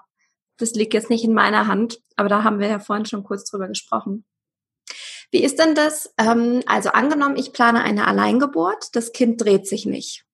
das 0.58 0.72
liegt 0.72 0.94
jetzt 0.94 1.10
nicht 1.10 1.24
in 1.24 1.34
meiner 1.34 1.68
Hand, 1.68 2.00
aber 2.16 2.30
da 2.30 2.44
haben 2.44 2.60
wir 2.60 2.68
ja 2.68 2.80
vorhin 2.80 3.06
schon 3.06 3.24
kurz 3.24 3.50
drüber 3.50 3.68
gesprochen. 3.68 4.26
Wie 5.32 5.44
ist 5.44 5.60
denn 5.60 5.76
das? 5.76 6.14
Ähm, 6.18 6.62
also 6.66 6.92
angenommen, 6.92 7.36
ich 7.36 7.52
plane 7.52 7.84
eine 7.84 8.08
Alleingeburt, 8.08 8.96
das 8.96 9.12
Kind 9.12 9.44
dreht 9.44 9.68
sich 9.68 9.86
nicht. 9.86 10.26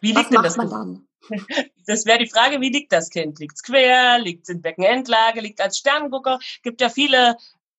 Wie 0.00 0.12
liegt 0.12 0.18
Was 0.18 0.28
denn 0.30 0.42
das 0.42 0.70
dann? 0.70 1.08
Das 1.86 2.06
wäre 2.06 2.18
die 2.18 2.30
Frage, 2.30 2.60
wie 2.60 2.70
liegt 2.70 2.92
das 2.92 3.10
Kind? 3.10 3.40
Liegt 3.40 3.56
es 3.56 3.62
quer? 3.62 4.18
Liegt 4.20 4.44
es 4.44 4.48
in 4.48 4.62
Beckenendlage? 4.62 5.40
Liegt 5.40 5.60
als 5.60 5.78
Sterngucker? 5.78 6.38
Gibt 6.62 6.80
ja 6.80 6.88
viele, 6.88 7.36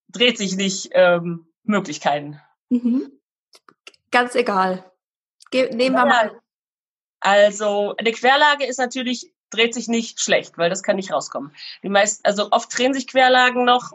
dreht 0.09 0.37
sich 0.37 0.55
nicht 0.57 0.89
ähm, 0.91 1.47
Möglichkeiten. 1.63 2.39
Mhm. 2.69 3.11
Ganz 4.11 4.35
egal. 4.35 4.91
Ge 5.51 5.73
nehmen 5.73 5.95
wir 5.95 6.05
mal. 6.05 6.39
Also 7.19 7.95
eine 7.97 8.11
Querlage 8.11 8.65
ist 8.65 8.77
natürlich 8.77 9.33
dreht 9.53 9.73
sich 9.73 9.87
nicht 9.87 10.19
schlecht, 10.19 10.57
weil 10.57 10.69
das 10.69 10.83
kann 10.83 10.95
nicht 10.95 11.11
rauskommen. 11.11 11.55
Die 11.83 11.89
meisten, 11.89 12.25
also 12.25 12.51
oft 12.51 12.75
drehen 12.75 12.93
sich 12.93 13.07
Querlagen 13.07 13.65
noch, 13.65 13.93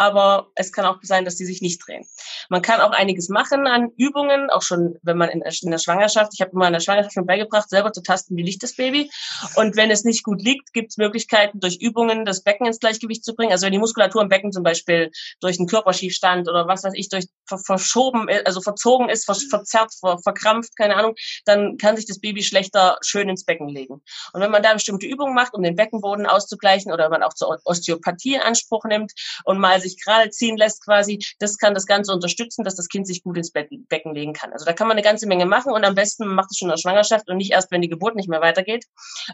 aber 0.00 0.50
es 0.54 0.72
kann 0.72 0.86
auch 0.86 0.96
sein, 1.02 1.26
dass 1.26 1.36
die 1.36 1.44
sich 1.44 1.60
nicht 1.60 1.86
drehen. 1.86 2.06
Man 2.48 2.62
kann 2.62 2.80
auch 2.80 2.92
einiges 2.92 3.28
machen 3.28 3.66
an 3.66 3.90
Übungen, 3.98 4.48
auch 4.48 4.62
schon, 4.62 4.98
wenn 5.02 5.18
man 5.18 5.28
in, 5.28 5.42
in 5.42 5.70
der 5.70 5.78
Schwangerschaft, 5.78 6.32
ich 6.32 6.40
habe 6.40 6.52
immer 6.52 6.68
in 6.68 6.72
der 6.72 6.80
Schwangerschaft 6.80 7.12
schon 7.12 7.26
beigebracht, 7.26 7.68
selber 7.68 7.92
zu 7.92 8.02
tasten, 8.02 8.34
wie 8.34 8.42
liegt 8.42 8.62
das 8.62 8.76
Baby. 8.76 9.10
Und 9.56 9.76
wenn 9.76 9.90
es 9.90 10.04
nicht 10.04 10.24
gut 10.24 10.40
liegt, 10.40 10.72
gibt 10.72 10.92
es 10.92 10.96
Möglichkeiten, 10.96 11.60
durch 11.60 11.76
Übungen 11.82 12.24
das 12.24 12.42
Becken 12.42 12.66
ins 12.66 12.80
Gleichgewicht 12.80 13.22
zu 13.26 13.34
bringen. 13.34 13.52
Also 13.52 13.66
wenn 13.66 13.74
die 13.74 13.78
Muskulatur 13.78 14.22
im 14.22 14.30
Becken 14.30 14.52
zum 14.52 14.62
Beispiel 14.62 15.10
durch 15.40 15.58
einen 15.58 15.68
Körperschiefstand 15.68 16.48
oder 16.48 16.66
was 16.66 16.82
weiß 16.82 16.94
ich, 16.94 17.10
durch 17.10 17.26
verschoben, 17.44 18.26
also 18.46 18.62
verzogen 18.62 19.10
ist, 19.10 19.26
verzerrt, 19.26 19.92
verkrampft, 20.22 20.76
keine 20.76 20.96
Ahnung, 20.96 21.14
dann 21.44 21.76
kann 21.76 21.96
sich 21.96 22.06
das 22.06 22.20
Baby 22.20 22.42
schlechter 22.42 22.96
schön 23.02 23.28
ins 23.28 23.44
Becken 23.44 23.68
legen. 23.68 24.02
Und 24.32 24.40
wenn 24.40 24.50
man 24.50 24.62
da 24.62 24.72
bestimmte 24.72 25.06
Übungen 25.06 25.34
macht, 25.34 25.52
um 25.52 25.62
den 25.62 25.76
Beckenboden 25.76 26.24
auszugleichen 26.24 26.90
oder 26.90 27.10
man 27.10 27.22
auch 27.22 27.34
zur 27.34 27.60
Osteopathie 27.64 28.38
Anspruch 28.38 28.84
nimmt 28.84 29.12
und 29.44 29.58
mal 29.58 29.80
sich 29.80 29.89
sich 29.90 30.02
gerade 30.02 30.30
ziehen 30.30 30.56
lässt 30.56 30.84
quasi, 30.84 31.24
das 31.38 31.58
kann 31.58 31.74
das 31.74 31.86
Ganze 31.86 32.12
unterstützen, 32.12 32.64
dass 32.64 32.74
das 32.74 32.88
Kind 32.88 33.06
sich 33.06 33.22
gut 33.22 33.36
ins 33.36 33.52
Becken 33.52 34.14
legen 34.14 34.32
kann. 34.32 34.52
Also 34.52 34.64
da 34.64 34.72
kann 34.72 34.88
man 34.88 34.96
eine 34.96 35.04
ganze 35.04 35.26
Menge 35.26 35.46
machen 35.46 35.72
und 35.72 35.84
am 35.84 35.94
besten 35.94 36.26
man 36.26 36.36
macht 36.36 36.50
es 36.50 36.58
schon 36.58 36.68
in 36.68 36.72
der 36.72 36.78
Schwangerschaft 36.78 37.28
und 37.28 37.36
nicht 37.36 37.52
erst, 37.52 37.70
wenn 37.70 37.82
die 37.82 37.88
Geburt 37.88 38.16
nicht 38.16 38.28
mehr 38.28 38.40
weitergeht. 38.40 38.84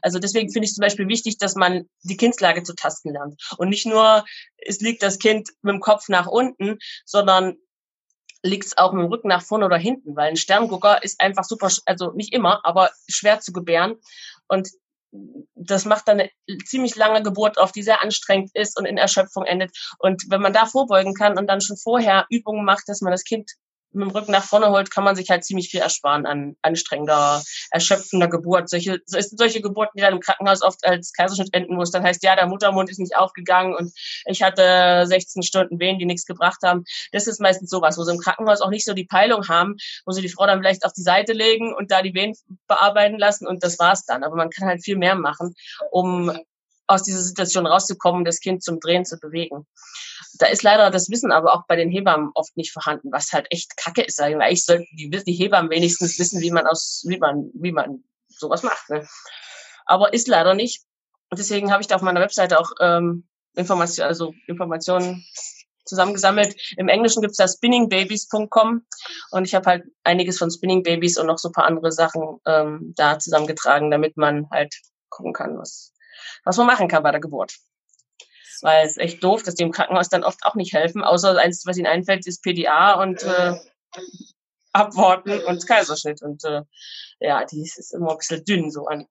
Also 0.02 0.18
deswegen 0.18 0.50
finde 0.50 0.66
ich 0.66 0.74
zum 0.74 0.82
Beispiel 0.82 1.08
wichtig, 1.08 1.38
dass 1.38 1.54
man 1.54 1.88
die 2.02 2.16
Kindslage 2.16 2.62
zu 2.62 2.74
tasten 2.74 3.12
lernt 3.12 3.40
und 3.58 3.68
nicht 3.68 3.86
nur, 3.86 4.24
es 4.58 4.80
liegt 4.80 5.02
das 5.02 5.18
Kind 5.18 5.50
mit 5.62 5.74
dem 5.74 5.80
Kopf 5.80 6.08
nach 6.08 6.26
unten, 6.26 6.78
sondern 7.04 7.56
liegt 8.42 8.66
es 8.66 8.78
auch 8.78 8.92
mit 8.92 9.02
dem 9.02 9.10
Rücken 9.10 9.28
nach 9.28 9.42
vorne 9.42 9.66
oder 9.66 9.76
hinten, 9.76 10.16
weil 10.16 10.28
ein 10.28 10.36
Sterngucker 10.36 11.02
ist 11.02 11.20
einfach 11.20 11.44
super, 11.44 11.68
also 11.84 12.12
nicht 12.12 12.32
immer, 12.32 12.64
aber 12.64 12.90
schwer 13.08 13.40
zu 13.40 13.52
gebären. 13.52 13.96
Und 14.48 14.68
das 15.54 15.84
macht 15.84 16.08
dann 16.08 16.20
eine 16.20 16.30
ziemlich 16.64 16.96
lange 16.96 17.22
Geburt 17.22 17.58
auf, 17.58 17.72
die 17.72 17.82
sehr 17.82 18.02
anstrengend 18.02 18.50
ist 18.54 18.78
und 18.78 18.86
in 18.86 18.98
Erschöpfung 18.98 19.44
endet. 19.44 19.76
Und 19.98 20.24
wenn 20.28 20.40
man 20.40 20.52
da 20.52 20.66
vorbeugen 20.66 21.14
kann 21.14 21.38
und 21.38 21.48
dann 21.48 21.60
schon 21.60 21.76
vorher 21.76 22.26
Übungen 22.30 22.64
macht, 22.64 22.88
dass 22.88 23.00
man 23.00 23.10
das 23.10 23.24
Kind 23.24 23.50
mit 23.96 24.08
dem 24.08 24.16
Rücken 24.16 24.32
nach 24.32 24.44
vorne 24.44 24.70
holt, 24.70 24.90
kann 24.90 25.04
man 25.04 25.16
sich 25.16 25.28
halt 25.30 25.44
ziemlich 25.44 25.68
viel 25.68 25.80
ersparen 25.80 26.26
an 26.26 26.56
anstrengender, 26.62 27.42
erschöpfender 27.70 28.28
Geburt. 28.28 28.68
Solche, 28.68 29.00
solche 29.06 29.60
Geburten, 29.60 29.92
die 29.96 30.02
dann 30.02 30.14
im 30.14 30.20
Krankenhaus 30.20 30.62
oft 30.62 30.84
als 30.86 31.12
Kaiserschnitt 31.12 31.52
enden, 31.52 31.80
es 31.80 31.90
dann 31.90 32.02
heißt, 32.02 32.22
ja, 32.22 32.36
der 32.36 32.46
Muttermund 32.46 32.90
ist 32.90 32.98
nicht 32.98 33.16
aufgegangen 33.16 33.74
und 33.74 33.92
ich 34.26 34.42
hatte 34.42 35.04
16 35.06 35.42
Stunden 35.42 35.80
Wehen, 35.80 35.98
die 35.98 36.06
nichts 36.06 36.26
gebracht 36.26 36.60
haben. 36.64 36.84
Das 37.12 37.26
ist 37.26 37.40
meistens 37.40 37.70
sowas, 37.70 37.98
wo 37.98 38.02
sie 38.02 38.12
im 38.12 38.18
Krankenhaus 38.18 38.60
auch 38.60 38.70
nicht 38.70 38.84
so 38.84 38.94
die 38.94 39.04
Peilung 39.04 39.48
haben, 39.48 39.76
wo 40.04 40.12
sie 40.12 40.22
die 40.22 40.28
Frau 40.28 40.46
dann 40.46 40.60
vielleicht 40.60 40.84
auf 40.84 40.92
die 40.92 41.02
Seite 41.02 41.32
legen 41.32 41.74
und 41.74 41.90
da 41.90 42.02
die 42.02 42.14
Wehen 42.14 42.34
bearbeiten 42.66 43.18
lassen 43.18 43.46
und 43.46 43.62
das 43.62 43.78
war's 43.78 44.04
dann. 44.04 44.24
Aber 44.24 44.36
man 44.36 44.50
kann 44.50 44.68
halt 44.68 44.84
viel 44.84 44.96
mehr 44.96 45.14
machen, 45.14 45.54
um 45.90 46.36
aus 46.86 47.02
dieser 47.02 47.20
Situation 47.20 47.66
rauszukommen, 47.66 48.24
das 48.24 48.40
Kind 48.40 48.62
zum 48.62 48.80
Drehen 48.80 49.04
zu 49.04 49.18
bewegen. 49.18 49.66
Da 50.38 50.46
ist 50.46 50.62
leider 50.62 50.90
das 50.90 51.10
Wissen 51.10 51.32
aber 51.32 51.54
auch 51.54 51.66
bei 51.66 51.76
den 51.76 51.90
Hebammen 51.90 52.30
oft 52.34 52.56
nicht 52.56 52.72
vorhanden, 52.72 53.10
was 53.12 53.32
halt 53.32 53.46
echt 53.50 53.76
Kacke 53.76 54.02
ist. 54.02 54.20
Eigentlich 54.20 54.64
sollten 54.64 54.86
die, 54.92 55.10
die 55.10 55.32
Hebammen 55.32 55.70
wenigstens 55.70 56.18
wissen, 56.18 56.40
wie 56.40 56.50
man 56.50 56.66
aus, 56.66 57.04
wie 57.06 57.18
man, 57.18 57.50
wie 57.54 57.72
man 57.72 58.04
sowas 58.28 58.62
macht. 58.62 58.88
Ne? 58.90 59.06
Aber 59.84 60.12
ist 60.12 60.28
leider 60.28 60.54
nicht. 60.54 60.82
Deswegen 61.32 61.72
habe 61.72 61.82
ich 61.82 61.88
da 61.88 61.96
auf 61.96 62.02
meiner 62.02 62.20
Webseite 62.20 62.60
auch 62.60 62.70
ähm, 62.80 63.26
Informationen, 63.54 64.08
also 64.08 64.34
Informationen 64.46 65.24
zusammengesammelt. 65.86 66.56
Im 66.76 66.88
Englischen 66.88 67.22
gibt's 67.22 67.38
da 67.38 67.48
spinningbabies.com 67.48 68.82
und 69.30 69.44
ich 69.44 69.54
habe 69.54 69.66
halt 69.66 69.84
einiges 70.04 70.38
von 70.38 70.50
Spinning 70.50 70.82
Babies 70.82 71.18
und 71.18 71.26
noch 71.26 71.38
so 71.38 71.48
ein 71.48 71.52
paar 71.52 71.66
andere 71.66 71.92
Sachen 71.92 72.40
ähm, 72.46 72.92
da 72.96 73.18
zusammengetragen, 73.18 73.90
damit 73.90 74.16
man 74.16 74.48
halt 74.50 74.74
gucken 75.08 75.32
kann, 75.32 75.58
was 75.58 75.92
was 76.44 76.56
man 76.56 76.66
machen 76.66 76.88
kann 76.88 77.02
bei 77.02 77.10
der 77.10 77.20
Geburt. 77.20 77.54
Weil 78.62 78.86
es 78.86 78.96
echt 78.96 79.22
doof, 79.22 79.42
dass 79.42 79.54
die 79.54 79.64
im 79.64 79.72
Krankenhaus 79.72 80.08
dann 80.08 80.24
oft 80.24 80.44
auch 80.44 80.54
nicht 80.54 80.72
helfen, 80.72 81.04
außer 81.04 81.38
eins, 81.38 81.66
was 81.66 81.76
ihnen 81.76 81.86
einfällt, 81.86 82.26
ist 82.26 82.42
PDA 82.42 82.94
und 82.94 83.22
äh, 83.22 83.54
abwarten 84.72 85.40
und 85.44 85.66
Kaiserschnitt. 85.66 86.22
Und 86.22 86.44
äh, 86.44 86.62
ja, 87.20 87.44
die 87.44 87.62
ist 87.62 87.92
immer 87.92 88.12
ein 88.12 88.18
bisschen 88.18 88.44
dünn 88.44 88.70
so 88.70 88.86
an. 88.86 89.06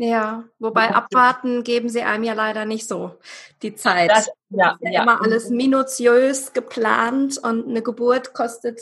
Ja, 0.00 0.44
wobei 0.60 0.94
abwarten 0.94 1.64
geben 1.64 1.88
sie 1.88 2.02
einem 2.02 2.22
ja 2.22 2.32
leider 2.32 2.64
nicht 2.64 2.86
so 2.86 3.16
die 3.62 3.74
Zeit. 3.74 4.10
Das, 4.10 4.28
ja, 4.50 4.70
das 4.70 4.74
ist 4.74 4.82
ja, 4.82 4.90
ja, 4.92 5.02
immer 5.02 5.20
alles 5.20 5.50
minutiös 5.50 6.52
geplant 6.52 7.36
und 7.38 7.68
eine 7.68 7.82
Geburt 7.82 8.32
kostet 8.32 8.80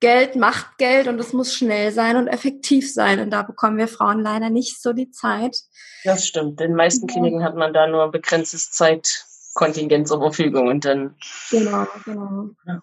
Geld 0.00 0.34
macht 0.34 0.78
Geld 0.78 1.08
und 1.08 1.18
es 1.18 1.32
muss 1.32 1.54
schnell 1.54 1.92
sein 1.92 2.16
und 2.16 2.26
effektiv 2.26 2.92
sein. 2.92 3.20
Und 3.20 3.30
da 3.30 3.42
bekommen 3.42 3.76
wir 3.76 3.86
Frauen 3.86 4.20
leider 4.20 4.48
nicht 4.48 4.80
so 4.80 4.92
die 4.94 5.10
Zeit. 5.10 5.58
Das 6.04 6.26
stimmt. 6.26 6.60
In 6.60 6.68
den 6.68 6.76
meisten 6.76 7.06
Kliniken 7.06 7.44
hat 7.44 7.54
man 7.54 7.74
da 7.74 7.86
nur 7.86 8.04
ein 8.04 8.10
begrenztes 8.10 8.70
Zeitkontingent 8.70 10.08
zur 10.08 10.20
Verfügung 10.20 10.68
und 10.68 10.86
dann. 10.86 11.16
Genau, 11.50 11.86
genau. 12.04 12.50
Ja. 12.66 12.82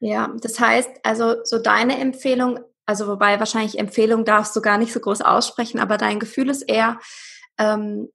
ja, 0.00 0.34
das 0.42 0.58
heißt, 0.58 0.90
also 1.04 1.36
so 1.44 1.58
deine 1.58 2.00
Empfehlung, 2.00 2.58
also 2.84 3.06
wobei 3.06 3.38
wahrscheinlich 3.38 3.78
Empfehlung 3.78 4.24
darfst 4.24 4.54
du 4.56 4.60
gar 4.60 4.78
nicht 4.78 4.92
so 4.92 4.98
groß 4.98 5.20
aussprechen, 5.20 5.78
aber 5.78 5.98
dein 5.98 6.18
Gefühl 6.18 6.50
ist 6.50 6.62
eher, 6.62 6.98
ähm, 7.58 8.08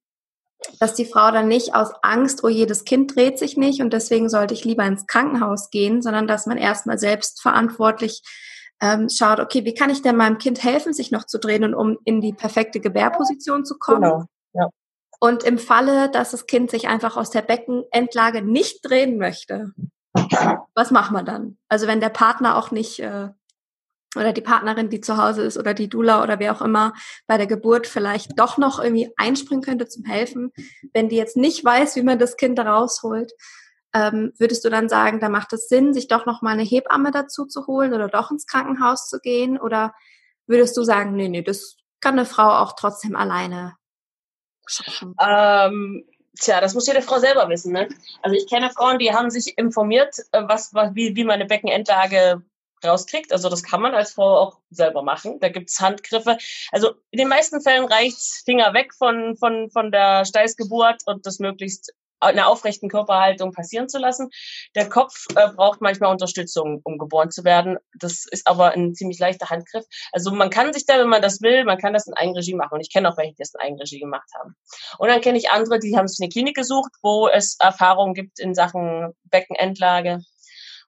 dass 0.79 0.93
die 0.93 1.05
Frau 1.05 1.31
dann 1.31 1.47
nicht 1.47 1.75
aus 1.75 1.91
Angst, 2.01 2.43
oh 2.43 2.49
jedes 2.49 2.83
Kind 2.85 3.15
dreht 3.15 3.39
sich 3.39 3.57
nicht 3.57 3.81
und 3.81 3.93
deswegen 3.93 4.29
sollte 4.29 4.53
ich 4.53 4.65
lieber 4.65 4.85
ins 4.85 5.07
Krankenhaus 5.07 5.69
gehen, 5.69 6.01
sondern 6.01 6.27
dass 6.27 6.45
man 6.45 6.57
erstmal 6.57 6.97
selbst 6.97 7.41
verantwortlich 7.41 8.21
ähm, 8.81 9.09
schaut, 9.09 9.39
okay, 9.39 9.63
wie 9.65 9.73
kann 9.73 9.89
ich 9.89 10.01
denn 10.01 10.15
meinem 10.15 10.37
Kind 10.37 10.63
helfen, 10.63 10.93
sich 10.93 11.11
noch 11.11 11.25
zu 11.25 11.39
drehen 11.39 11.63
und 11.63 11.73
um 11.73 11.97
in 12.03 12.21
die 12.21 12.33
perfekte 12.33 12.79
Gebärposition 12.79 13.63
zu 13.65 13.77
kommen? 13.77 14.01
Genau, 14.01 14.25
ja. 14.53 14.69
Und 15.19 15.43
im 15.43 15.59
Falle, 15.59 16.09
dass 16.09 16.31
das 16.31 16.47
Kind 16.47 16.71
sich 16.71 16.87
einfach 16.87 17.15
aus 17.15 17.29
der 17.29 17.43
Beckenendlage 17.43 18.41
nicht 18.41 18.79
drehen 18.83 19.17
möchte, 19.17 19.71
was 20.73 20.91
macht 20.91 21.11
man 21.11 21.25
dann? 21.25 21.57
Also 21.69 21.87
wenn 21.87 21.99
der 21.99 22.09
Partner 22.09 22.57
auch 22.57 22.71
nicht 22.71 22.99
äh, 22.99 23.29
oder 24.15 24.33
die 24.33 24.41
Partnerin, 24.41 24.89
die 24.89 25.01
zu 25.01 25.17
Hause 25.17 25.43
ist 25.43 25.57
oder 25.57 25.73
die 25.73 25.87
Dula 25.87 26.21
oder 26.21 26.39
wer 26.39 26.53
auch 26.53 26.61
immer 26.61 26.93
bei 27.27 27.37
der 27.37 27.47
Geburt 27.47 27.87
vielleicht 27.87 28.37
doch 28.37 28.57
noch 28.57 28.79
irgendwie 28.79 29.09
einspringen 29.15 29.63
könnte 29.63 29.87
zum 29.87 30.03
Helfen, 30.03 30.51
wenn 30.93 31.09
die 31.09 31.15
jetzt 31.15 31.37
nicht 31.37 31.63
weiß, 31.63 31.95
wie 31.95 32.03
man 32.03 32.19
das 32.19 32.35
Kind 32.35 32.57
da 32.57 32.63
rausholt, 32.63 33.31
ähm, 33.93 34.33
würdest 34.37 34.63
du 34.63 34.69
dann 34.69 34.89
sagen, 34.89 35.19
da 35.19 35.29
macht 35.29 35.53
es 35.53 35.67
Sinn, 35.67 35.93
sich 35.93 36.07
doch 36.07 36.25
noch 36.25 36.41
mal 36.41 36.51
eine 36.51 36.63
Hebamme 36.63 37.11
dazu 37.11 37.45
zu 37.45 37.67
holen 37.67 37.93
oder 37.93 38.07
doch 38.07 38.31
ins 38.31 38.47
Krankenhaus 38.47 39.07
zu 39.07 39.19
gehen? 39.19 39.59
Oder 39.59 39.93
würdest 40.47 40.77
du 40.77 40.83
sagen, 40.83 41.13
nee, 41.15 41.27
nee, 41.27 41.41
das 41.41 41.77
kann 41.99 42.17
eine 42.17 42.25
Frau 42.25 42.49
auch 42.49 42.73
trotzdem 42.73 43.15
alleine 43.15 43.75
schaffen? 44.65 45.13
Ähm, 45.19 46.05
tja, 46.39 46.61
das 46.61 46.73
muss 46.73 46.87
jede 46.87 47.01
Frau 47.01 47.19
selber 47.19 47.49
wissen. 47.49 47.73
Ne? 47.73 47.89
Also 48.21 48.37
ich 48.37 48.47
kenne 48.47 48.69
Frauen, 48.69 48.97
die 48.97 49.13
haben 49.13 49.29
sich 49.29 49.57
informiert, 49.57 50.15
äh, 50.31 50.43
was, 50.47 50.73
was 50.73 50.95
wie, 50.95 51.15
wie 51.15 51.25
meine 51.25 51.45
Beckenendlage 51.45 52.41
rauskriegt. 52.85 53.31
Also 53.31 53.49
das 53.49 53.63
kann 53.63 53.81
man 53.81 53.93
als 53.93 54.13
Frau 54.13 54.37
auch 54.37 54.59
selber 54.69 55.03
machen. 55.03 55.39
Da 55.39 55.49
gibt's 55.49 55.79
Handgriffe. 55.79 56.37
Also 56.71 56.91
in 57.11 57.19
den 57.19 57.27
meisten 57.27 57.61
Fällen 57.61 57.85
reicht's 57.85 58.41
Finger 58.45 58.73
weg 58.73 58.93
von, 58.93 59.35
von, 59.37 59.69
von 59.71 59.91
der 59.91 60.25
Steißgeburt 60.25 61.03
und 61.05 61.25
das 61.25 61.39
möglichst 61.39 61.93
einer 62.21 62.47
aufrechten 62.47 62.89
Körperhaltung 62.89 63.51
passieren 63.51 63.89
zu 63.89 63.97
lassen. 63.97 64.29
Der 64.75 64.87
Kopf 64.87 65.25
äh, 65.35 65.49
braucht 65.49 65.81
manchmal 65.81 66.11
Unterstützung, 66.11 66.81
um 66.83 66.97
geboren 66.97 67.31
zu 67.31 67.43
werden. 67.43 67.77
Das 67.97 68.25
ist 68.29 68.47
aber 68.47 68.71
ein 68.71 68.93
ziemlich 68.93 69.19
leichter 69.19 69.49
Handgriff. 69.49 69.85
Also 70.11 70.31
man 70.31 70.49
kann 70.49 70.73
sich 70.73 70.85
da, 70.85 70.99
wenn 70.99 71.09
man 71.09 71.21
das 71.21 71.41
will, 71.41 71.65
man 71.65 71.77
kann 71.77 71.93
das 71.93 72.07
in 72.07 72.13
Eigenregie 72.13 72.53
machen. 72.53 72.75
Und 72.75 72.81
ich 72.81 72.91
kenne 72.91 73.09
auch 73.09 73.17
welche, 73.17 73.33
die 73.33 73.39
das 73.39 73.53
in 73.53 73.61
Eigenregie 73.61 73.99
gemacht 73.99 74.29
haben. 74.37 74.55
Und 74.97 75.09
dann 75.09 75.21
kenne 75.21 75.37
ich 75.37 75.49
andere, 75.49 75.79
die 75.79 75.97
haben 75.97 76.07
sich 76.07 76.21
eine 76.21 76.29
Klinik 76.29 76.55
gesucht, 76.55 76.91
wo 77.01 77.27
es 77.27 77.57
Erfahrungen 77.59 78.13
gibt 78.13 78.39
in 78.39 78.53
Sachen 78.53 79.13
Beckenendlage 79.23 80.21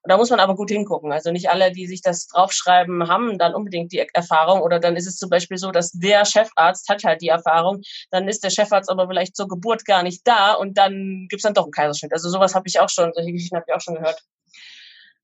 und 0.04 0.10
da 0.10 0.18
muss 0.18 0.28
man 0.28 0.38
aber 0.38 0.54
gut 0.54 0.70
hingucken. 0.70 1.12
Also 1.12 1.32
nicht 1.32 1.48
alle, 1.48 1.72
die 1.72 1.86
sich 1.86 2.02
das 2.02 2.26
draufschreiben, 2.26 3.08
haben 3.08 3.38
dann 3.38 3.54
unbedingt 3.54 3.90
die 3.90 4.06
Erfahrung. 4.12 4.60
Oder 4.60 4.78
dann 4.78 4.96
ist 4.96 5.06
es 5.06 5.16
zum 5.16 5.30
Beispiel 5.30 5.56
so, 5.56 5.70
dass 5.70 5.92
der 5.92 6.26
Chefarzt 6.26 6.90
hat 6.90 7.04
halt 7.04 7.22
die 7.22 7.28
Erfahrung. 7.28 7.80
Dann 8.10 8.28
ist 8.28 8.44
der 8.44 8.50
Chefarzt 8.50 8.90
aber 8.90 9.08
vielleicht 9.08 9.34
zur 9.34 9.48
Geburt 9.48 9.86
gar 9.86 10.02
nicht 10.02 10.20
da 10.26 10.52
und 10.52 10.76
dann 10.76 11.26
gibt's 11.30 11.44
dann 11.44 11.54
doch 11.54 11.62
einen 11.62 11.72
Kaiserschnitt. 11.72 12.12
Also 12.12 12.28
sowas 12.28 12.54
habe 12.54 12.68
ich 12.68 12.80
auch 12.80 12.90
schon, 12.90 13.12
solche 13.14 13.32
Geschichten 13.32 13.56
habe 13.56 13.64
ich 13.66 13.74
auch 13.74 13.80
schon 13.80 13.94
gehört. 13.94 14.22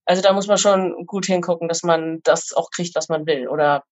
Also 0.06 0.22
da 0.22 0.32
muss 0.32 0.46
man 0.46 0.56
schon 0.56 1.04
gut 1.04 1.26
hingucken, 1.26 1.68
dass 1.68 1.82
man 1.82 2.20
das 2.22 2.54
auch 2.54 2.70
kriegt, 2.70 2.94
was 2.94 3.10
man 3.10 3.26
will. 3.26 3.48
Oder 3.48 3.84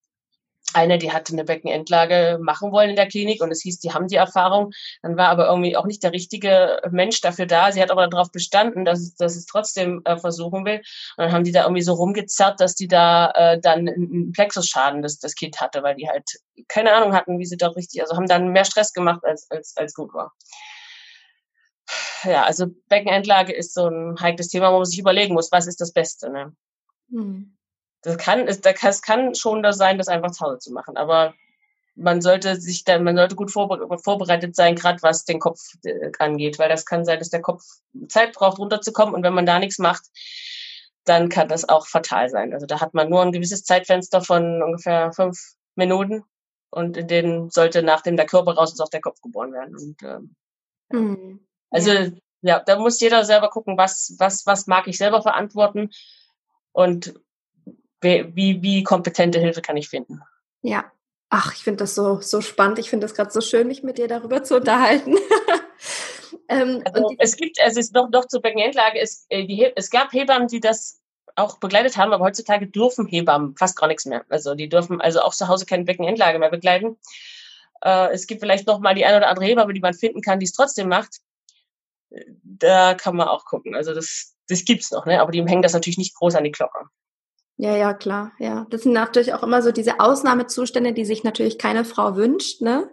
eine, 0.74 0.98
die 0.98 1.12
hatte 1.12 1.32
eine 1.32 1.44
Beckenendlage 1.44 2.38
machen 2.40 2.72
wollen 2.72 2.90
in 2.90 2.96
der 2.96 3.08
Klinik 3.08 3.42
und 3.42 3.50
es 3.50 3.62
hieß, 3.62 3.78
die 3.78 3.92
haben 3.92 4.08
die 4.08 4.16
Erfahrung. 4.16 4.72
Dann 5.02 5.16
war 5.16 5.28
aber 5.28 5.48
irgendwie 5.48 5.76
auch 5.76 5.86
nicht 5.86 6.02
der 6.02 6.12
richtige 6.12 6.80
Mensch 6.90 7.20
dafür 7.20 7.46
da. 7.46 7.72
Sie 7.72 7.80
hat 7.80 7.90
aber 7.90 8.08
darauf 8.08 8.30
bestanden, 8.30 8.84
dass, 8.84 9.00
es, 9.00 9.14
dass 9.14 9.36
es 9.36 9.46
trotzdem 9.46 10.02
äh, 10.04 10.16
versuchen 10.16 10.64
will. 10.64 10.78
Und 11.16 11.24
dann 11.24 11.32
haben 11.32 11.44
die 11.44 11.52
da 11.52 11.62
irgendwie 11.62 11.82
so 11.82 11.94
rumgezerrt, 11.94 12.60
dass 12.60 12.74
die 12.74 12.88
da 12.88 13.30
äh, 13.30 13.60
dann 13.60 13.88
einen 13.88 14.32
Plexusschaden 14.32 15.02
das, 15.02 15.18
das 15.18 15.34
Kind 15.34 15.60
hatte, 15.60 15.82
weil 15.82 15.96
die 15.96 16.08
halt 16.08 16.24
keine 16.68 16.92
Ahnung 16.92 17.14
hatten, 17.14 17.38
wie 17.38 17.46
sie 17.46 17.56
da 17.56 17.68
richtig, 17.68 18.02
also 18.02 18.16
haben 18.16 18.26
dann 18.26 18.48
mehr 18.48 18.64
Stress 18.64 18.92
gemacht, 18.92 19.24
als, 19.24 19.50
als, 19.50 19.76
als 19.76 19.94
gut 19.94 20.12
war. 20.12 20.34
Ja, 22.24 22.44
also 22.44 22.66
Beckenendlage 22.88 23.52
ist 23.52 23.74
so 23.74 23.88
ein 23.88 24.16
heikles 24.20 24.48
Thema, 24.48 24.72
wo 24.72 24.76
man 24.76 24.84
sich 24.84 24.98
überlegen 24.98 25.34
muss, 25.34 25.52
was 25.52 25.66
ist 25.66 25.80
das 25.80 25.92
Beste. 25.92 26.30
Ne? 26.30 26.52
Hm. 27.10 27.57
Das 28.02 28.16
kann, 28.16 28.46
es, 28.46 28.60
das 28.60 29.02
kann 29.02 29.34
schon 29.34 29.62
das 29.62 29.76
sein, 29.76 29.98
das 29.98 30.08
einfach 30.08 30.30
zu 30.30 30.44
Hause 30.44 30.58
zu 30.58 30.72
machen. 30.72 30.96
Aber 30.96 31.34
man 31.98 32.20
sollte 32.20 32.60
sich 32.60 32.84
dann, 32.84 33.02
man 33.02 33.16
sollte 33.16 33.34
gut 33.34 33.50
vorbereitet 33.50 34.54
sein, 34.54 34.76
gerade 34.76 35.02
was 35.02 35.24
den 35.24 35.40
Kopf 35.40 35.60
äh, 35.82 36.12
angeht, 36.18 36.58
weil 36.58 36.68
das 36.68 36.86
kann 36.86 37.04
sein, 37.04 37.18
dass 37.18 37.30
der 37.30 37.42
Kopf 37.42 37.64
Zeit 38.08 38.34
braucht, 38.34 38.58
runterzukommen 38.58 39.14
und 39.14 39.24
wenn 39.24 39.34
man 39.34 39.46
da 39.46 39.58
nichts 39.58 39.78
macht, 39.78 40.04
dann 41.04 41.28
kann 41.28 41.48
das 41.48 41.68
auch 41.68 41.86
fatal 41.86 42.28
sein. 42.28 42.52
Also 42.52 42.66
da 42.66 42.80
hat 42.80 42.94
man 42.94 43.08
nur 43.08 43.22
ein 43.22 43.32
gewisses 43.32 43.64
Zeitfenster 43.64 44.22
von 44.22 44.62
ungefähr 44.62 45.12
fünf 45.12 45.54
Minuten 45.74 46.24
und 46.70 46.96
in 46.96 47.08
denen 47.08 47.50
sollte 47.50 47.82
nachdem 47.82 48.16
der 48.16 48.26
Körper 48.26 48.52
raus 48.52 48.72
ist 48.72 48.80
auch 48.80 48.90
der 48.90 49.00
Kopf 49.00 49.20
geboren 49.20 49.52
werden. 49.52 49.76
Und, 49.76 50.02
ähm, 50.02 50.36
mhm. 50.90 51.46
Also 51.70 51.90
ja. 51.90 52.10
ja, 52.42 52.60
da 52.60 52.78
muss 52.78 53.00
jeder 53.00 53.24
selber 53.24 53.50
gucken, 53.50 53.76
was 53.76 54.14
was 54.18 54.46
was 54.46 54.66
mag 54.66 54.86
ich 54.86 54.98
selber 54.98 55.22
verantworten 55.22 55.90
und 56.72 57.14
wie, 58.00 58.62
wie 58.62 58.82
kompetente 58.82 59.38
Hilfe 59.38 59.62
kann 59.62 59.76
ich 59.76 59.88
finden. 59.88 60.20
Ja. 60.62 60.90
Ach, 61.30 61.52
ich 61.54 61.62
finde 61.62 61.78
das 61.78 61.94
so, 61.94 62.20
so 62.20 62.40
spannend. 62.40 62.78
Ich 62.78 62.88
finde 62.88 63.04
das 63.04 63.14
gerade 63.14 63.30
so 63.30 63.40
schön, 63.40 63.66
mich 63.68 63.82
mit 63.82 63.98
dir 63.98 64.08
darüber 64.08 64.42
zu 64.42 64.56
unterhalten. 64.56 65.16
ähm, 66.48 66.82
also, 66.84 67.14
es 67.18 67.36
gibt, 67.36 67.60
also 67.60 67.78
es 67.78 67.86
ist 67.86 67.94
noch, 67.94 68.08
noch 68.08 68.26
zur 68.26 68.40
Beckenendlage, 68.40 68.98
es, 68.98 69.26
äh, 69.28 69.46
die, 69.46 69.70
es 69.76 69.90
gab 69.90 70.12
Hebammen, 70.12 70.48
die 70.48 70.60
das 70.60 71.00
auch 71.36 71.58
begleitet 71.58 71.96
haben, 71.96 72.12
aber 72.12 72.24
heutzutage 72.24 72.66
dürfen 72.66 73.06
Hebammen 73.06 73.56
fast 73.56 73.76
gar 73.76 73.86
nichts 73.86 74.06
mehr. 74.06 74.24
Also 74.28 74.54
die 74.54 74.68
dürfen 74.68 75.00
also 75.00 75.20
auch 75.20 75.34
zu 75.34 75.48
Hause 75.48 75.66
keine 75.66 75.84
Beckenendlage 75.84 76.38
mehr 76.38 76.50
begleiten. 76.50 76.96
Äh, 77.82 78.12
es 78.12 78.26
gibt 78.26 78.40
vielleicht 78.40 78.66
noch 78.66 78.80
mal 78.80 78.94
die 78.94 79.04
eine 79.04 79.18
oder 79.18 79.28
andere 79.28 79.46
Hebamme, 79.46 79.74
die 79.74 79.80
man 79.80 79.94
finden 79.94 80.22
kann, 80.22 80.40
die 80.40 80.46
es 80.46 80.52
trotzdem 80.52 80.88
macht. 80.88 81.18
Da 82.42 82.94
kann 82.94 83.16
man 83.16 83.28
auch 83.28 83.44
gucken. 83.44 83.74
Also 83.74 83.94
das, 83.94 84.34
das 84.48 84.64
gibt's 84.64 84.90
noch, 84.90 85.06
ne? 85.06 85.20
Aber 85.20 85.30
die 85.30 85.44
hängen 85.44 85.62
das 85.62 85.74
natürlich 85.74 85.98
nicht 85.98 86.14
groß 86.14 86.34
an 86.34 86.44
die 86.44 86.50
Glocke. 86.50 86.86
Ja, 87.60 87.76
ja, 87.76 87.92
klar, 87.92 88.32
ja. 88.38 88.66
Das 88.70 88.82
sind 88.82 88.92
natürlich 88.92 89.34
auch 89.34 89.42
immer 89.42 89.62
so 89.62 89.72
diese 89.72 89.98
Ausnahmezustände, 89.98 90.92
die 90.92 91.04
sich 91.04 91.24
natürlich 91.24 91.58
keine 91.58 91.84
Frau 91.84 92.14
wünscht, 92.14 92.62
ne? 92.62 92.88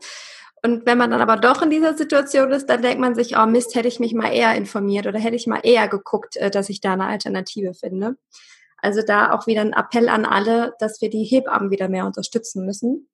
Und 0.63 0.87
wenn 0.87 0.97
man 0.97 1.11
dann 1.11 1.21
aber 1.21 1.37
doch 1.37 1.61
in 1.61 1.69
dieser 1.69 1.95
Situation 1.95 2.51
ist, 2.51 2.65
dann 2.65 2.81
denkt 2.81 2.99
man 2.99 3.13
sich, 3.13 3.37
oh 3.37 3.45
Mist, 3.45 3.75
hätte 3.75 3.87
ich 3.87 3.99
mich 3.99 4.15
mal 4.15 4.33
eher 4.33 4.55
informiert 4.55 5.05
oder 5.05 5.19
hätte 5.19 5.35
ich 5.35 5.45
mal 5.45 5.59
eher 5.61 5.87
geguckt, 5.87 6.37
äh, 6.37 6.49
dass 6.49 6.69
ich 6.69 6.81
da 6.81 6.93
eine 6.93 7.05
Alternative 7.05 7.75
finde. 7.75 8.17
Also 8.77 9.03
da 9.03 9.31
auch 9.31 9.45
wieder 9.45 9.61
ein 9.61 9.73
Appell 9.73 10.09
an 10.09 10.25
alle, 10.25 10.73
dass 10.79 10.99
wir 10.99 11.11
die 11.11 11.23
Hebammen 11.23 11.69
wieder 11.69 11.87
mehr 11.87 12.07
unterstützen 12.07 12.65
müssen, 12.65 13.07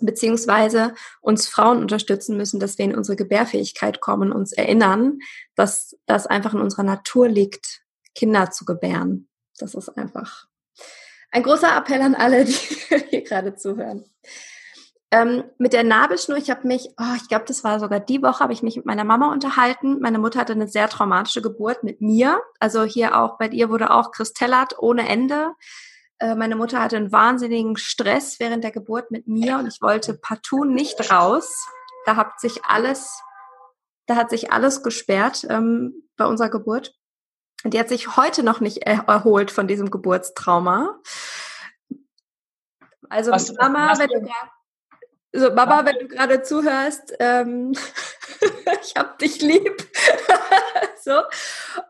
beziehungsweise 0.00 0.92
uns 1.22 1.48
Frauen 1.48 1.78
unterstützen 1.78 2.36
müssen, 2.36 2.60
dass 2.60 2.76
wir 2.76 2.84
in 2.84 2.94
unsere 2.94 3.16
Gebärfähigkeit 3.16 4.02
kommen, 4.02 4.30
uns 4.32 4.52
erinnern, 4.52 5.20
dass 5.54 5.96
das 6.04 6.26
einfach 6.26 6.52
in 6.52 6.60
unserer 6.60 6.82
Natur 6.82 7.28
liegt, 7.28 7.80
Kinder 8.14 8.50
zu 8.50 8.66
gebären. 8.66 9.28
Das 9.56 9.74
ist 9.74 9.88
einfach 9.96 10.49
ein 11.30 11.42
großer 11.42 11.76
Appell 11.76 12.02
an 12.02 12.14
alle, 12.14 12.44
die 12.46 12.52
hier 12.52 13.22
gerade 13.22 13.54
zuhören. 13.54 14.04
Ähm, 15.12 15.42
mit 15.58 15.72
der 15.72 15.82
Nabelschnur, 15.82 16.38
ich 16.38 16.50
habe 16.50 16.68
mich, 16.68 16.90
oh, 16.96 17.14
ich 17.16 17.26
glaube, 17.28 17.44
das 17.46 17.64
war 17.64 17.80
sogar 17.80 17.98
die 17.98 18.22
Woche, 18.22 18.40
habe 18.40 18.52
ich 18.52 18.62
mich 18.62 18.76
mit 18.76 18.86
meiner 18.86 19.02
Mama 19.02 19.32
unterhalten. 19.32 19.98
Meine 20.00 20.20
Mutter 20.20 20.38
hatte 20.38 20.52
eine 20.52 20.68
sehr 20.68 20.88
traumatische 20.88 21.42
Geburt 21.42 21.82
mit 21.82 22.00
mir. 22.00 22.40
Also 22.60 22.84
hier 22.84 23.18
auch, 23.18 23.36
bei 23.36 23.48
ihr 23.48 23.70
wurde 23.70 23.90
auch 23.90 24.12
kristellert 24.12 24.78
ohne 24.78 25.08
Ende. 25.08 25.52
Äh, 26.20 26.36
meine 26.36 26.54
Mutter 26.54 26.80
hatte 26.80 26.96
einen 26.96 27.10
wahnsinnigen 27.10 27.76
Stress 27.76 28.38
während 28.38 28.62
der 28.62 28.70
Geburt 28.70 29.10
mit 29.10 29.26
mir 29.26 29.58
und 29.58 29.66
ich 29.66 29.82
wollte 29.82 30.14
partout 30.14 30.64
nicht 30.64 31.10
raus. 31.10 31.66
Da 32.06 32.14
hat 32.14 32.38
sich 32.38 32.64
alles, 32.64 33.20
da 34.06 34.14
hat 34.14 34.30
sich 34.30 34.52
alles 34.52 34.84
gesperrt 34.84 35.44
ähm, 35.50 36.08
bei 36.16 36.26
unserer 36.26 36.50
Geburt. 36.50 36.94
Und 37.64 37.74
die 37.74 37.78
hat 37.78 37.88
sich 37.88 38.16
heute 38.16 38.42
noch 38.42 38.60
nicht 38.60 38.78
erholt 38.84 39.50
von 39.50 39.68
diesem 39.68 39.90
Geburtstrauma. 39.90 40.98
Also 43.08 43.32
was, 43.32 43.52
Mama, 43.54 43.90
was 43.90 43.98
wenn 43.98 44.08
du, 44.08 44.28
so, 45.32 45.52
Mama, 45.52 45.84
wenn 45.84 45.98
du 45.98 46.08
gerade 46.08 46.42
zuhörst, 46.42 47.14
ähm, 47.18 47.72
ich 48.82 48.94
hab 48.96 49.18
dich 49.18 49.42
lieb. 49.42 49.88
so. 51.04 51.20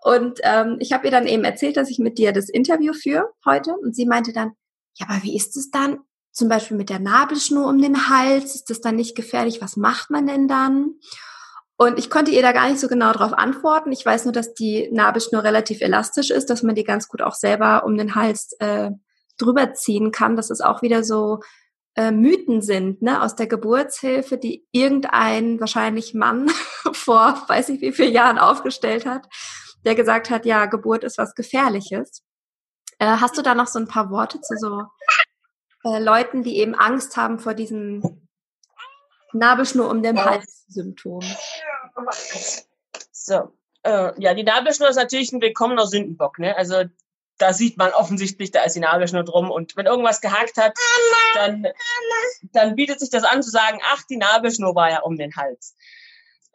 Und 0.02 0.40
ähm, 0.42 0.76
ich 0.80 0.92
habe 0.92 1.06
ihr 1.06 1.10
dann 1.10 1.26
eben 1.26 1.44
erzählt, 1.44 1.76
dass 1.76 1.90
ich 1.90 1.98
mit 1.98 2.18
dir 2.18 2.32
das 2.32 2.48
Interview 2.48 2.92
führe 2.92 3.30
heute. 3.44 3.72
Und 3.74 3.94
sie 3.94 4.06
meinte 4.06 4.32
dann, 4.32 4.52
ja, 4.94 5.06
aber 5.08 5.22
wie 5.22 5.36
ist 5.36 5.56
es 5.56 5.70
dann? 5.70 6.00
Zum 6.32 6.48
Beispiel 6.48 6.76
mit 6.76 6.90
der 6.90 7.00
Nabelschnur 7.00 7.66
um 7.66 7.80
den 7.80 8.08
Hals, 8.08 8.54
ist 8.54 8.70
das 8.70 8.80
dann 8.80 8.96
nicht 8.96 9.16
gefährlich? 9.16 9.60
Was 9.60 9.76
macht 9.76 10.10
man 10.10 10.26
denn 10.26 10.46
dann? 10.46 10.94
Und 11.80 11.98
ich 11.98 12.10
konnte 12.10 12.30
ihr 12.30 12.42
da 12.42 12.52
gar 12.52 12.68
nicht 12.68 12.78
so 12.78 12.88
genau 12.88 13.10
darauf 13.10 13.32
antworten. 13.32 13.90
Ich 13.90 14.04
weiß 14.04 14.26
nur, 14.26 14.32
dass 14.32 14.52
die 14.52 14.90
Nabelschnur 14.92 15.42
relativ 15.42 15.80
elastisch 15.80 16.28
ist, 16.28 16.50
dass 16.50 16.62
man 16.62 16.74
die 16.74 16.84
ganz 16.84 17.08
gut 17.08 17.22
auch 17.22 17.32
selber 17.32 17.84
um 17.86 17.96
den 17.96 18.14
Hals 18.14 18.52
äh, 18.58 18.90
drüber 19.38 19.72
ziehen 19.72 20.12
kann. 20.12 20.36
Dass 20.36 20.50
es 20.50 20.60
auch 20.60 20.82
wieder 20.82 21.02
so 21.02 21.40
äh, 21.94 22.10
Mythen 22.10 22.60
sind, 22.60 23.00
ne, 23.00 23.22
aus 23.22 23.34
der 23.34 23.46
Geburtshilfe, 23.46 24.36
die 24.36 24.66
irgendein 24.72 25.58
wahrscheinlich 25.58 26.12
Mann 26.12 26.50
vor 26.92 27.42
weiß 27.48 27.70
ich 27.70 27.80
wie 27.80 27.92
vielen 27.92 28.12
Jahren 28.12 28.38
aufgestellt 28.38 29.06
hat, 29.06 29.26
der 29.86 29.94
gesagt 29.94 30.28
hat, 30.28 30.44
ja, 30.44 30.66
Geburt 30.66 31.02
ist 31.02 31.16
was 31.16 31.34
Gefährliches. 31.34 32.22
Äh, 32.98 33.06
hast 33.06 33.38
du 33.38 33.42
da 33.42 33.54
noch 33.54 33.68
so 33.68 33.78
ein 33.78 33.88
paar 33.88 34.10
Worte 34.10 34.42
zu 34.42 34.54
so 34.58 34.82
äh, 35.84 35.98
Leuten, 35.98 36.42
die 36.42 36.58
eben 36.58 36.74
Angst 36.74 37.16
haben 37.16 37.38
vor 37.38 37.54
diesem 37.54 38.19
Nabelschnur 39.32 39.90
um 39.90 40.02
den 40.02 40.22
Hals 40.22 40.64
Symptom? 40.68 41.22
So. 43.12 43.52
Äh, 43.82 44.12
ja, 44.20 44.34
die 44.34 44.42
Nabelschnur 44.42 44.90
ist 44.90 44.96
natürlich 44.96 45.32
ein 45.32 45.40
willkommener 45.40 45.86
Sündenbock. 45.86 46.38
Ne? 46.38 46.56
Also 46.56 46.84
da 47.38 47.54
sieht 47.54 47.78
man 47.78 47.92
offensichtlich, 47.92 48.50
da 48.50 48.62
ist 48.64 48.76
die 48.76 48.80
Nabelschnur 48.80 49.24
drum. 49.24 49.50
Und 49.50 49.76
wenn 49.76 49.86
irgendwas 49.86 50.20
gehakt 50.20 50.56
hat, 50.58 50.74
dann, 51.34 51.66
dann 52.52 52.76
bietet 52.76 53.00
sich 53.00 53.10
das 53.10 53.24
an 53.24 53.42
zu 53.42 53.50
sagen, 53.50 53.80
ach, 53.92 54.02
die 54.10 54.18
Nabelschnur 54.18 54.74
war 54.74 54.90
ja 54.90 55.00
um 55.00 55.16
den 55.16 55.34
Hals. 55.36 55.74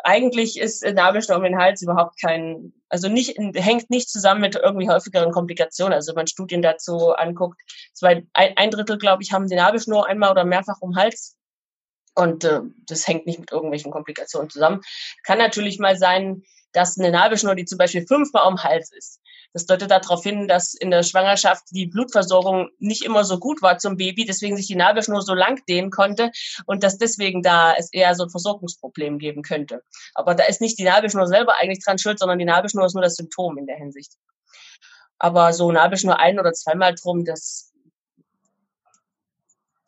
Eigentlich 0.04 0.60
ist 0.60 0.84
Nabelschnur 0.84 1.38
um 1.38 1.44
den 1.44 1.58
Hals 1.58 1.82
überhaupt 1.82 2.22
kein, 2.22 2.74
also 2.90 3.08
nicht, 3.08 3.38
hängt 3.56 3.90
nicht 3.90 4.10
zusammen 4.10 4.42
mit 4.42 4.56
irgendwie 4.56 4.90
häufigeren 4.90 5.32
Komplikationen. 5.32 5.94
Also 5.94 6.12
wenn 6.12 6.18
man 6.18 6.28
Studien 6.28 6.62
dazu 6.62 7.14
anguckt, 7.14 7.60
zwei, 7.94 8.28
ein 8.34 8.70
Drittel, 8.70 9.00
glaube 9.00 9.24
ich, 9.24 9.32
haben 9.32 9.48
die 9.48 9.56
Nabelschnur 9.56 10.08
einmal 10.08 10.30
oder 10.30 10.46
mehrfach 10.46 10.82
um 10.82 10.92
den 10.92 11.02
Hals. 11.02 11.36
Und 12.16 12.44
äh, 12.44 12.62
das 12.88 13.08
hängt 13.08 13.26
nicht 13.26 13.40
mit 13.40 13.52
irgendwelchen 13.52 13.92
Komplikationen 13.92 14.50
zusammen. 14.50 14.82
Kann 15.24 15.38
natürlich 15.38 15.80
mal 15.80 15.98
sein, 15.98 16.44
dass 16.72 16.98
eine 16.98 17.12
Nabelschnur, 17.12 17.56
die 17.56 17.66
zum 17.66 17.78
Beispiel 17.78 18.06
fünfmal 18.08 18.48
um 18.48 18.64
Hals 18.64 18.92
ist, 18.92 19.22
das 19.56 19.66
deutet 19.66 19.90
darauf 19.90 20.22
hin, 20.22 20.50
dass 20.50 20.74
in 20.74 20.92
der 20.92 21.02
Schwangerschaft 21.02 21.64
die 21.72 21.86
Blutversorgung 21.86 22.70
nicht 22.80 23.06
immer 23.06 23.24
so 23.24 23.40
gut 23.40 23.62
war 23.62 23.78
zum 23.78 23.96
Baby, 23.96 24.26
deswegen 24.26 24.58
sich 24.58 24.68
die 24.68 24.76
Nabelschnur 24.76 25.22
so 25.22 25.34
lang 25.34 25.66
dehnen 25.70 25.92
konnte 25.92 26.32
und 26.66 26.84
dass 26.84 26.98
deswegen 26.98 27.42
da 27.42 27.74
es 27.74 27.92
eher 27.94 28.16
so 28.16 28.24
ein 28.24 28.30
Versorgungsproblem 28.30 29.18
geben 29.18 29.44
könnte. 29.44 29.82
Aber 30.14 30.36
da 30.36 30.44
ist 30.44 30.60
nicht 30.60 30.78
die 30.78 30.84
Nabelschnur 30.84 31.28
selber 31.28 31.56
eigentlich 31.56 31.82
dran 31.86 31.98
schuld, 31.98 32.20
sondern 32.20 32.38
die 32.38 32.44
Nabelschnur 32.44 32.86
ist 32.86 32.96
nur 32.96 33.04
das 33.04 33.16
Symptom 33.16 33.58
in 33.58 33.66
der 33.66 33.78
Hinsicht. 33.78 34.16
Aber 35.20 35.54
so 35.54 35.72
Nabelschnur 35.72 36.20
ein- 36.20 36.40
oder 36.40 36.52
zweimal 36.52 36.94
drum, 36.94 37.24
das 37.24 37.72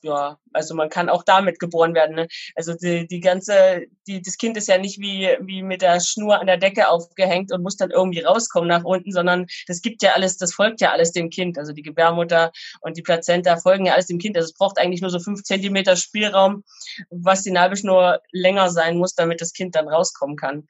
ja, 0.08 0.40
also 0.54 0.74
man 0.74 0.90
kann 0.90 1.10
auch 1.10 1.24
damit 1.24 1.60
geboren 1.60 1.94
werden. 1.94 2.16
Ne? 2.16 2.28
Also 2.56 2.74
die, 2.74 3.08
die 3.08 3.20
ganze, 3.20 3.86
die, 4.08 4.22
das 4.22 4.38
Kind 4.38 4.58
ist 4.58 4.68
ja 4.68 4.78
nicht 4.78 5.00
wie, 5.00 5.30
wie 5.42 5.62
mit 5.62 5.82
der 5.82 6.00
Schnur 6.00 6.40
an 6.40 6.48
der 6.48 6.58
Decke 6.58 6.90
aufgehängt 6.90 7.52
und 7.52 7.62
muss 7.62 7.76
dann 7.76 7.92
irgendwie 7.92 8.22
rauskommen 8.22 8.70
nach 8.70 8.84
unten, 8.84 9.12
sondern 9.12 9.48
das 9.68 9.82
gibt 9.82 10.02
ja 10.02 10.14
alles, 10.14 10.38
das 10.38 10.54
folgt 10.54 10.82
ja 10.82 10.92
alles 10.92 11.12
dem 11.12 11.30
Kind. 11.30 11.58
Also 11.58 11.74
die 11.74 11.82
Gebärmutter 11.82 12.52
und 12.82 12.98
die 12.98 13.02
Plazenta 13.02 13.58
folgen 13.58 13.86
ja 13.86 13.94
alles 13.94 14.08
dem 14.08 14.20
Kind. 14.20 14.38
Also 14.38 14.48
es 14.48 14.54
braucht 14.54 14.80
eigentlich 14.80 15.02
nur 15.02 15.12
so 15.12 15.20
fünf 15.20 15.44
Zentimeter 15.44 15.96
Spielraum, 15.96 16.64
was 17.10 17.44
die 17.44 17.52
Nabelschnur 17.52 18.22
länger 18.32 18.70
sein 18.70 18.98
muss, 18.98 19.14
damit 19.14 19.42
das 19.42 19.54
Kind 19.54 19.76
dann 19.76 19.90
rauskommen 19.90 20.38
kann. 20.38 20.68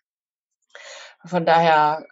Von 1.26 1.46
daher 1.46 2.06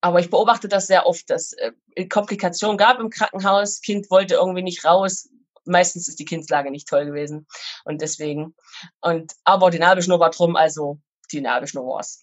aber 0.00 0.20
ich 0.20 0.30
beobachte 0.30 0.68
das 0.68 0.86
sehr 0.86 1.06
oft, 1.06 1.28
dass 1.30 1.52
äh, 1.54 2.06
Komplikationen 2.06 2.76
gab 2.76 3.00
im 3.00 3.10
Krankenhaus. 3.10 3.80
Kind 3.80 4.08
wollte 4.08 4.34
irgendwie 4.34 4.62
nicht 4.62 4.84
raus, 4.84 5.28
meistens 5.66 6.08
ist 6.08 6.18
die 6.18 6.24
Kindslage 6.24 6.70
nicht 6.70 6.88
toll 6.88 7.06
gewesen. 7.06 7.46
Und 7.84 8.02
deswegen. 8.02 8.54
Und 9.00 9.32
aber 9.44 9.70
die 9.70 9.78
Nabelschnur 9.78 10.20
war 10.20 10.30
drum, 10.30 10.56
also 10.56 10.98
die 11.32 11.40
Nabelschnur 11.40 11.86
war's. 11.86 12.22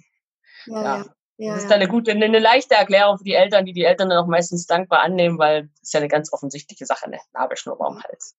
Ja, 0.65 0.81
ja. 0.81 1.05
ja. 1.37 1.53
das 1.53 1.63
ist 1.63 1.69
dann 1.69 1.81
eine 1.81 1.89
gute, 1.89 2.11
eine, 2.11 2.25
eine 2.25 2.39
leichte 2.39 2.75
Erklärung 2.75 3.17
für 3.17 3.23
die 3.23 3.33
Eltern, 3.33 3.65
die 3.65 3.73
die 3.73 3.83
Eltern 3.83 4.09
dann 4.09 4.23
auch 4.23 4.27
meistens 4.27 4.65
dankbar 4.65 5.01
annehmen, 5.01 5.37
weil 5.37 5.69
es 5.75 5.89
ist 5.89 5.93
ja 5.93 5.99
eine 5.99 6.09
ganz 6.09 6.31
offensichtliche 6.31 6.85
Sache, 6.85 7.05
eine 7.05 7.19
Nabelschnur 7.33 7.79
war 7.79 7.87
am 7.87 8.01
Hals. 8.03 8.35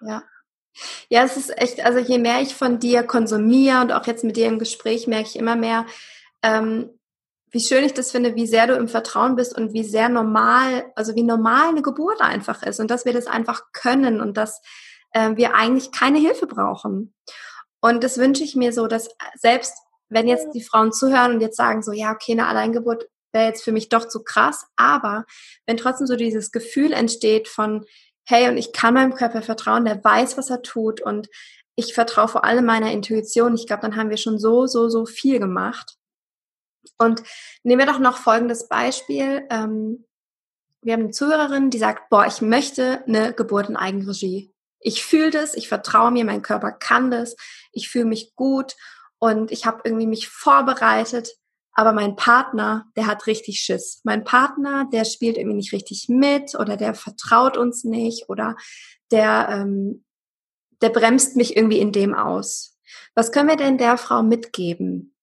Ja. 0.00 0.22
Ja, 1.08 1.24
es 1.24 1.36
ist 1.36 1.56
echt, 1.58 1.84
also 1.84 1.98
je 1.98 2.18
mehr 2.18 2.40
ich 2.40 2.54
von 2.54 2.78
dir 2.78 3.02
konsumiere 3.02 3.80
und 3.80 3.92
auch 3.92 4.06
jetzt 4.06 4.22
mit 4.22 4.36
dir 4.36 4.46
im 4.46 4.58
Gespräch 4.58 5.06
merke 5.06 5.28
ich 5.28 5.36
immer 5.36 5.56
mehr, 5.56 5.86
ähm, 6.42 6.97
wie 7.50 7.60
schön 7.60 7.84
ich 7.84 7.94
das 7.94 8.10
finde, 8.10 8.34
wie 8.34 8.46
sehr 8.46 8.66
du 8.66 8.74
im 8.74 8.88
Vertrauen 8.88 9.36
bist 9.36 9.56
und 9.56 9.72
wie 9.72 9.84
sehr 9.84 10.08
normal, 10.08 10.90
also 10.94 11.14
wie 11.14 11.22
normal 11.22 11.68
eine 11.68 11.82
Geburt 11.82 12.20
einfach 12.20 12.62
ist 12.62 12.80
und 12.80 12.90
dass 12.90 13.04
wir 13.04 13.12
das 13.12 13.26
einfach 13.26 13.72
können 13.72 14.20
und 14.20 14.36
dass 14.36 14.60
äh, 15.12 15.36
wir 15.36 15.54
eigentlich 15.54 15.92
keine 15.92 16.18
Hilfe 16.18 16.46
brauchen. 16.46 17.14
Und 17.80 18.04
das 18.04 18.18
wünsche 18.18 18.44
ich 18.44 18.56
mir 18.56 18.72
so, 18.72 18.86
dass 18.86 19.08
selbst 19.34 19.74
wenn 20.08 20.26
jetzt 20.26 20.52
die 20.54 20.62
Frauen 20.62 20.92
zuhören 20.92 21.34
und 21.34 21.40
jetzt 21.40 21.56
sagen 21.56 21.82
so, 21.82 21.92
ja, 21.92 22.12
okay, 22.12 22.32
eine 22.32 22.46
Alleingeburt 22.46 23.08
wäre 23.32 23.46
jetzt 23.46 23.62
für 23.62 23.72
mich 23.72 23.88
doch 23.88 24.08
zu 24.08 24.22
krass, 24.22 24.66
aber 24.76 25.24
wenn 25.66 25.76
trotzdem 25.76 26.06
so 26.06 26.16
dieses 26.16 26.50
Gefühl 26.50 26.92
entsteht 26.92 27.46
von, 27.46 27.84
hey, 28.26 28.48
und 28.48 28.56
ich 28.56 28.72
kann 28.72 28.94
meinem 28.94 29.14
Körper 29.14 29.42
vertrauen, 29.42 29.84
der 29.84 30.02
weiß, 30.02 30.38
was 30.38 30.50
er 30.50 30.62
tut 30.62 31.00
und 31.00 31.28
ich 31.76 31.94
vertraue 31.94 32.28
vor 32.28 32.44
allem 32.44 32.64
meiner 32.64 32.90
Intuition. 32.90 33.54
Ich 33.54 33.66
glaube, 33.66 33.82
dann 33.82 33.94
haben 33.96 34.10
wir 34.10 34.16
schon 34.16 34.38
so, 34.38 34.66
so, 34.66 34.88
so 34.88 35.06
viel 35.06 35.38
gemacht. 35.38 35.97
Und 36.98 37.22
nehmen 37.62 37.80
wir 37.80 37.92
doch 37.92 37.98
noch 37.98 38.18
folgendes 38.18 38.68
Beispiel. 38.68 39.46
Ähm, 39.50 40.04
wir 40.82 40.92
haben 40.92 41.02
eine 41.02 41.10
Zuhörerin, 41.10 41.70
die 41.70 41.78
sagt, 41.78 42.08
boah, 42.08 42.26
ich 42.26 42.40
möchte 42.40 43.04
eine 43.06 43.32
Geburt 43.32 43.68
in 43.68 43.76
Eigenregie. 43.76 44.52
Ich 44.80 45.04
fühle 45.04 45.30
das, 45.30 45.54
ich 45.54 45.68
vertraue 45.68 46.12
mir, 46.12 46.24
mein 46.24 46.42
Körper 46.42 46.70
kann 46.70 47.10
das, 47.10 47.34
ich 47.72 47.88
fühle 47.88 48.04
mich 48.04 48.34
gut 48.36 48.76
und 49.18 49.50
ich 49.50 49.66
habe 49.66 49.80
irgendwie 49.84 50.06
mich 50.06 50.28
vorbereitet. 50.28 51.30
Aber 51.72 51.92
mein 51.92 52.16
Partner, 52.16 52.86
der 52.96 53.06
hat 53.06 53.26
richtig 53.26 53.60
Schiss. 53.60 54.00
Mein 54.02 54.24
Partner, 54.24 54.88
der 54.92 55.04
spielt 55.04 55.36
irgendwie 55.36 55.56
nicht 55.56 55.72
richtig 55.72 56.06
mit 56.08 56.54
oder 56.56 56.76
der 56.76 56.94
vertraut 56.94 57.56
uns 57.56 57.84
nicht 57.84 58.28
oder 58.28 58.56
der, 59.12 59.48
ähm, 59.50 60.04
der 60.80 60.88
bremst 60.88 61.36
mich 61.36 61.56
irgendwie 61.56 61.78
in 61.78 61.92
dem 61.92 62.14
aus. 62.14 62.76
Was 63.14 63.32
können 63.32 63.48
wir 63.48 63.56
denn 63.56 63.78
der 63.78 63.96
Frau 63.96 64.22
mitgeben? 64.22 65.14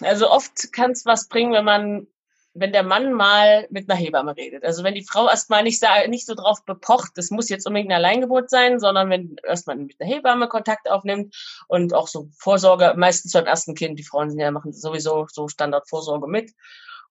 Also 0.00 0.30
oft 0.30 0.72
kann 0.72 0.92
es 0.92 1.06
was 1.06 1.28
bringen, 1.28 1.52
wenn 1.52 1.64
man, 1.64 2.06
wenn 2.54 2.72
der 2.72 2.82
Mann 2.82 3.12
mal 3.12 3.66
mit 3.70 3.88
einer 3.88 3.98
Hebamme 3.98 4.36
redet. 4.36 4.64
Also 4.64 4.82
wenn 4.84 4.94
die 4.94 5.04
Frau 5.04 5.28
erstmal 5.28 5.62
nicht, 5.62 5.82
nicht 6.08 6.26
so 6.26 6.34
drauf 6.34 6.64
bepocht, 6.64 7.12
das 7.16 7.30
muss 7.30 7.48
jetzt 7.48 7.66
unbedingt 7.66 7.90
eine 7.92 7.96
Alleingeburt 7.96 8.50
sein, 8.50 8.80
sondern 8.80 9.10
wenn 9.10 9.36
erstmal 9.46 9.76
mit 9.76 10.00
einer 10.00 10.10
Hebamme 10.10 10.48
Kontakt 10.48 10.90
aufnimmt 10.90 11.34
und 11.68 11.94
auch 11.94 12.08
so 12.08 12.28
Vorsorge, 12.38 12.94
meistens 12.96 13.32
beim 13.32 13.46
ersten 13.46 13.74
Kind, 13.74 13.98
die 13.98 14.04
Frauen 14.04 14.30
sind 14.30 14.40
ja 14.40 14.50
machen 14.50 14.72
sowieso 14.72 15.26
so 15.30 15.48
Standardvorsorge 15.48 16.26
mit. 16.26 16.52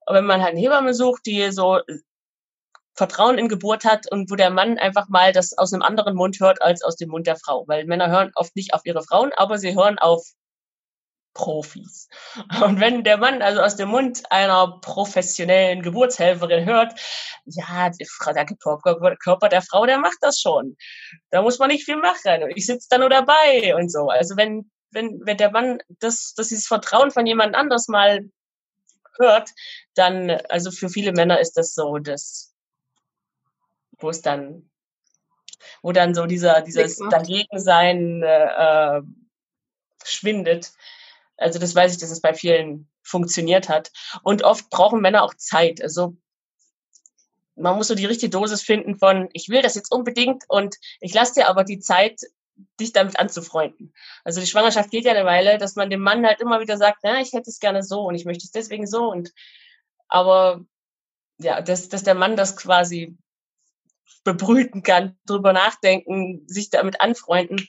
Und 0.06 0.16
wenn 0.16 0.26
man 0.26 0.42
halt 0.42 0.52
eine 0.52 0.62
Hebamme 0.62 0.94
sucht, 0.94 1.26
die 1.26 1.52
so 1.52 1.80
Vertrauen 2.98 3.38
in 3.38 3.48
Geburt 3.48 3.86
hat 3.86 4.12
und 4.12 4.32
wo 4.32 4.36
der 4.36 4.50
Mann 4.50 4.80
einfach 4.80 5.08
mal 5.08 5.32
das 5.32 5.56
aus 5.56 5.72
einem 5.72 5.84
anderen 5.84 6.16
Mund 6.16 6.40
hört 6.40 6.62
als 6.62 6.82
aus 6.82 6.96
dem 6.96 7.10
Mund 7.10 7.28
der 7.28 7.36
Frau. 7.36 7.64
Weil 7.68 7.86
Männer 7.86 8.10
hören 8.10 8.32
oft 8.34 8.56
nicht 8.56 8.74
auf 8.74 8.82
ihre 8.86 9.04
Frauen, 9.04 9.32
aber 9.36 9.60
sie 9.60 9.76
hören 9.76 10.00
auf 10.00 10.26
Profis. 11.38 12.10
Und 12.64 12.80
wenn 12.80 13.04
der 13.04 13.18
Mann 13.18 13.44
also 13.44 13.62
aus 13.62 13.76
dem 13.76 13.90
Mund 13.90 14.24
einer 14.32 14.80
professionellen 14.82 15.84
Geburtshelferin 15.84 16.66
hört, 16.66 17.00
ja, 17.46 17.92
der 17.92 18.46
Körper 19.18 19.48
der 19.48 19.62
Frau, 19.62 19.86
der 19.86 20.00
macht 20.00 20.18
das 20.22 20.40
schon. 20.40 20.76
Da 21.30 21.44
muss 21.44 21.60
man 21.60 21.70
nicht 21.70 21.86
viel 21.86 21.98
machen. 21.98 22.44
Und 22.44 22.58
ich 22.58 22.66
sitze 22.66 22.88
da 22.90 22.98
nur 22.98 23.10
dabei 23.10 23.76
und 23.76 23.92
so. 23.92 24.10
Also 24.10 24.36
wenn, 24.36 24.72
wenn, 24.90 25.22
wenn 25.26 25.38
der 25.38 25.52
Mann 25.52 25.78
das, 26.00 26.34
das 26.36 26.48
dieses 26.48 26.66
Vertrauen 26.66 27.12
von 27.12 27.28
jemand 27.28 27.56
anders 27.56 27.88
mal 27.88 28.22
hört, 29.20 29.52
dann, 29.94 30.32
also 30.50 30.72
für 30.72 30.90
viele 30.90 31.12
Männer 31.12 31.40
ist 31.40 31.54
das 31.54 31.76
so, 31.76 32.00
dass, 32.00 32.56
wo 34.00 34.10
es 34.10 34.24
dann, 34.24 34.72
wo 35.84 35.92
dann 35.92 36.16
so 36.16 36.26
dieser, 36.26 36.62
dieses 36.62 36.98
Dagegensein 36.98 38.24
äh, 38.24 39.02
schwindet 40.04 40.72
also 41.38 41.60
das 41.60 41.76
weiß 41.76 41.94
ich, 41.94 42.00
dass 42.00 42.12
es 42.12 42.22
bei 42.22 42.34
vielen 42.34 42.90
funktioniert 43.04 43.70
hat. 43.70 43.92
Und 44.24 44.44
oft 44.44 44.70
brauchen 44.70 45.02
Männer 45.02 45.24
auch 45.24 45.36
Zeit. 45.36 45.82
Also 45.82 46.18
man 47.56 47.76
muss 47.76 47.88
so 47.88 47.96
die 47.96 48.06
richtige 48.06 48.30
Dosis 48.30 48.62
finden 48.62 48.98
von, 48.98 49.30
ich 49.34 49.50
will 49.50 49.62
das 49.62 49.76
jetzt 49.76 49.92
unbedingt 49.92 50.44
und 50.48 50.76
ich 51.00 51.14
lasse 51.14 51.36
dir 51.36 51.48
aber 51.48 51.64
die 51.64 51.80
Zeit, 51.80 52.22
dich 52.80 52.92
damit 52.92 53.20
anzufreunden. 53.20 53.94
Also 54.24 54.40
die 54.40 54.48
Schwangerschaft 54.48 54.90
geht 54.90 55.06
ja 55.06 55.12
eine 55.12 55.26
Weile, 55.26 55.58
dass 55.58 55.76
man 55.76 55.90
dem 55.90 56.02
Mann 56.02 56.26
halt 56.26 56.42
immer 56.42 56.60
wieder 56.60 56.78
sagt, 56.78 57.00
na, 57.04 57.22
ich 57.22 57.34
hätte 57.34 57.50
es 57.50 57.60
gerne 57.60 57.84
so 57.84 58.02
und 58.02 58.16
ich 58.16 58.26
möchte 58.26 58.46
es 58.46 58.52
deswegen 58.52 58.88
so 58.88 59.12
und 59.12 59.32
aber 60.08 60.66
ja, 61.38 61.62
dass, 61.62 61.90
dass 61.90 62.04
der 62.04 62.16
Mann 62.16 62.36
das 62.36 62.56
quasi 62.56 63.16
bebrüten 64.24 64.82
kann, 64.82 65.18
drüber 65.26 65.54
nachdenken, 65.54 66.44
sich 66.48 66.70
damit 66.70 67.00
anfreunden, 67.00 67.68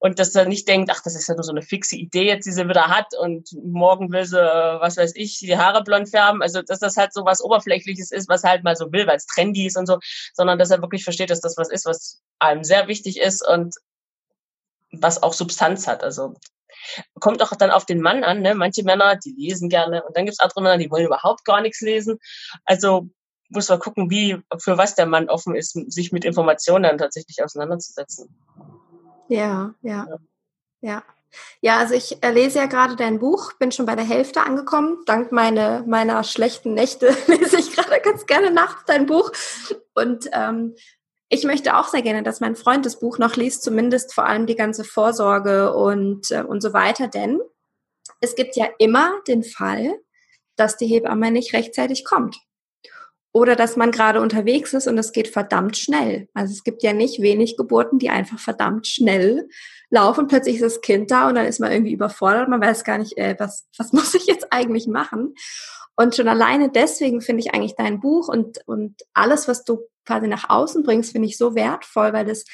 und 0.00 0.18
dass 0.18 0.34
er 0.34 0.46
nicht 0.46 0.66
denkt, 0.66 0.90
ach, 0.90 1.02
das 1.02 1.14
ist 1.14 1.28
ja 1.28 1.34
nur 1.34 1.44
so 1.44 1.52
eine 1.52 1.60
fixe 1.60 1.94
Idee 1.94 2.26
jetzt, 2.26 2.46
die 2.46 2.52
sie 2.52 2.66
wieder 2.66 2.88
hat 2.88 3.14
und 3.20 3.50
morgen 3.62 4.10
will 4.10 4.24
sie, 4.24 4.38
was 4.38 4.96
weiß 4.96 5.12
ich, 5.14 5.38
die 5.38 5.58
Haare 5.58 5.84
blond 5.84 6.08
färben. 6.08 6.42
Also, 6.42 6.62
dass 6.62 6.80
das 6.80 6.96
halt 6.96 7.12
so 7.12 7.26
was 7.26 7.42
Oberflächliches 7.44 8.10
ist, 8.10 8.28
was 8.28 8.42
halt 8.42 8.64
mal 8.64 8.76
so 8.76 8.90
will, 8.92 9.06
weil 9.06 9.18
es 9.18 9.26
trendy 9.26 9.66
ist 9.66 9.76
und 9.76 9.86
so, 9.86 9.98
sondern 10.32 10.58
dass 10.58 10.70
er 10.70 10.80
wirklich 10.80 11.04
versteht, 11.04 11.28
dass 11.28 11.42
das 11.42 11.58
was 11.58 11.70
ist, 11.70 11.84
was 11.84 12.22
einem 12.38 12.64
sehr 12.64 12.88
wichtig 12.88 13.20
ist 13.20 13.46
und 13.46 13.74
was 14.90 15.22
auch 15.22 15.34
Substanz 15.34 15.86
hat. 15.86 16.02
Also, 16.02 16.34
kommt 17.20 17.42
auch 17.42 17.54
dann 17.54 17.70
auf 17.70 17.84
den 17.84 18.00
Mann 18.00 18.24
an. 18.24 18.40
Ne? 18.40 18.54
Manche 18.54 18.82
Männer, 18.82 19.16
die 19.16 19.34
lesen 19.36 19.68
gerne 19.68 20.02
und 20.02 20.16
dann 20.16 20.24
gibt 20.24 20.32
es 20.32 20.40
andere 20.40 20.62
Männer, 20.62 20.78
die 20.78 20.90
wollen 20.90 21.04
überhaupt 21.04 21.44
gar 21.44 21.60
nichts 21.60 21.82
lesen. 21.82 22.18
Also 22.64 23.10
muss 23.50 23.68
man 23.68 23.80
gucken, 23.80 24.10
wie, 24.10 24.38
für 24.58 24.78
was 24.78 24.94
der 24.94 25.06
Mann 25.06 25.28
offen 25.28 25.54
ist, 25.54 25.72
sich 25.92 26.10
mit 26.10 26.24
Informationen 26.24 26.84
dann 26.84 26.98
tatsächlich 26.98 27.42
auseinanderzusetzen. 27.42 28.34
Ja, 29.30 29.74
ja, 29.80 30.06
ja. 30.80 31.04
Ja, 31.60 31.78
also 31.78 31.94
ich 31.94 32.20
äh, 32.24 32.32
lese 32.32 32.58
ja 32.58 32.66
gerade 32.66 32.96
dein 32.96 33.20
Buch, 33.20 33.52
bin 33.52 33.70
schon 33.70 33.86
bei 33.86 33.94
der 33.94 34.04
Hälfte 34.04 34.40
angekommen. 34.40 35.04
Dank 35.06 35.30
meine, 35.30 35.84
meiner 35.86 36.24
schlechten 36.24 36.74
Nächte 36.74 37.16
lese 37.28 37.60
ich 37.60 37.70
gerade 37.70 38.00
ganz 38.00 38.26
gerne 38.26 38.50
nachts 38.50 38.82
dein 38.86 39.06
Buch. 39.06 39.30
Und 39.94 40.28
ähm, 40.32 40.74
ich 41.28 41.44
möchte 41.44 41.76
auch 41.76 41.86
sehr 41.86 42.02
gerne, 42.02 42.24
dass 42.24 42.40
mein 42.40 42.56
Freund 42.56 42.84
das 42.84 42.98
Buch 42.98 43.18
noch 43.18 43.36
liest, 43.36 43.62
zumindest 43.62 44.12
vor 44.12 44.26
allem 44.26 44.46
die 44.46 44.56
ganze 44.56 44.82
Vorsorge 44.82 45.72
und, 45.72 46.32
äh, 46.32 46.42
und 46.42 46.60
so 46.60 46.72
weiter, 46.72 47.06
denn 47.06 47.40
es 48.20 48.34
gibt 48.34 48.56
ja 48.56 48.66
immer 48.78 49.20
den 49.28 49.44
Fall, 49.44 49.94
dass 50.56 50.76
die 50.76 50.88
Hebamme 50.88 51.30
nicht 51.30 51.54
rechtzeitig 51.54 52.04
kommt. 52.04 52.36
Oder 53.32 53.54
dass 53.54 53.76
man 53.76 53.92
gerade 53.92 54.20
unterwegs 54.20 54.72
ist 54.72 54.88
und 54.88 54.98
es 54.98 55.12
geht 55.12 55.28
verdammt 55.28 55.76
schnell. 55.76 56.28
Also 56.34 56.52
es 56.52 56.64
gibt 56.64 56.82
ja 56.82 56.92
nicht 56.92 57.22
wenig 57.22 57.56
Geburten, 57.56 57.98
die 57.98 58.10
einfach 58.10 58.40
verdammt 58.40 58.88
schnell 58.88 59.48
laufen. 59.88 60.26
Plötzlich 60.26 60.56
ist 60.56 60.64
das 60.64 60.80
Kind 60.80 61.10
da 61.10 61.28
und 61.28 61.36
dann 61.36 61.46
ist 61.46 61.60
man 61.60 61.70
irgendwie 61.70 61.92
überfordert. 61.92 62.48
Man 62.48 62.60
weiß 62.60 62.82
gar 62.82 62.98
nicht, 62.98 63.16
äh, 63.16 63.36
was, 63.38 63.68
was 63.76 63.92
muss 63.92 64.14
ich 64.14 64.26
jetzt 64.26 64.52
eigentlich 64.52 64.88
machen? 64.88 65.34
Und 65.96 66.16
schon 66.16 66.28
alleine 66.28 66.70
deswegen 66.70 67.20
finde 67.20 67.42
ich 67.42 67.54
eigentlich 67.54 67.76
dein 67.76 68.00
Buch 68.00 68.28
und, 68.28 68.58
und 68.66 69.02
alles, 69.12 69.48
was 69.48 69.64
du 69.64 69.80
quasi 70.06 70.28
nach 70.28 70.48
außen 70.48 70.82
bringst, 70.82 71.12
finde 71.12 71.28
ich 71.28 71.36
so 71.36 71.54
wertvoll, 71.54 72.12
weil 72.12 72.24
das 72.24 72.44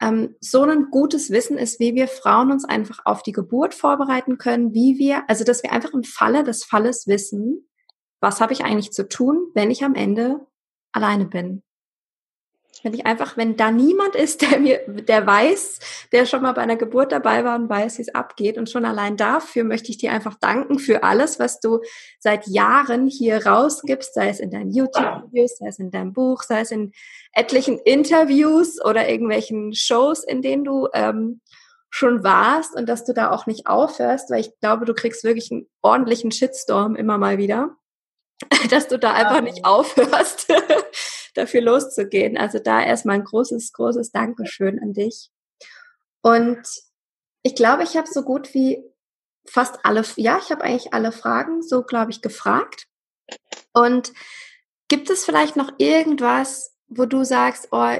ähm, 0.00 0.36
so 0.40 0.62
ein 0.62 0.90
gutes 0.90 1.30
Wissen 1.30 1.58
ist, 1.58 1.80
wie 1.80 1.94
wir 1.94 2.08
Frauen 2.08 2.50
uns 2.50 2.64
einfach 2.64 3.00
auf 3.04 3.22
die 3.22 3.32
Geburt 3.32 3.74
vorbereiten 3.74 4.38
können, 4.38 4.74
wie 4.74 4.98
wir, 4.98 5.24
also 5.28 5.44
dass 5.44 5.62
wir 5.62 5.72
einfach 5.72 5.92
im 5.92 6.04
Falle 6.04 6.44
des 6.44 6.64
Falles 6.64 7.06
wissen, 7.06 7.68
was 8.24 8.40
habe 8.40 8.54
ich 8.54 8.64
eigentlich 8.64 8.90
zu 8.90 9.06
tun, 9.06 9.50
wenn 9.52 9.70
ich 9.70 9.84
am 9.84 9.94
Ende 9.94 10.40
alleine 10.92 11.26
bin. 11.26 11.62
Wenn 12.82 12.94
ich 12.94 13.04
einfach, 13.04 13.36
wenn 13.36 13.56
da 13.56 13.70
niemand 13.70 14.16
ist, 14.16 14.40
der 14.50 14.58
mir, 14.58 14.80
der 14.88 15.26
weiß, 15.26 16.08
der 16.10 16.24
schon 16.24 16.40
mal 16.40 16.52
bei 16.52 16.62
einer 16.62 16.76
Geburt 16.76 17.12
dabei 17.12 17.44
war 17.44 17.54
und 17.56 17.68
weiß, 17.68 17.98
wie 17.98 18.02
es 18.02 18.14
abgeht. 18.14 18.56
Und 18.56 18.70
schon 18.70 18.86
allein 18.86 19.18
dafür 19.18 19.62
möchte 19.64 19.90
ich 19.90 19.98
dir 19.98 20.10
einfach 20.10 20.36
danken 20.40 20.78
für 20.78 21.02
alles, 21.02 21.38
was 21.38 21.60
du 21.60 21.80
seit 22.18 22.46
Jahren 22.46 23.08
hier 23.08 23.46
rausgibst, 23.46 24.14
sei 24.14 24.30
es 24.30 24.40
in 24.40 24.50
deinen 24.50 24.72
YouTube-Videos, 24.72 25.58
sei 25.58 25.68
es 25.68 25.78
in 25.78 25.90
deinem 25.90 26.14
Buch, 26.14 26.44
sei 26.44 26.60
es 26.60 26.70
in 26.70 26.92
etlichen 27.32 27.78
Interviews 27.78 28.82
oder 28.82 29.06
irgendwelchen 29.06 29.74
Shows, 29.74 30.24
in 30.24 30.40
denen 30.40 30.64
du 30.64 30.88
ähm, 30.94 31.42
schon 31.90 32.24
warst 32.24 32.74
und 32.74 32.88
dass 32.88 33.04
du 33.04 33.12
da 33.12 33.30
auch 33.30 33.46
nicht 33.46 33.66
aufhörst, 33.66 34.30
weil 34.30 34.40
ich 34.40 34.58
glaube, 34.60 34.86
du 34.86 34.94
kriegst 34.94 35.24
wirklich 35.24 35.52
einen 35.52 35.68
ordentlichen 35.82 36.32
Shitstorm 36.32 36.96
immer 36.96 37.18
mal 37.18 37.36
wieder. 37.36 37.76
dass 38.70 38.88
du 38.88 38.98
da 38.98 39.12
einfach 39.12 39.40
nicht 39.40 39.64
aufhörst, 39.64 40.52
dafür 41.34 41.60
loszugehen. 41.60 42.36
Also 42.36 42.58
da 42.58 42.82
erstmal 42.82 43.16
ein 43.16 43.24
großes, 43.24 43.72
großes 43.72 44.12
Dankeschön 44.12 44.80
an 44.80 44.92
dich. 44.92 45.30
Und 46.22 46.62
ich 47.42 47.54
glaube, 47.54 47.82
ich 47.82 47.96
habe 47.96 48.08
so 48.08 48.22
gut 48.22 48.54
wie 48.54 48.82
fast 49.46 49.84
alle, 49.84 50.02
ja, 50.16 50.38
ich 50.38 50.50
habe 50.50 50.64
eigentlich 50.64 50.94
alle 50.94 51.12
Fragen 51.12 51.62
so, 51.62 51.82
glaube 51.82 52.10
ich, 52.10 52.22
gefragt. 52.22 52.86
Und 53.72 54.12
gibt 54.88 55.10
es 55.10 55.24
vielleicht 55.24 55.56
noch 55.56 55.72
irgendwas, 55.78 56.74
wo 56.88 57.04
du 57.04 57.24
sagst, 57.24 57.68
oh, 57.72 57.96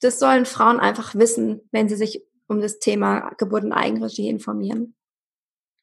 das 0.00 0.18
sollen 0.18 0.46
Frauen 0.46 0.80
einfach 0.80 1.14
wissen, 1.14 1.68
wenn 1.70 1.88
sie 1.88 1.96
sich 1.96 2.24
um 2.46 2.60
das 2.60 2.78
Thema 2.78 3.30
Geburt 3.38 3.64
und 3.64 3.72
Eigenregie 3.72 4.28
informieren? 4.28 4.96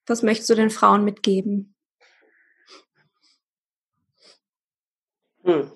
Was 0.05 0.23
möchtest 0.23 0.49
du 0.49 0.55
den 0.55 0.69
Frauen 0.69 1.03
mitgeben? 1.03 1.75
Hm. 5.43 5.71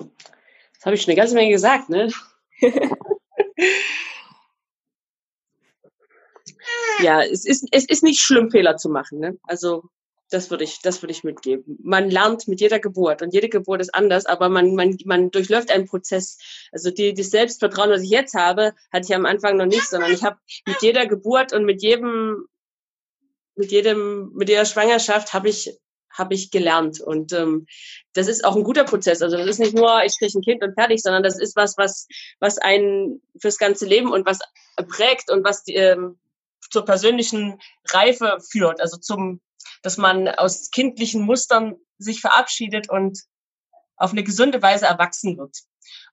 Das 0.75 0.85
habe 0.85 0.95
ich 0.95 1.01
schon 1.01 1.11
eine 1.11 1.19
ganze 1.19 1.35
Menge 1.35 1.51
gesagt, 1.51 1.89
ne? 1.89 2.11
ja, 7.01 7.21
es 7.23 7.45
ist, 7.45 7.67
es 7.71 7.85
ist 7.85 8.03
nicht 8.03 8.21
schlimm, 8.21 8.51
Fehler 8.51 8.77
zu 8.77 8.89
machen. 8.89 9.19
Ne? 9.19 9.37
Also 9.43 9.89
das 10.29 10.49
würde 10.49 10.63
ich, 10.63 10.81
das 10.81 11.01
würde 11.01 11.11
ich 11.11 11.23
mitgeben. 11.23 11.77
Man 11.83 12.09
lernt 12.09 12.47
mit 12.47 12.59
jeder 12.59 12.79
Geburt 12.79 13.21
und 13.21 13.33
jede 13.33 13.49
Geburt 13.49 13.81
ist 13.81 13.93
anders, 13.93 14.25
aber 14.25 14.49
man, 14.49 14.75
man, 14.75 14.97
man 15.05 15.31
durchläuft 15.31 15.71
einen 15.71 15.87
Prozess. 15.87 16.37
Also 16.71 16.91
die, 16.91 17.13
das 17.13 17.29
Selbstvertrauen, 17.29 17.91
was 17.91 18.01
ich 18.01 18.09
jetzt 18.09 18.33
habe, 18.33 18.73
hatte 18.91 19.05
ich 19.07 19.15
am 19.15 19.25
Anfang 19.25 19.57
noch 19.57 19.65
nicht, 19.65 19.87
sondern 19.87 20.11
ich 20.11 20.23
habe 20.23 20.37
mit 20.65 20.81
jeder 20.81 21.05
Geburt 21.05 21.53
und 21.53 21.65
mit 21.65 21.81
jedem, 21.81 22.47
mit 23.55 23.71
jedem, 23.71 24.31
mit 24.33 24.49
jeder 24.49 24.65
Schwangerschaft 24.65 25.33
habe 25.33 25.49
ich 25.49 25.77
habe 26.17 26.33
ich 26.33 26.51
gelernt. 26.51 26.99
Und 26.99 27.33
ähm, 27.33 27.67
das 28.13 28.27
ist 28.27 28.45
auch 28.45 28.55
ein 28.55 28.63
guter 28.63 28.83
Prozess. 28.83 29.21
Also 29.21 29.37
das 29.37 29.47
ist 29.47 29.59
nicht 29.59 29.75
nur, 29.75 30.03
ich 30.03 30.17
kriege 30.17 30.37
ein 30.37 30.41
Kind 30.41 30.63
und 30.63 30.73
fertig, 30.73 31.01
sondern 31.01 31.23
das 31.23 31.39
ist 31.39 31.55
was, 31.55 31.77
was, 31.77 32.07
was 32.39 32.57
einen 32.57 33.21
fürs 33.39 33.57
ganze 33.57 33.85
Leben 33.85 34.11
und 34.11 34.25
was 34.25 34.39
prägt 34.87 35.31
und 35.31 35.43
was 35.43 35.63
die, 35.63 35.75
ähm, 35.75 36.17
zur 36.69 36.85
persönlichen 36.85 37.59
Reife 37.89 38.37
führt. 38.51 38.81
Also 38.81 38.97
zum, 38.97 39.41
dass 39.83 39.97
man 39.97 40.27
aus 40.27 40.71
kindlichen 40.71 41.21
Mustern 41.21 41.75
sich 41.97 42.21
verabschiedet 42.21 42.89
und 42.89 43.19
auf 43.97 44.11
eine 44.11 44.23
gesunde 44.23 44.61
Weise 44.61 44.85
erwachsen 44.85 45.37
wird. 45.37 45.57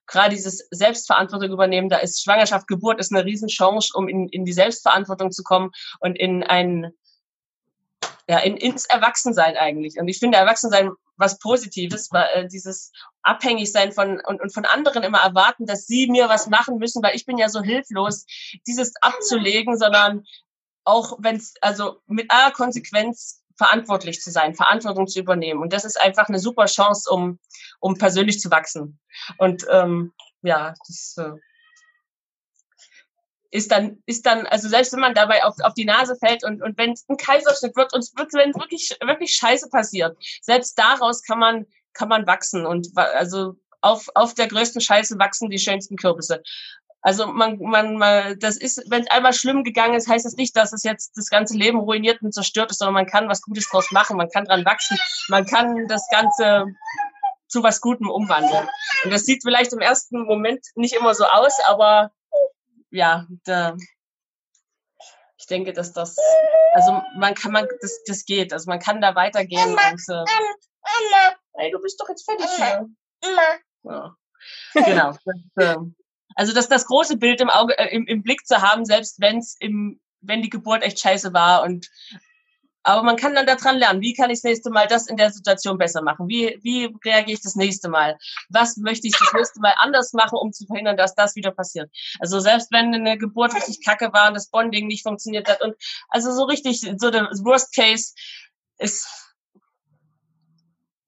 Gerade 0.05 0.35
dieses 0.35 0.67
Selbstverantwortung 0.71 1.51
übernehmen, 1.51 1.89
da 1.89 1.97
ist 1.97 2.23
Schwangerschaft, 2.23 2.67
Geburt 2.67 2.99
ist 2.99 3.11
eine 3.11 3.25
Riesenchance, 3.25 3.91
um 3.93 4.07
in, 4.07 4.27
in 4.29 4.45
die 4.45 4.53
Selbstverantwortung 4.53 5.31
zu 5.31 5.43
kommen 5.43 5.71
und 5.99 6.17
in 6.17 6.43
ein 6.43 6.93
ja, 8.27 8.39
in, 8.39 8.57
ins 8.57 8.85
Erwachsensein 8.85 9.57
eigentlich. 9.57 9.99
Und 9.99 10.07
ich 10.07 10.19
finde 10.19 10.37
Erwachsensein 10.37 10.91
was 11.17 11.39
Positives, 11.39 12.09
weil 12.11 12.27
äh, 12.33 12.47
dieses 12.47 12.91
Abhängigsein 13.21 13.91
von 13.91 14.21
und, 14.25 14.41
und 14.41 14.53
von 14.53 14.65
anderen 14.65 15.03
immer 15.03 15.19
erwarten, 15.19 15.65
dass 15.65 15.85
sie 15.85 16.09
mir 16.09 16.29
was 16.29 16.47
machen 16.47 16.77
müssen, 16.77 17.03
weil 17.03 17.15
ich 17.15 17.25
bin 17.25 17.37
ja 17.37 17.49
so 17.49 17.61
hilflos, 17.61 18.25
dieses 18.67 18.93
abzulegen, 19.01 19.77
sondern 19.77 20.23
auch 20.85 21.17
wenn 21.19 21.37
es, 21.37 21.53
also 21.61 21.99
mit 22.07 22.31
aller 22.31 22.51
Konsequenz 22.51 23.41
verantwortlich 23.55 24.19
zu 24.21 24.31
sein, 24.31 24.55
Verantwortung 24.55 25.07
zu 25.07 25.19
übernehmen. 25.19 25.61
Und 25.61 25.73
das 25.73 25.85
ist 25.85 26.01
einfach 26.01 26.27
eine 26.27 26.39
super 26.39 26.65
Chance, 26.65 27.09
um, 27.09 27.39
um 27.79 27.97
persönlich 27.97 28.39
zu 28.39 28.49
wachsen. 28.49 28.99
Und 29.37 29.65
ähm, 29.69 30.13
ja, 30.41 30.73
das 30.87 31.15
äh, 31.17 31.31
ist 33.53 33.71
dann, 33.71 34.01
ist 34.07 34.25
dann, 34.25 34.47
also 34.47 34.67
selbst 34.67 34.93
wenn 34.93 34.99
man 34.99 35.13
dabei 35.13 35.43
auf, 35.43 35.55
auf 35.61 35.75
die 35.75 35.85
Nase 35.85 36.15
fällt 36.15 36.43
und, 36.43 36.63
und 36.63 36.75
wenn 36.79 36.95
ein 37.07 37.17
Kaiserschnitt 37.17 37.75
wird 37.75 37.93
und 37.93 38.03
wenn 38.33 38.53
wirklich, 38.55 38.97
wirklich 38.99 39.35
Scheiße 39.35 39.69
passiert, 39.69 40.17
selbst 40.41 40.77
daraus 40.77 41.21
kann 41.21 41.37
man, 41.37 41.67
kann 41.93 42.09
man 42.09 42.25
wachsen 42.25 42.65
und 42.65 42.87
also 42.97 43.53
auf, 43.81 44.07
auf 44.15 44.33
der 44.33 44.47
größten 44.47 44.81
Scheiße 44.81 45.19
wachsen 45.19 45.51
die 45.51 45.59
schönsten 45.59 45.97
Kürbisse. 45.97 46.41
Also 47.01 47.27
man, 47.27 47.59
man, 47.59 47.97
man 47.97 48.39
das 48.39 48.57
ist, 48.57 48.89
wenn 48.89 49.03
es 49.03 49.11
einmal 49.11 49.33
schlimm 49.33 49.63
gegangen 49.63 49.93
ist, 49.93 50.09
heißt 50.09 50.25
das 50.25 50.35
nicht, 50.35 50.57
dass 50.57 50.73
es 50.73 50.81
jetzt 50.81 51.15
das 51.15 51.29
ganze 51.29 51.55
Leben 51.55 51.77
ruiniert 51.77 52.23
und 52.23 52.33
zerstört 52.33 52.71
ist, 52.71 52.79
sondern 52.79 52.95
man 52.95 53.05
kann 53.05 53.29
was 53.29 53.43
Gutes 53.43 53.69
draus 53.69 53.91
machen, 53.91 54.17
man 54.17 54.29
kann 54.29 54.45
dran 54.45 54.65
wachsen, 54.65 54.97
man 55.27 55.45
kann 55.45 55.87
das 55.87 56.07
Ganze 56.09 56.65
zu 57.47 57.61
was 57.61 57.81
Gutem 57.81 58.09
umwandeln. 58.09 58.67
Und 59.03 59.13
das 59.13 59.25
sieht 59.25 59.43
vielleicht 59.43 59.73
im 59.73 59.79
ersten 59.79 60.23
Moment 60.23 60.65
nicht 60.73 60.95
immer 60.95 61.13
so 61.13 61.25
aus, 61.25 61.59
aber 61.67 62.11
ja, 62.93 63.27
da, 63.43 63.75
ich 65.37 65.47
denke, 65.47 65.73
dass 65.73 65.93
das, 65.93 66.15
also 66.73 67.01
man 67.17 67.33
kann, 67.33 67.51
man, 67.51 67.67
das, 67.81 68.03
das 68.05 68.23
geht, 68.25 68.53
also 68.53 68.69
man 68.69 68.79
kann 68.79 69.01
da 69.01 69.15
weitergehen 69.15 69.71
und, 69.71 70.09
äh, 70.09 70.25
ey, 71.53 71.71
du 71.71 71.81
bist 71.81 71.99
doch 71.99 72.07
jetzt 72.09 72.23
fertig 72.23 72.47
hier. 72.55 72.87
Ja. 73.83 74.15
Genau. 74.73 75.15
Das, 75.55 75.75
äh, 75.75 75.77
also 76.35 76.53
das, 76.53 76.69
das 76.69 76.85
große 76.85 77.17
Bild 77.17 77.41
im 77.41 77.49
Auge, 77.49 77.77
äh, 77.77 77.95
im, 77.95 78.05
im 78.07 78.23
Blick 78.23 78.45
zu 78.45 78.61
haben, 78.61 78.85
selbst 78.85 79.19
wenn 79.19 79.39
es 79.39 79.55
im, 79.59 79.99
wenn 80.21 80.41
die 80.41 80.49
Geburt 80.49 80.83
echt 80.83 80.99
scheiße 80.99 81.33
war 81.33 81.63
und 81.63 81.89
aber 82.83 83.03
man 83.03 83.15
kann 83.15 83.33
dann 83.33 83.45
daran 83.45 83.77
lernen, 83.77 84.01
wie 84.01 84.13
kann 84.13 84.29
ich 84.29 84.39
das 84.39 84.43
nächste 84.43 84.69
Mal 84.69 84.87
das 84.87 85.07
in 85.07 85.17
der 85.17 85.31
Situation 85.31 85.77
besser 85.77 86.01
machen? 86.01 86.27
Wie, 86.27 86.59
wie 86.61 86.93
reagiere 87.05 87.37
ich 87.37 87.41
das 87.41 87.55
nächste 87.55 87.89
Mal? 87.89 88.17
Was 88.49 88.77
möchte 88.77 89.07
ich 89.07 89.13
das 89.17 89.31
nächste 89.33 89.61
Mal 89.61 89.73
anders 89.77 90.11
machen, 90.13 90.37
um 90.37 90.51
zu 90.51 90.65
verhindern, 90.65 90.97
dass 90.97 91.15
das 91.15 91.35
wieder 91.35 91.51
passiert? 91.51 91.89
Also 92.19 92.39
selbst 92.39 92.71
wenn 92.71 92.93
eine 92.93 93.17
Geburt 93.17 93.55
richtig 93.55 93.83
kacke 93.83 94.11
war 94.11 94.27
und 94.27 94.33
das 94.33 94.49
Bonding 94.49 94.87
nicht 94.87 95.03
funktioniert 95.03 95.49
hat 95.49 95.61
und 95.61 95.75
also 96.09 96.31
so 96.33 96.43
richtig, 96.43 96.81
so 96.81 97.09
der 97.09 97.29
Worst 97.43 97.73
Case 97.73 98.13
ist 98.77 99.07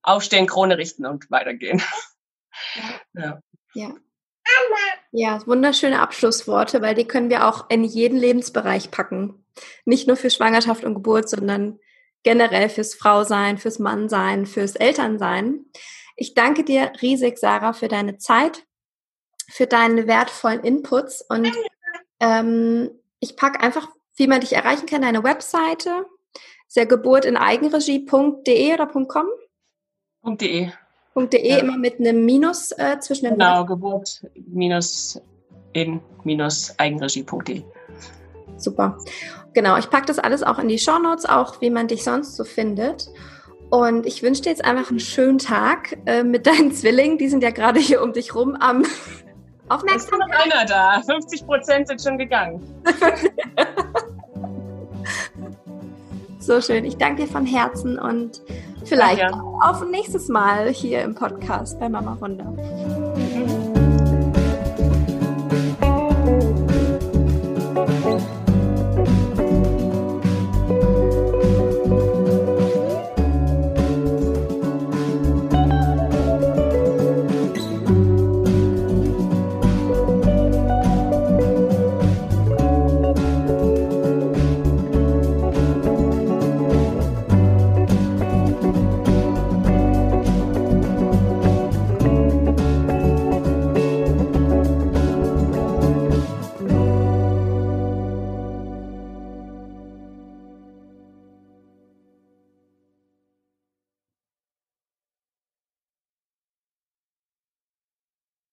aufstehen, 0.02 0.46
Krone 0.46 0.78
richten 0.78 1.04
und 1.04 1.30
weitergehen. 1.30 1.82
Ja. 3.14 3.40
ja. 3.74 3.88
Ja, 3.88 4.95
wunderschöne 5.46 6.00
Abschlussworte, 6.00 6.82
weil 6.82 6.94
die 6.94 7.06
können 7.06 7.30
wir 7.30 7.48
auch 7.48 7.70
in 7.70 7.84
jeden 7.84 8.18
Lebensbereich 8.18 8.90
packen. 8.90 9.44
Nicht 9.84 10.06
nur 10.06 10.16
für 10.16 10.30
Schwangerschaft 10.30 10.84
und 10.84 10.94
Geburt, 10.94 11.28
sondern 11.28 11.78
generell 12.22 12.68
fürs 12.68 12.94
Frausein, 12.94 13.56
fürs 13.56 13.78
Mannsein, 13.78 14.46
fürs 14.46 14.76
Elternsein. 14.76 15.64
Ich 16.16 16.34
danke 16.34 16.64
dir 16.64 16.92
riesig, 17.00 17.38
Sarah, 17.38 17.72
für 17.72 17.88
deine 17.88 18.18
Zeit, 18.18 18.66
für 19.48 19.66
deine 19.66 20.06
wertvollen 20.06 20.60
Inputs 20.60 21.24
und 21.28 21.50
ähm, 22.20 22.90
ich 23.20 23.36
packe 23.36 23.60
einfach, 23.60 23.88
wie 24.16 24.26
man 24.26 24.40
dich 24.40 24.54
erreichen 24.54 24.86
kann, 24.86 25.02
deine 25.02 25.22
Webseite. 25.24 26.06
Ja 26.74 26.84
Geburt 26.84 27.24
in 27.24 27.36
Eigenregie.de 27.36 28.74
oder 28.74 28.86
.com? 28.86 29.26
.de. 30.36 30.70
.de 31.16 31.48
ja. 31.48 31.58
immer 31.58 31.76
mit 31.76 31.98
einem 31.98 32.24
Minus 32.24 32.72
äh, 32.72 32.98
zwischen 33.00 33.24
den 33.24 33.34
Genau, 33.34 33.64
Geburt 33.64 34.22
minus 34.46 35.20
in 35.72 36.00
minus 36.24 36.74
Eigenregie.de. 36.78 37.62
Super. 38.56 38.98
Genau, 39.52 39.76
ich 39.76 39.90
packe 39.90 40.06
das 40.06 40.18
alles 40.18 40.42
auch 40.42 40.58
in 40.58 40.68
die 40.68 40.78
Show 40.78 40.98
Notes, 40.98 41.26
auch 41.26 41.60
wie 41.60 41.70
man 41.70 41.88
dich 41.88 42.04
sonst 42.04 42.36
so 42.36 42.44
findet. 42.44 43.08
Und 43.70 44.06
ich 44.06 44.22
wünsche 44.22 44.42
dir 44.42 44.50
jetzt 44.50 44.64
einfach 44.64 44.90
einen 44.90 45.00
schönen 45.00 45.38
Tag 45.38 45.98
äh, 46.06 46.22
mit 46.22 46.46
deinen 46.46 46.72
Zwillingen. 46.74 47.18
Die 47.18 47.28
sind 47.28 47.42
ja 47.42 47.50
gerade 47.50 47.80
hier 47.80 48.02
um 48.02 48.12
dich 48.12 48.34
rum 48.34 48.54
am 48.54 48.84
Aufmerksam. 49.68 49.96
Es 49.96 50.04
ist 50.04 50.12
noch 50.12 50.28
einer 50.28 50.64
da. 50.66 51.02
50 51.02 51.46
Prozent 51.46 51.88
sind 51.88 52.02
schon 52.02 52.18
gegangen. 52.18 52.62
So 56.46 56.60
schön. 56.60 56.84
Ich 56.84 56.96
danke 56.96 57.22
dir 57.22 57.28
von 57.28 57.44
Herzen 57.44 57.98
und 57.98 58.40
vielleicht 58.86 59.24
auf 59.60 59.82
ein 59.82 59.90
nächstes 59.90 60.28
Mal 60.28 60.68
hier 60.70 61.02
im 61.02 61.14
Podcast 61.14 61.78
bei 61.78 61.88
Mama 61.88 62.16
Wunder. 62.20 62.44
Mhm. 62.44 63.65